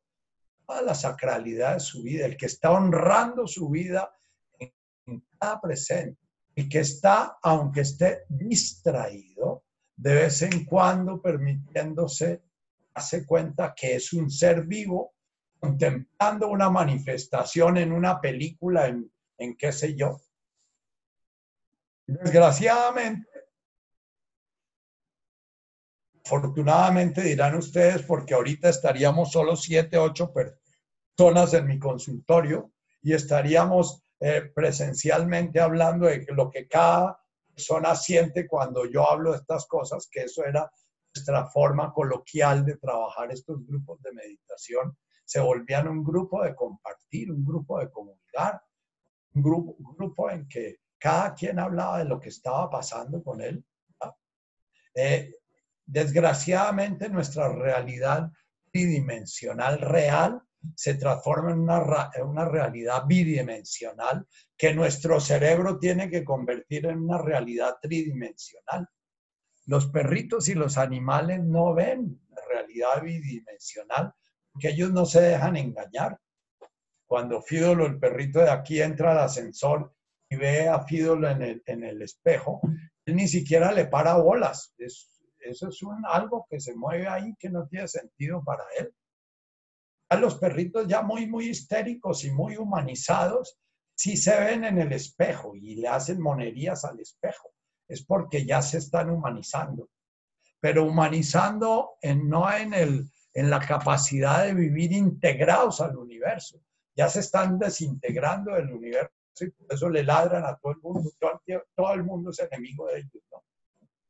[0.66, 4.14] toda la sacralidad de su vida, el que está honrando su vida
[4.58, 6.20] en cada presente,
[6.54, 9.64] el que está, aunque esté distraído,
[9.96, 12.42] de vez en cuando permitiéndose,
[12.94, 15.14] hace cuenta que es un ser vivo,
[15.58, 20.20] contemplando una manifestación en una película, en, en qué sé yo.
[22.06, 23.28] Desgraciadamente,
[26.24, 34.02] afortunadamente dirán ustedes, porque ahorita estaríamos solo siete, ocho personas en mi consultorio y estaríamos
[34.20, 37.20] eh, presencialmente hablando de lo que cada
[37.54, 40.70] persona siente cuando yo hablo de estas cosas, que eso era
[41.14, 47.30] nuestra forma coloquial de trabajar estos grupos de meditación, se volvían un grupo de compartir,
[47.30, 48.62] un grupo de comunicar,
[49.34, 53.64] un grupo, en que cada quien hablaba de lo que estaba pasando con él.
[54.94, 55.32] Eh,
[55.86, 58.30] desgraciadamente nuestra realidad
[58.70, 60.42] tridimensional real
[60.74, 64.26] se transforma en una, realidad bidimensional
[64.56, 68.88] que nuestro cerebro tiene que convertir en una realidad tridimensional.
[69.72, 74.12] Los perritos y los animales no ven la realidad bidimensional
[74.52, 76.20] porque ellos no se dejan engañar.
[77.06, 79.94] Cuando Fídolo, el perrito de aquí, entra al ascensor
[80.28, 82.60] y ve a Fídolo en el, espejo,
[83.06, 84.74] él ni siquiera le para bolas.
[84.76, 85.08] Es,
[85.38, 88.94] eso es un, algo que se mueve ahí que no tiene sentido para él.
[90.10, 93.58] A los perritos ya muy, muy histéricos y muy humanizados,
[93.94, 97.51] sí se ven en el espejo y le hacen monerías al espejo.
[97.88, 99.88] Es porque ya se están humanizando.
[100.60, 106.62] Pero humanizando en, no en, el, en la capacidad de vivir integrados al universo.
[106.94, 111.10] Ya se están desintegrando del universo y eso le ladran a todo el mundo.
[111.74, 113.22] Todo, el mundo es enemigo de ellos,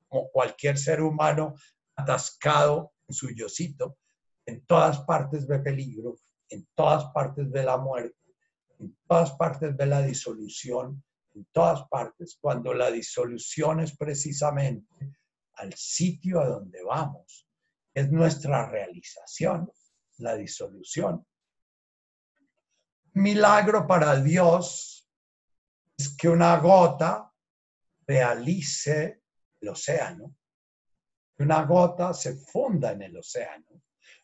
[0.09, 1.55] Como cualquier ser humano
[1.94, 3.99] atascado en su yocito,
[4.47, 6.16] en todas partes ve peligro,
[6.49, 8.16] en todas partes ve la muerte,
[8.78, 11.03] en todas partes ve la disolución,
[11.35, 15.17] en todas partes, cuando la disolución es precisamente
[15.55, 17.47] al sitio a donde vamos,
[17.95, 19.71] es nuestra realización,
[20.19, 21.27] la disolución.
[23.15, 25.09] Milagro para Dios
[25.97, 27.31] es que una gota
[28.07, 29.23] realice
[29.61, 30.35] el océano,
[31.37, 33.67] que una gota se funda en el océano.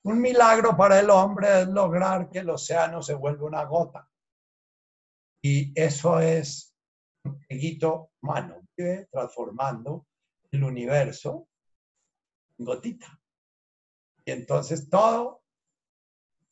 [0.04, 4.08] Un milagro para el hombre es lograr que el océano se vuelva una gota.
[5.42, 6.74] Y eso es
[7.28, 8.66] un peguito humano,
[9.10, 10.06] transformando
[10.50, 11.48] el universo
[12.58, 13.20] en gotita.
[14.24, 15.42] Y entonces todo,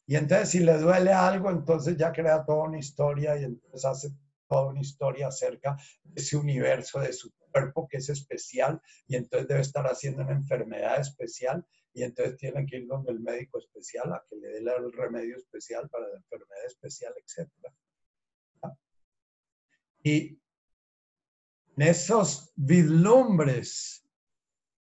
[0.06, 4.10] y entonces si le duele algo, entonces ya crea toda una historia y entonces hace
[4.48, 9.48] toda una historia acerca de ese universo, de su cuerpo que es especial y entonces
[9.48, 14.12] debe estar haciendo una enfermedad especial y entonces tiene que ir donde el médico especial
[14.12, 17.50] a que le dé el remedio especial para la enfermedad especial, etc.
[20.02, 20.45] Y en
[21.76, 24.04] esos vislumbres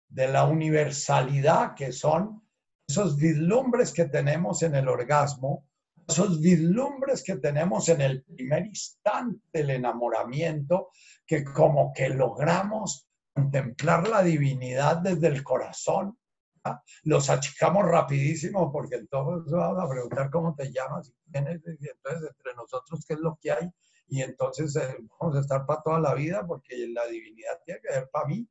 [0.08, 2.44] de la universalidad que son
[2.86, 5.66] esos vislumbres que tenemos en el orgasmo,
[6.06, 10.90] esos vislumbres que tenemos en el primer instante del enamoramiento,
[11.26, 16.18] que como que logramos contemplar la divinidad desde el corazón,
[16.64, 16.80] ¿ah?
[17.04, 23.04] los achicamos rapidísimo porque entonces vamos a preguntar cómo te llamas y entonces entre nosotros
[23.08, 23.70] qué es lo que hay
[24.06, 27.92] y entonces eh, vamos a estar para toda la vida porque la divinidad tiene que
[27.92, 28.48] ser para mí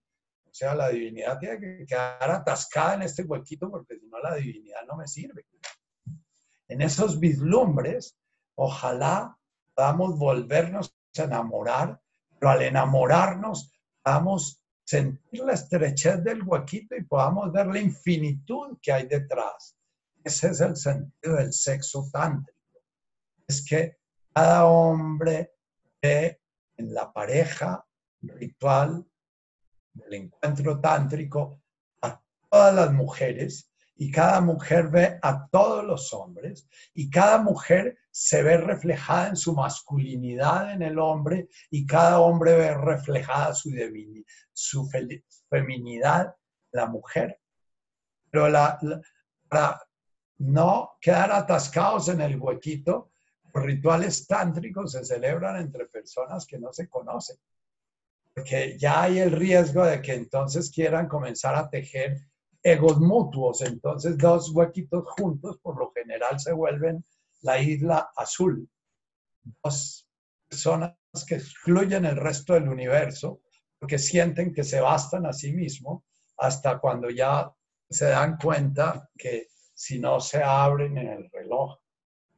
[0.53, 4.35] o sea, la divinidad tiene que quedar atascada en este huequito porque si no la
[4.35, 5.47] divinidad no me sirve.
[6.67, 8.15] En esos vislumbres,
[8.53, 9.35] ojalá
[9.73, 11.99] podamos volvernos a enamorar,
[12.39, 13.73] pero al enamorarnos
[14.03, 19.75] podamos sentir la estrechez del huequito y podamos ver la infinitud que hay detrás.
[20.23, 22.59] Ese es el sentido del sexo tántrico.
[23.47, 23.97] Es que
[24.33, 25.53] cada hombre
[26.01, 26.41] ve
[26.77, 27.85] en la pareja
[28.21, 29.05] ritual
[29.93, 31.61] del encuentro tántrico
[32.01, 32.19] a
[32.49, 38.41] todas las mujeres y cada mujer ve a todos los hombres y cada mujer se
[38.41, 43.69] ve reflejada en su masculinidad en el hombre y cada hombre ve reflejada su,
[44.51, 44.89] su
[45.49, 46.35] feminidad
[46.71, 47.39] la mujer.
[48.31, 48.79] Pero la,
[49.47, 49.79] para
[50.39, 53.12] no quedar atascados en el huequito,
[53.53, 57.37] los rituales tántricos se celebran entre personas que no se conocen
[58.33, 62.19] porque ya hay el riesgo de que entonces quieran comenzar a tejer
[62.63, 63.61] egos mutuos.
[63.61, 67.05] Entonces, dos huequitos juntos, por lo general, se vuelven
[67.41, 68.67] la isla azul.
[69.63, 70.07] Dos
[70.49, 70.95] personas
[71.27, 73.41] que excluyen el resto del universo,
[73.77, 76.03] porque sienten que se bastan a sí mismos
[76.37, 77.51] hasta cuando ya
[77.89, 81.77] se dan cuenta que si no se abren en el reloj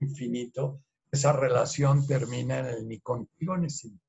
[0.02, 0.82] infinito,
[1.16, 4.00] esa relación termina en el ni contigo ni sin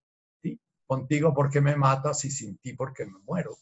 [0.41, 0.61] ti.
[0.87, 3.57] Contigo porque me matas y sin ti porque me muero.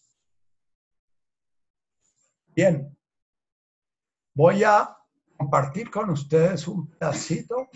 [2.55, 2.97] Bien,
[4.35, 4.97] voy a
[5.37, 7.69] compartir con ustedes un pedacito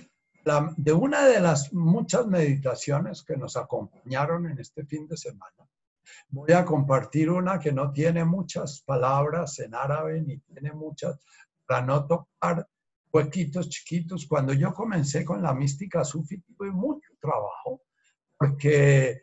[0.77, 5.69] de una de las muchas meditaciones que nos acompañaron en este fin de semana.
[6.31, 11.19] Voy a compartir una que no tiene muchas palabras en árabe ni tiene muchas,
[11.67, 12.67] para no tocar
[13.13, 14.27] huequitos chiquitos.
[14.27, 17.83] Cuando yo comencé con la mística sufi tuve mucho trabajo
[18.39, 19.23] porque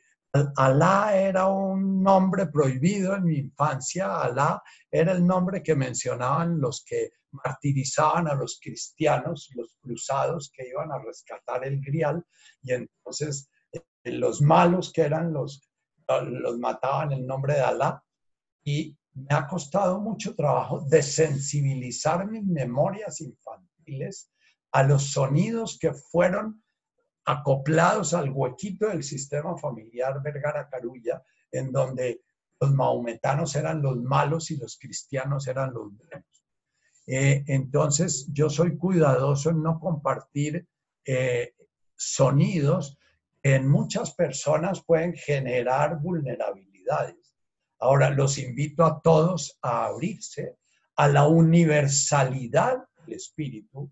[0.57, 4.21] Alá era un nombre prohibido en mi infancia.
[4.21, 10.67] Alá era el nombre que mencionaban los que martirizaban a los cristianos, los cruzados que
[10.67, 12.25] iban a rescatar el grial.
[12.61, 13.81] Y entonces eh,
[14.11, 15.69] los malos que eran los,
[16.09, 18.03] los mataban en nombre de Alá.
[18.65, 23.74] Y me ha costado mucho trabajo desensibilizar mis memorias infantiles
[24.71, 26.63] a los sonidos que fueron
[27.25, 32.21] acoplados al huequito del sistema familiar Vergara Carulla, en donde
[32.59, 36.25] los maometanos eran los malos y los cristianos eran los buenos.
[37.07, 40.67] Eh, entonces, yo soy cuidadoso en no compartir
[41.05, 41.53] eh,
[41.95, 42.97] sonidos
[43.41, 47.35] que en muchas personas pueden generar vulnerabilidades.
[47.79, 50.57] Ahora, los invito a todos a abrirse
[50.95, 53.91] a la universalidad del espíritu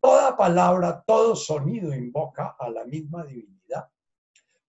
[0.00, 3.90] Toda palabra, todo sonido invoca a la misma divinidad.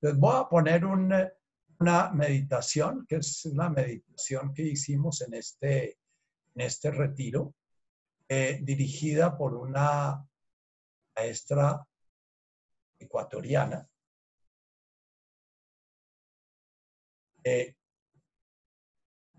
[0.01, 5.99] Les voy a poner una meditación, que es una meditación que hicimos en este,
[6.53, 7.55] en este retiro,
[8.27, 10.21] eh, dirigida por una
[11.15, 11.87] maestra
[12.99, 13.87] ecuatoriana.
[17.43, 17.75] Eh,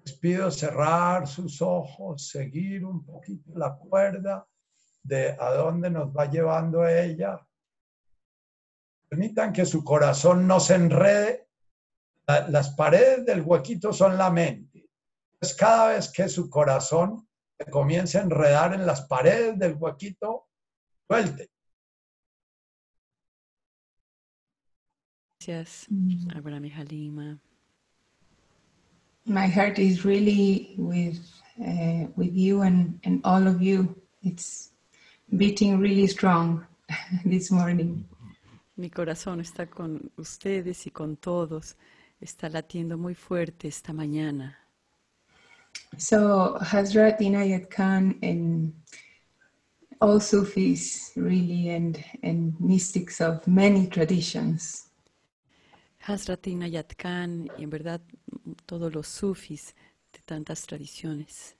[0.04, 4.46] les pido cerrar sus ojos, seguir un poquito la cuerda
[5.02, 7.40] de a dónde nos va llevando ella.
[9.08, 11.48] Permitan que su corazón no se enrede.
[12.48, 14.88] Las paredes del huequito son la mente.
[15.40, 20.48] Es cada vez que su corazón se comience a enredar en las paredes del huequito,
[21.06, 21.50] suelte.
[25.38, 25.88] Gracias,
[26.34, 27.40] Abraham Halima.
[29.24, 31.20] My heart is really with
[31.60, 33.94] uh, with you and, and all of you.
[34.22, 34.70] It's
[35.36, 36.66] beating really strong
[37.24, 38.04] this morning.
[38.76, 41.76] Mi corazón está con ustedes y con todos.
[42.20, 44.56] Está latiendo muy fuerte esta mañana.
[45.98, 48.72] So Hazrat Inayat Khan and
[50.00, 54.88] all Sufis really and, and mystics of many traditions.
[56.06, 58.00] Hazrat Inayat Khan y en verdad
[58.66, 59.74] todos los sufis
[60.12, 61.56] de tantas tradiciones.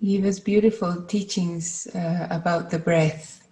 [0.00, 3.42] Give us beautiful teachings uh, about the breath.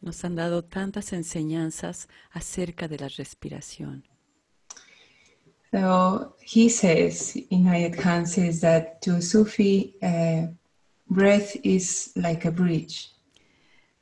[0.00, 4.04] Nos han dado tantas enseñanzas acerca de la respiración.
[5.72, 10.46] So he says, Inayat Khan says that to Sufi, uh,
[11.10, 13.10] breath is like a bridge.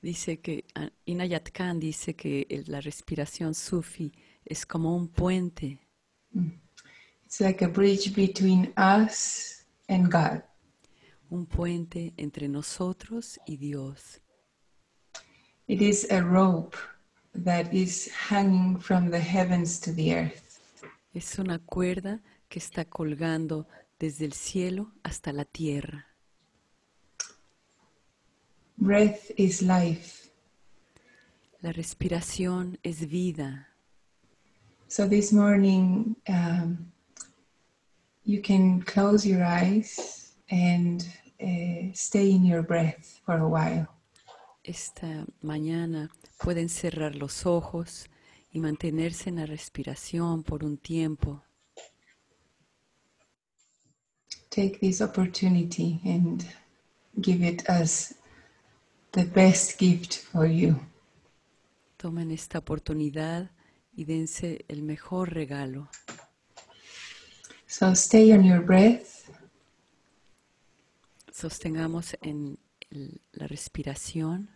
[0.03, 0.65] Dice que
[1.07, 4.13] Inayat Khan dice que la respiración sufi
[4.47, 5.79] es como un puente.
[6.33, 6.53] Mm.
[7.27, 10.43] It's like a bridge between us and God
[11.31, 14.21] un puente entre nosotros y Dios.
[15.67, 16.77] It is a rope
[17.35, 20.61] that is hanging from the heavens to the earth.
[21.13, 23.67] Es una cuerda que está colgando
[23.99, 26.07] desde el cielo hasta la tierra.
[28.77, 30.31] Breath is life.
[31.61, 33.66] La respiración es vida.
[34.89, 36.93] So this morning um,
[38.25, 41.05] you can close your eyes and
[41.43, 43.89] uh, stay in your breath for a while.
[44.63, 46.09] Esta mañana
[46.39, 48.07] pueden cerrar los ojos
[48.53, 51.43] y mantenerse en la respiración por un tiempo.
[54.51, 56.47] Take this opportunity and
[57.21, 58.15] give it as
[59.13, 60.77] the best gift for you.
[61.97, 63.51] Tomen esta oportunidad
[63.97, 65.89] y dense el mejor regalo.
[67.67, 69.17] So stay on your breath
[71.37, 72.59] Sostengamos en
[73.33, 74.49] la respiración.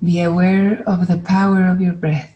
[0.00, 2.34] Be aware of the power of your breath.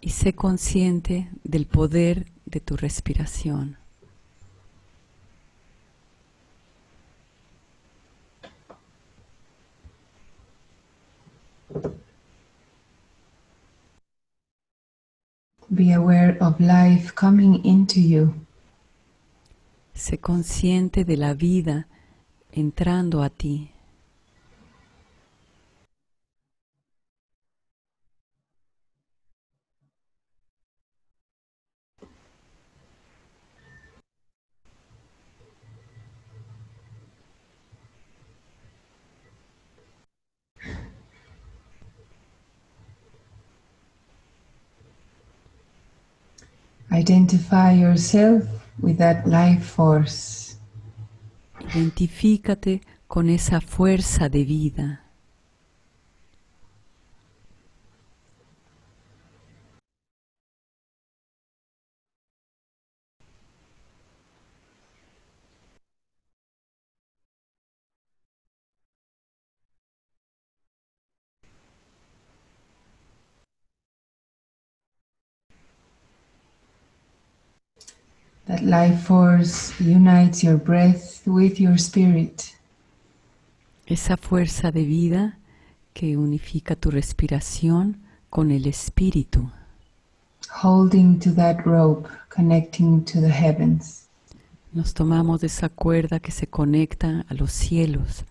[0.00, 3.76] Y sé consciente del poder de tu respiración.
[15.70, 18.34] Be aware of life coming into you.
[19.92, 21.88] Sé consciente de la vida
[22.52, 23.70] entrando a ti.
[46.98, 48.42] Identify yourself
[48.80, 50.56] with that life force.
[51.72, 55.07] Identifícate con esa fuerza de vida.
[78.48, 82.54] That life force unites your breath with your spirit.
[83.86, 85.38] Esa fuerza de vida
[85.92, 87.98] que unifica tu respiración
[88.30, 89.50] con el espíritu.
[90.62, 94.08] holding to that rope connecting to the heavens.
[94.72, 98.24] Nos tomamos de esa cuerda que se conecta a los cielos,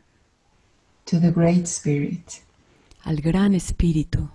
[1.05, 2.41] to the Great Spirit.
[3.03, 4.29] al gran espíritu.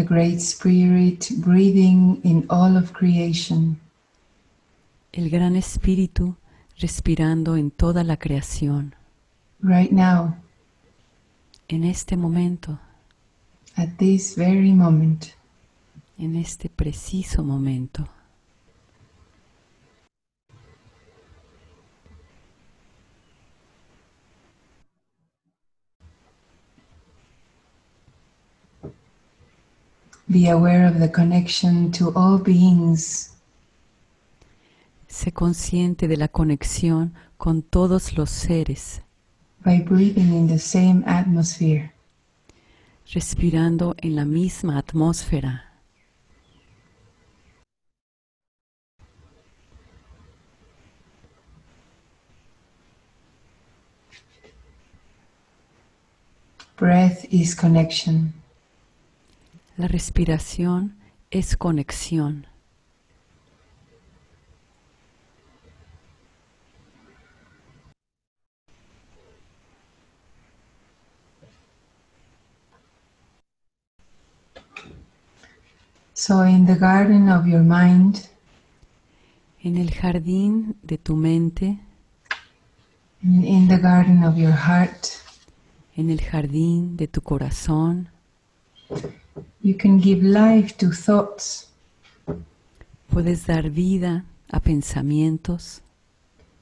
[0.00, 3.78] The Great Spirit breathing in all of creation.
[5.12, 6.36] El gran espíritu
[6.78, 8.94] respirando en toda la creación.
[9.62, 10.36] Right now,
[11.68, 12.80] En este momento,
[13.76, 15.26] at this very moment,
[16.16, 18.08] en este preciso momento.
[30.30, 33.30] Be aware of the connection to all beings
[35.08, 39.02] Sé consciente de la conexión con todos los seres,
[39.64, 41.92] by breathing in the same atmosphere.
[43.12, 45.64] respirando en la misma atmósfera.
[56.76, 58.39] Breath is connection.
[59.80, 60.98] La respiración
[61.30, 62.46] es conexión.
[76.12, 78.28] So, in the garden of your mind,
[79.62, 81.78] En el jardín de tu mente,
[83.22, 85.06] in the garden of your heart,
[85.96, 88.10] en el jardín de tu corazón,
[89.62, 91.68] you can give life to thoughts.
[93.12, 95.82] puedes dar vida a pensamientos,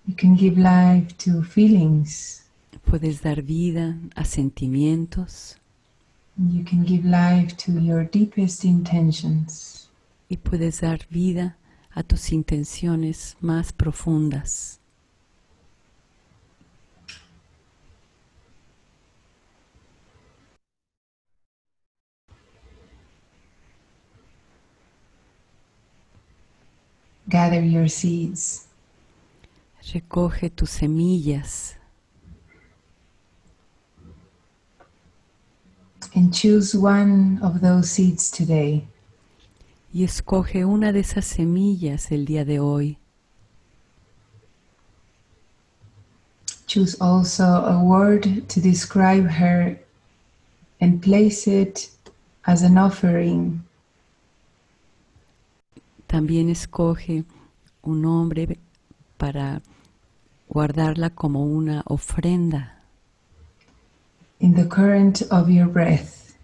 [0.07, 2.45] You can give life to feelings.
[2.85, 5.57] puedes dar vida a sentimientos
[6.39, 9.89] You can give life to your deepest intentions.
[10.31, 11.57] y puedes dar vida
[11.95, 14.78] a tus intenciones más profundas.
[27.29, 28.67] Gather your seeds.
[29.93, 31.75] Recoge tus semillas
[36.15, 38.87] and choose one of those seeds today.
[39.93, 42.99] y escoge una de esas semillas el día de hoy.
[46.67, 49.79] Choose also a word to describe her
[50.81, 51.89] and place it
[52.47, 53.65] as an offering
[56.09, 57.25] También escoge
[57.83, 58.59] un nombre
[59.17, 59.63] para
[60.49, 62.75] guardarla como una ofrenda
[64.41, 66.35] in the current of your breath.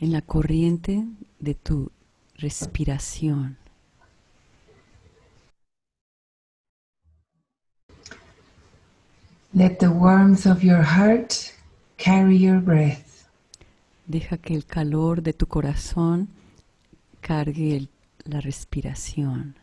[0.00, 1.04] en la corriente
[1.40, 1.90] de tu
[2.36, 3.56] respiración.
[9.54, 11.52] Let the warmth of your heart
[11.98, 13.26] carry your breath.
[14.06, 16.28] Deja que el calor de tu corazón
[17.20, 17.88] cargue el-
[18.24, 19.56] la respiración.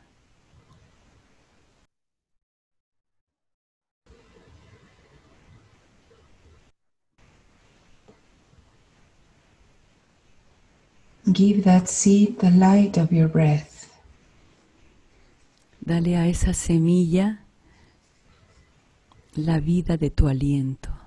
[11.31, 13.87] Give that seed the light of your breath.
[15.79, 17.43] Dale a esa semilla
[19.35, 20.98] la vida de tu aliento.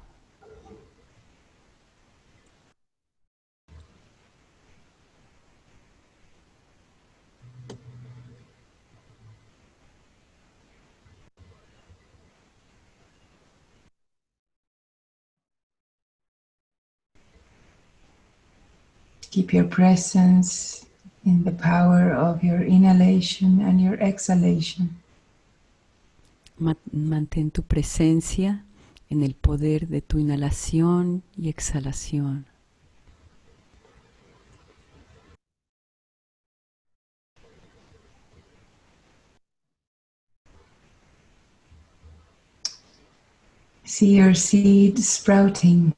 [19.33, 20.85] Keep your presence
[21.25, 24.91] in the power of your inhalation and your exhalation.
[26.59, 28.63] Ma- Mantén tu presencia
[29.09, 32.45] en el poder de tu inhalación y exhalación.
[43.85, 45.95] See your seed sprouting.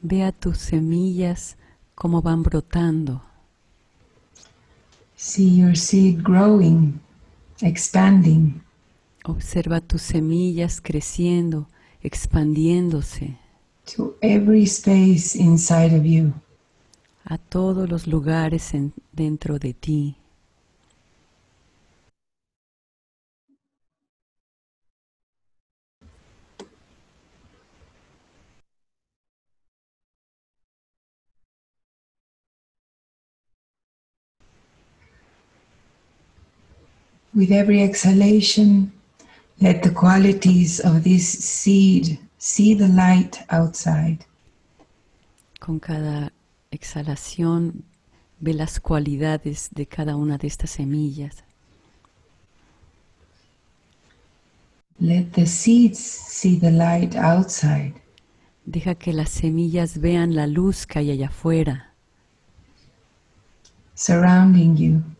[0.00, 1.57] Vea tus semillas
[1.98, 3.22] cómo van brotando.
[5.16, 7.00] See your seed growing,
[7.60, 8.62] expanding.
[9.24, 11.66] Observa tus semillas creciendo,
[12.02, 13.36] expandiéndose
[13.96, 16.32] to every space inside of you.
[17.24, 20.16] a todos los lugares en- dentro de ti.
[37.38, 38.90] With every exhalation,
[39.60, 44.26] let the qualities of this seed see the light outside.
[45.60, 46.32] Con cada
[46.72, 47.84] exhalación
[48.40, 51.44] ve las cualidades de cada una de estas semillas.
[54.98, 57.94] Let the seeds see the light outside.
[58.66, 61.94] Deja que las semillas vean la luz que hay allá afuera,
[63.94, 65.17] surrounding you.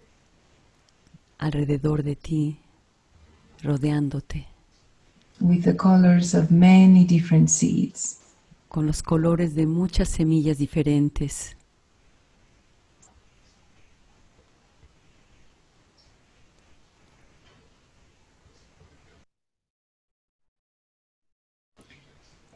[1.39, 2.59] Alrededor de ti,
[3.63, 4.47] rodeándote,
[5.41, 8.19] with the colors of many different seeds.
[8.69, 11.57] con los colores de muchas semillas diferentes.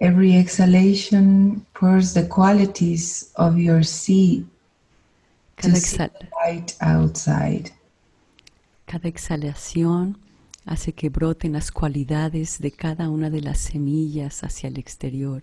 [0.00, 4.46] Every exhalation pours the qualities of your seed
[5.59, 7.70] to see the light outside.
[8.93, 10.19] Cada exhalación
[10.66, 15.43] hace que broten las cualidades de cada una de las semillas hacia el exterior.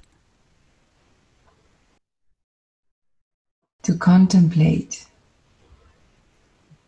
[3.81, 4.99] To contemplate,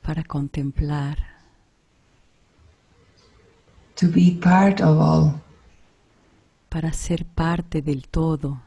[0.04, 1.18] para contemplar,
[3.96, 5.42] to be part of all,
[6.70, 8.62] para ser parte del todo.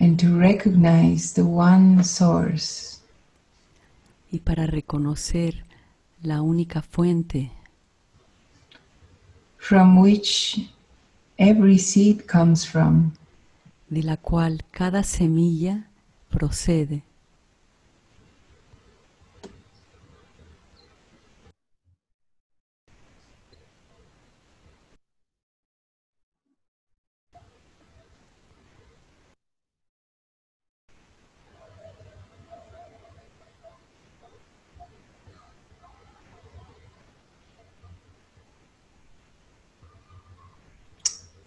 [0.00, 3.00] And to recognize the one source.
[4.30, 5.65] Y para reconocer
[6.22, 7.50] la única fuente
[9.58, 10.70] from which
[11.38, 13.12] every seed comes from.
[13.88, 15.90] de la cual cada semilla
[16.30, 17.02] procede.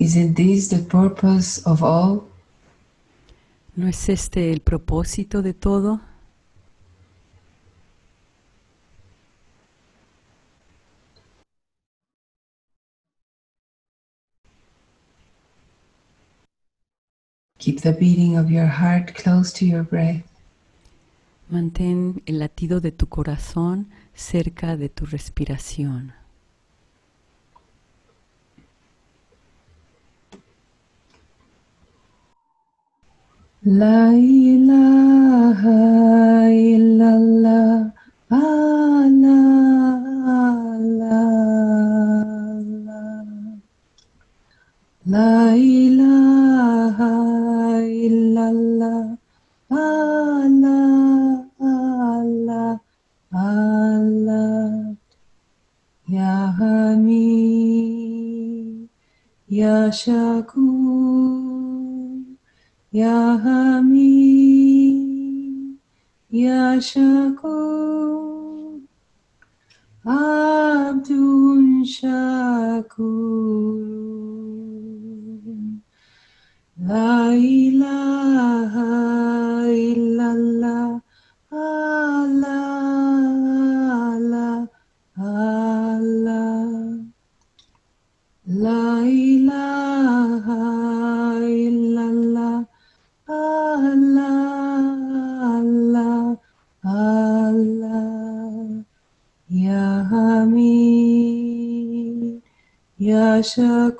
[0.10, 2.24] Isn't this the purpose of all?
[3.76, 6.02] ¿No es este el propósito de todo?
[17.60, 20.26] Keep the beating of your heart close to your breath.
[21.52, 26.19] Mantén el latido de tu corazón cerca de tu respiración.
[33.62, 35.76] La ilaha
[36.48, 37.92] illallah
[38.32, 39.36] ah, la,
[40.80, 41.28] la,
[42.80, 43.04] la.
[45.04, 47.12] La ilaha
[47.84, 49.20] illallah
[49.72, 50.80] ah, la,
[52.48, 52.80] la,
[53.36, 54.96] Allah
[56.08, 57.28] Ya Hamid
[59.50, 60.69] Ya Shakur
[63.00, 65.00] Ya Hamid,
[103.40, 103.92] Ya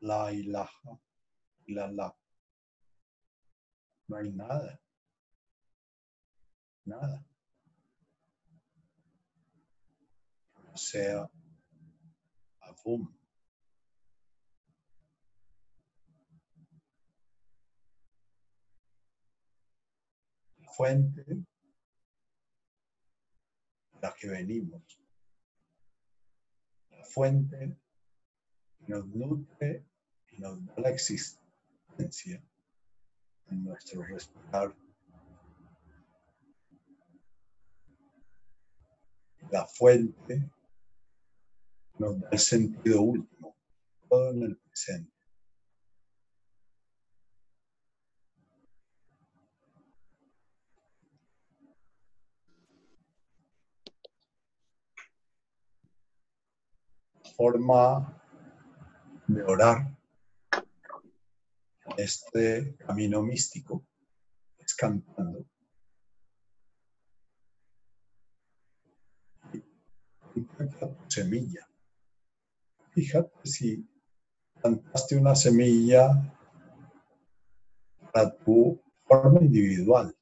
[0.00, 0.98] La ilaha
[1.66, 2.14] illallah.
[4.08, 4.80] No hay nada.
[6.84, 7.24] Nada.
[10.74, 11.28] Sea,
[12.60, 13.08] Avum.
[20.60, 21.24] La fuente
[24.00, 25.00] la que venimos.
[26.90, 27.76] La fuente
[28.88, 29.84] nos nutre
[30.32, 32.42] y nos da la existencia
[33.50, 34.74] en nuestro respirar.
[39.50, 40.50] La fuente
[41.98, 43.56] nos da el sentido último,
[44.08, 45.12] todo en el presente.
[57.36, 58.17] Forma
[59.28, 59.94] de orar
[61.96, 63.84] este camino místico
[64.58, 65.44] es cantando.
[71.08, 71.66] Semilla.
[72.92, 73.86] Fíjate si
[74.60, 76.10] plantaste una semilla
[78.12, 80.16] para tu forma individual,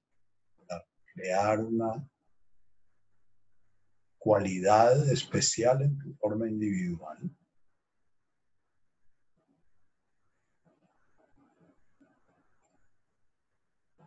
[0.66, 2.09] para crear una
[4.19, 7.19] cualidad especial en tu forma individual.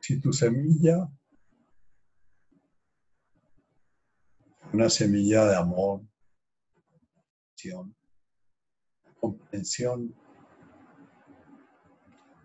[0.09, 1.07] Si tu semilla,
[4.73, 6.01] una semilla de amor,
[9.19, 10.15] comprensión,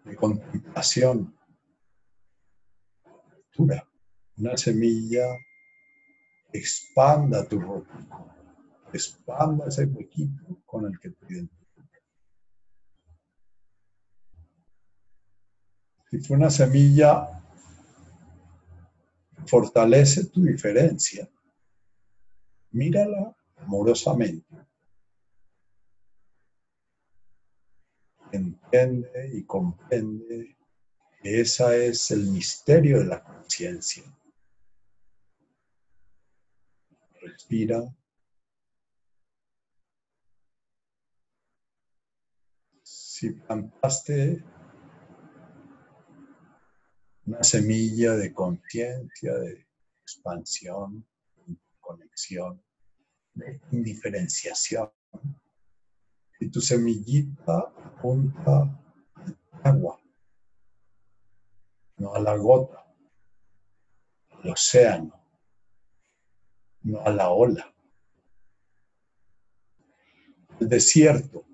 [0.04, 1.34] de contemplación,
[4.36, 5.24] una semilla
[6.52, 7.98] expanda tu ropa,
[8.92, 12.02] expanda ese huequito con el que te identificas.
[16.10, 17.40] Si fue una semilla
[19.46, 21.28] fortalece tu diferencia.
[22.70, 24.56] Mírala amorosamente.
[28.32, 30.56] Entiende y comprende
[31.22, 34.02] que ese es el misterio de la conciencia.
[37.20, 37.94] Respira.
[42.82, 44.42] Si plantaste
[47.26, 49.66] una semilla de conciencia, de
[50.02, 51.06] expansión,
[51.46, 52.62] de conexión,
[53.34, 54.90] de indiferenciación.
[56.40, 58.80] Y tu semillita apunta
[59.14, 60.00] al agua,
[61.96, 62.84] no a la gota,
[64.30, 65.24] al océano,
[66.82, 67.74] no a la ola,
[70.60, 71.46] al desierto,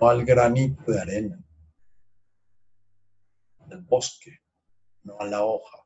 [0.00, 1.44] no al granito de arena,
[3.70, 4.41] al bosque,
[5.04, 5.78] no a la hoja.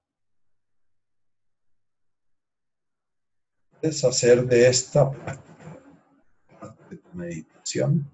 [3.81, 5.53] Puedes hacer de esta parte
[6.91, 8.11] de tu meditación.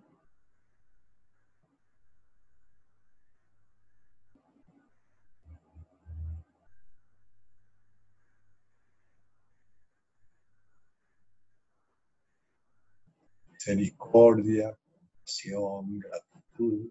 [13.51, 16.91] Misericordia, compasión, gratitud,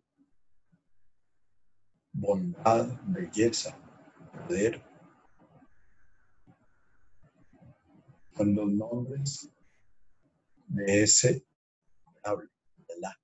[2.13, 3.77] bondad, belleza,
[8.35, 9.49] Son los nombres
[10.67, 11.45] de ese
[12.23, 12.49] habla,
[12.99, 13.17] la.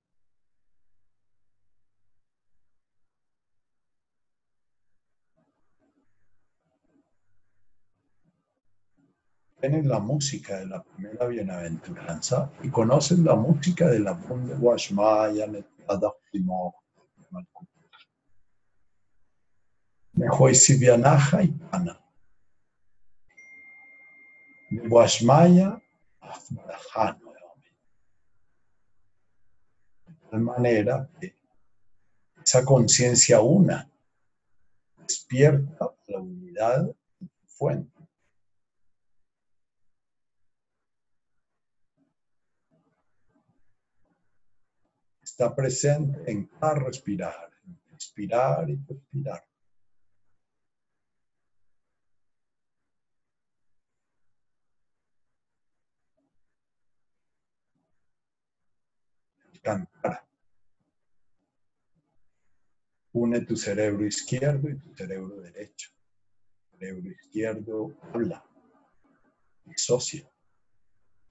[9.60, 15.46] Tienen la música de la primera bienaventuranza y conocen la música de la Bunde Washmaya,
[15.46, 16.72] Netada Primor,
[20.18, 21.96] Mejor Sibianaja y Pana.
[24.68, 25.80] De Washmaya
[26.20, 27.70] a nuevamente.
[30.06, 31.36] De tal manera que
[32.44, 33.88] esa conciencia una
[34.96, 38.08] despierta la unidad de tu fuente.
[45.22, 47.50] Está presente en cada respirar,
[47.92, 49.47] respirar y respirar.
[59.68, 60.26] Cantar.
[63.12, 65.90] Une tu cerebro izquierdo y tu cerebro derecho.
[66.70, 68.42] cerebro izquierdo habla,
[69.64, 70.30] disocia.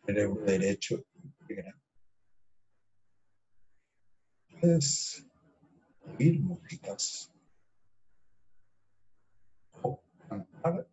[0.05, 1.73] cerebro derecho integra.
[6.19, 7.31] Oír músicas
[9.81, 9.99] o
[10.29, 10.87] cantar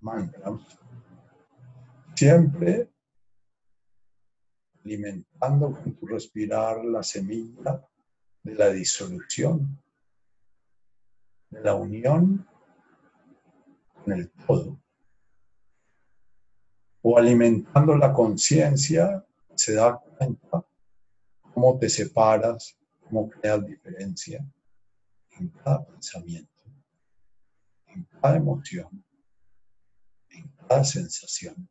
[0.00, 0.60] mantras.
[2.14, 2.93] Siempre
[4.84, 7.82] alimentando con tu respirar la semilla
[8.42, 9.82] de la disolución,
[11.50, 12.46] de la unión
[14.02, 14.78] con el todo,
[17.02, 19.24] o alimentando la conciencia,
[19.54, 20.66] se da cuenta
[21.40, 24.44] cómo te separas, cómo creas diferencia
[25.38, 26.62] en cada pensamiento,
[27.86, 29.04] en cada emoción,
[30.30, 31.68] en cada sensación.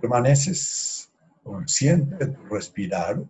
[0.00, 3.22] Permaneces consciente de tu respirar,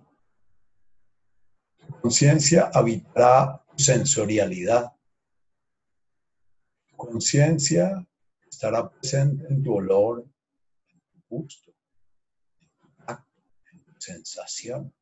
[1.87, 4.93] tu conciencia habitará tu sensorialidad.
[6.89, 8.07] Tu conciencia
[8.49, 10.25] estará presente en tu olor,
[10.89, 11.75] en tu gusto,
[12.61, 13.43] en tu tacto,
[13.73, 14.95] en tu sensación,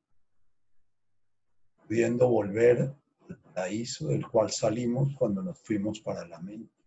[1.86, 2.94] pudiendo volver
[3.28, 6.79] al paraíso del cual salimos cuando nos fuimos para la mente.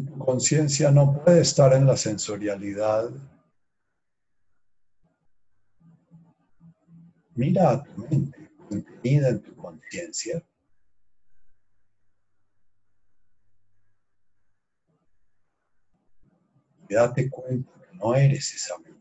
[0.00, 3.10] Tu conciencia no puede estar en la sensorialidad,
[7.34, 10.42] mira a tu mente contenida en tu conciencia.
[16.88, 18.97] Y date cuenta que no eres esa mente.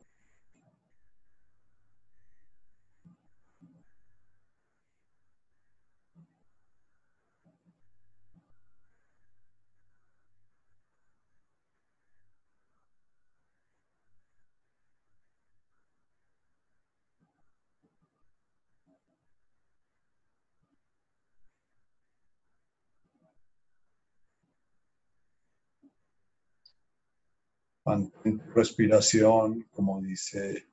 [27.88, 30.68] Mantén tu respiración, como dice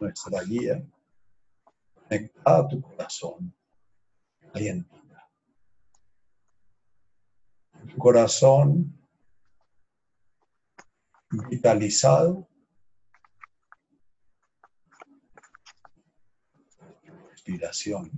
[0.00, 0.84] nuestra guía,
[1.94, 3.54] conectada a tu corazón,
[4.52, 5.30] calientita.
[7.88, 8.92] Tu corazón
[11.48, 12.46] vitalizado,
[17.30, 18.10] respiración.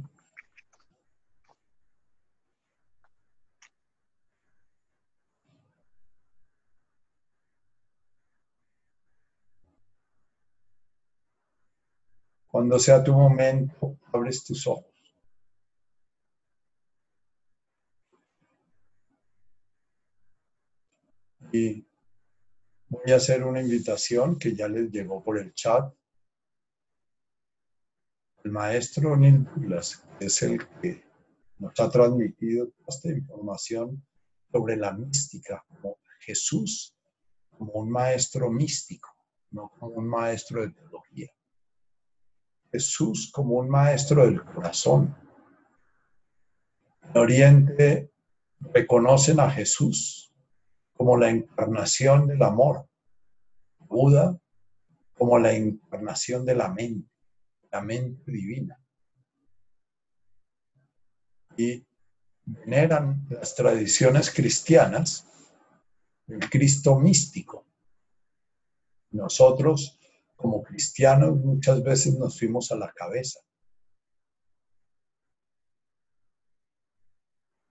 [12.51, 14.87] Cuando sea tu momento, abres tus ojos.
[21.53, 21.85] Y
[22.89, 25.93] voy a hacer una invitación que ya les llegó por el chat.
[28.45, 31.05] El maestro Neil Douglas es el que
[31.59, 34.05] nos ha transmitido toda esta información
[34.51, 36.97] sobre la mística, como Jesús
[37.61, 39.11] como un maestro místico,
[39.51, 41.31] no como un maestro de teología.
[42.71, 45.17] Jesús como un maestro del corazón.
[47.03, 48.11] En Oriente
[48.61, 50.33] reconocen a Jesús
[50.95, 52.87] como la encarnación del amor,
[53.79, 54.39] Buda
[55.15, 57.11] como la encarnación de la mente,
[57.71, 58.81] la mente divina.
[61.57, 61.85] Y
[62.47, 65.27] veneran las tradiciones cristianas
[66.27, 67.67] el Cristo místico.
[69.11, 70.00] Nosotros,
[70.41, 73.41] como cristianos, muchas veces nos fuimos a la cabeza.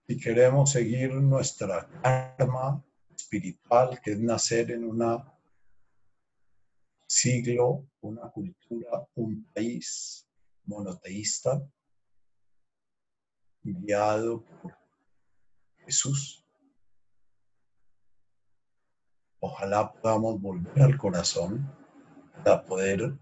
[0.06, 2.84] Y queremos seguir nuestra karma
[3.14, 5.24] espiritual, que es nacer en un
[7.06, 10.28] siglo, una cultura, un país
[10.64, 11.60] monoteísta,
[13.62, 14.76] guiado por
[15.78, 16.44] Jesús.
[19.40, 21.79] Ojalá podamos volver al corazón
[22.44, 23.16] para poder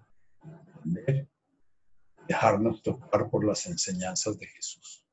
[2.27, 5.05] dejarnos tocar por las enseñanzas de Jesús.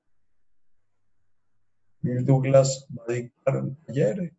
[2.02, 4.34] Douglas va a dictar un taller.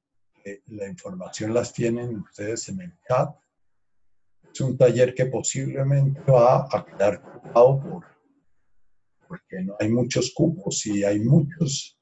[0.66, 3.34] la información las tienen ustedes en el chat.
[4.52, 8.05] Es un taller que posiblemente va a quedar ocupado por,
[9.26, 11.98] porque no hay muchos cupos y hay muchos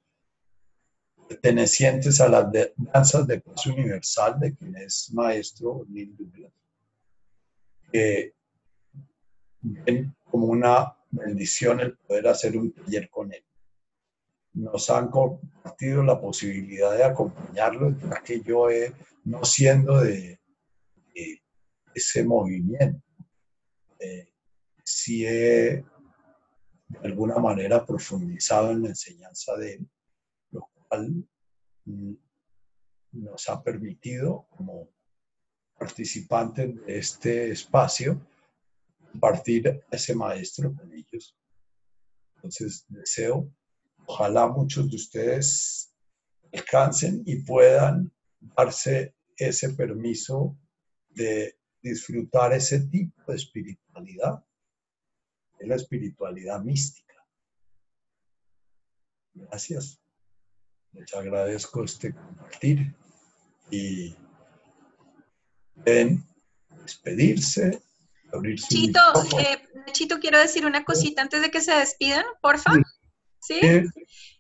[1.27, 2.47] pertenecientes a las
[2.77, 6.53] danzas de paz universal de quien es maestro Neil Douglas.
[7.95, 8.35] Que
[9.61, 13.47] ven como una bendición el poder hacer un taller con él.
[14.55, 18.93] Nos han compartido la posibilidad de acompañarlo, ya que yo, he,
[19.23, 20.41] no siendo de,
[21.95, 23.01] ese movimiento,
[24.01, 24.33] eh,
[24.83, 25.85] sí he
[26.89, 29.89] de alguna manera profundizado en la enseñanza de él,
[30.51, 31.25] lo cual
[31.85, 32.15] mm,
[33.13, 34.94] nos ha permitido, como
[35.79, 38.21] participantes de este espacio,
[39.11, 41.37] compartir ese maestro con ellos.
[42.37, 43.51] Entonces, deseo
[44.07, 45.95] Ojalá muchos de ustedes
[46.53, 50.57] alcancen y puedan darse ese permiso
[51.11, 54.45] de disfrutar ese tipo de espiritualidad,
[55.59, 57.15] de la espiritualidad mística.
[59.33, 60.01] Gracias.
[60.93, 62.95] Les agradezco este compartir
[63.71, 64.15] y
[65.75, 67.83] despedirse,
[68.33, 68.69] abrirse.
[68.69, 69.01] Chito,
[69.39, 72.73] eh, Chito, quiero decir una cosita antes de que se despidan, porfa.
[73.41, 73.61] ¿sí?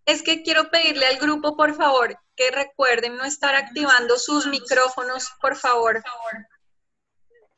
[0.06, 5.30] Es que quiero pedirle al grupo, por favor, que recuerden no estar activando sus micrófonos,
[5.40, 6.02] por favor.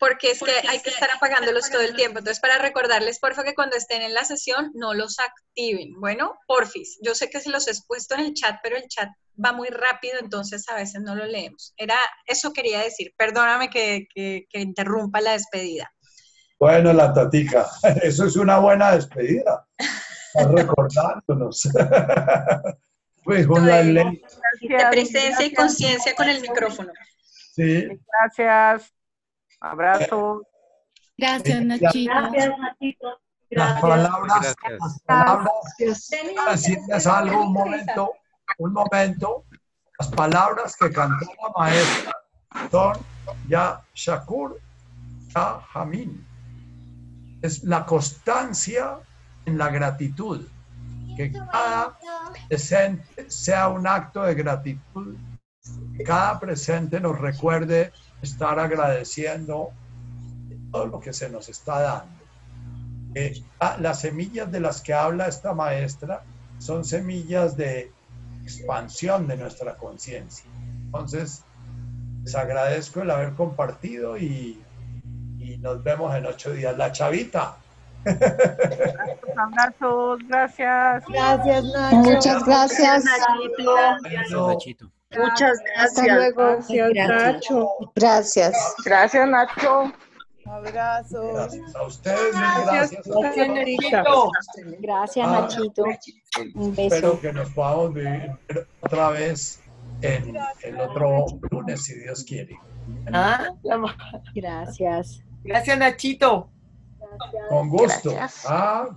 [0.07, 2.19] Porque es que hay que estar apagándolos todo el tiempo.
[2.19, 5.99] Entonces, para recordarles, por favor, que cuando estén en la sesión no los activen.
[5.99, 6.99] Bueno, porfis.
[7.03, 9.09] Yo sé que se los he puesto en el chat, pero el chat
[9.43, 11.75] va muy rápido, entonces a veces no lo leemos.
[11.77, 11.97] Era
[12.27, 13.13] eso quería decir.
[13.17, 15.91] Perdóname que, que interrumpa la despedida.
[16.59, 17.67] Bueno, la tatica,
[18.03, 19.67] eso es una buena despedida
[20.45, 21.69] recordándonos.
[23.25, 24.23] pues con la ley.
[24.61, 26.93] De presencia y conciencia con el micrófono.
[27.55, 27.89] Sí.
[28.37, 28.93] Gracias.
[29.61, 30.43] Abrazo.
[31.17, 32.13] Gracias, Nachito.
[32.13, 33.21] Gracias, Nachito.
[33.51, 38.13] Las palabras, las palabras, decirles algo un momento,
[38.59, 39.45] un momento.
[39.99, 42.13] Las palabras que cantó la maestra
[42.71, 42.97] son
[43.49, 44.61] ya Shakur,
[45.35, 46.27] ya Jamin.
[47.41, 48.99] Es la constancia
[49.47, 50.47] en la gratitud.
[51.17, 51.97] Que cada
[52.49, 55.17] presente sea un acto de gratitud.
[55.97, 57.93] Que cada presente nos recuerde
[58.27, 59.71] estar agradeciendo
[60.73, 62.17] todo lo que se nos está dando.
[63.81, 66.23] las semillas de las que habla esta maestra
[66.59, 67.91] son semillas de
[68.43, 70.45] expansión de nuestra conciencia.
[70.85, 71.43] Entonces,
[72.23, 74.63] les agradezco el haber compartido y,
[75.39, 76.77] y nos vemos en ocho días.
[76.77, 77.57] La chavita.
[79.37, 81.05] Abrazos, gracias.
[81.09, 81.97] Gracias, Nacho.
[81.97, 83.05] Muchas gracias.
[83.05, 84.91] Nachito.
[85.17, 85.99] Muchas gracias.
[85.99, 86.43] Hasta luego.
[86.69, 87.69] Gracias, Nacho.
[87.95, 88.75] Gracias.
[88.85, 89.93] Gracias, Nacho.
[90.45, 91.35] Abrazos.
[91.35, 92.33] Gracias a ustedes.
[92.33, 92.91] Gracias.
[94.81, 95.41] Gracias, Ah.
[95.41, 95.85] Nachito.
[96.55, 96.95] Un beso.
[96.97, 98.39] Espero que nos podamos ver
[98.81, 99.61] otra vez
[100.03, 102.59] en el otro lunes, si Dios quiere.
[103.13, 103.49] Ah,
[104.35, 105.21] Gracias.
[105.43, 106.51] Gracias, Nachito.
[107.49, 108.11] Con gusto.
[108.11, 108.45] Gracias.
[108.49, 108.89] Ah,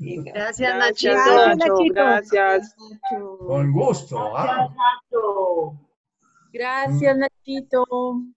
[0.00, 1.12] Gracias, Nachito.
[1.12, 1.76] Gracias, Nacho.
[1.92, 2.76] Gracias.
[3.38, 4.36] con gusto.
[4.36, 4.68] Ah,
[6.52, 7.84] Gracias, Nachito.
[7.86, 8.34] con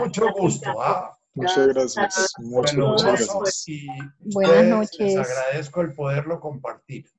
[0.00, 0.80] mucho gusto.
[0.80, 1.12] Ah.
[1.34, 2.32] Muchas gracias.
[2.38, 3.68] Muchas, Bueno, muchas gracias.
[3.68, 3.86] y
[4.32, 5.14] Buenas noches.
[5.14, 7.10] Les agradezco el poderlo compartir.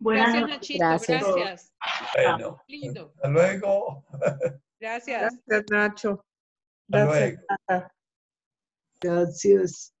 [0.00, 0.84] Gracias, Nachito.
[0.84, 1.22] Gracias.
[1.22, 1.72] Gracias.
[2.14, 3.12] Bueno, Lindo.
[3.14, 4.04] hasta luego.
[4.80, 5.38] Gracias.
[5.46, 6.24] Gracias, Nacho.
[6.92, 7.42] Hasta luego.
[9.00, 9.94] Gracias.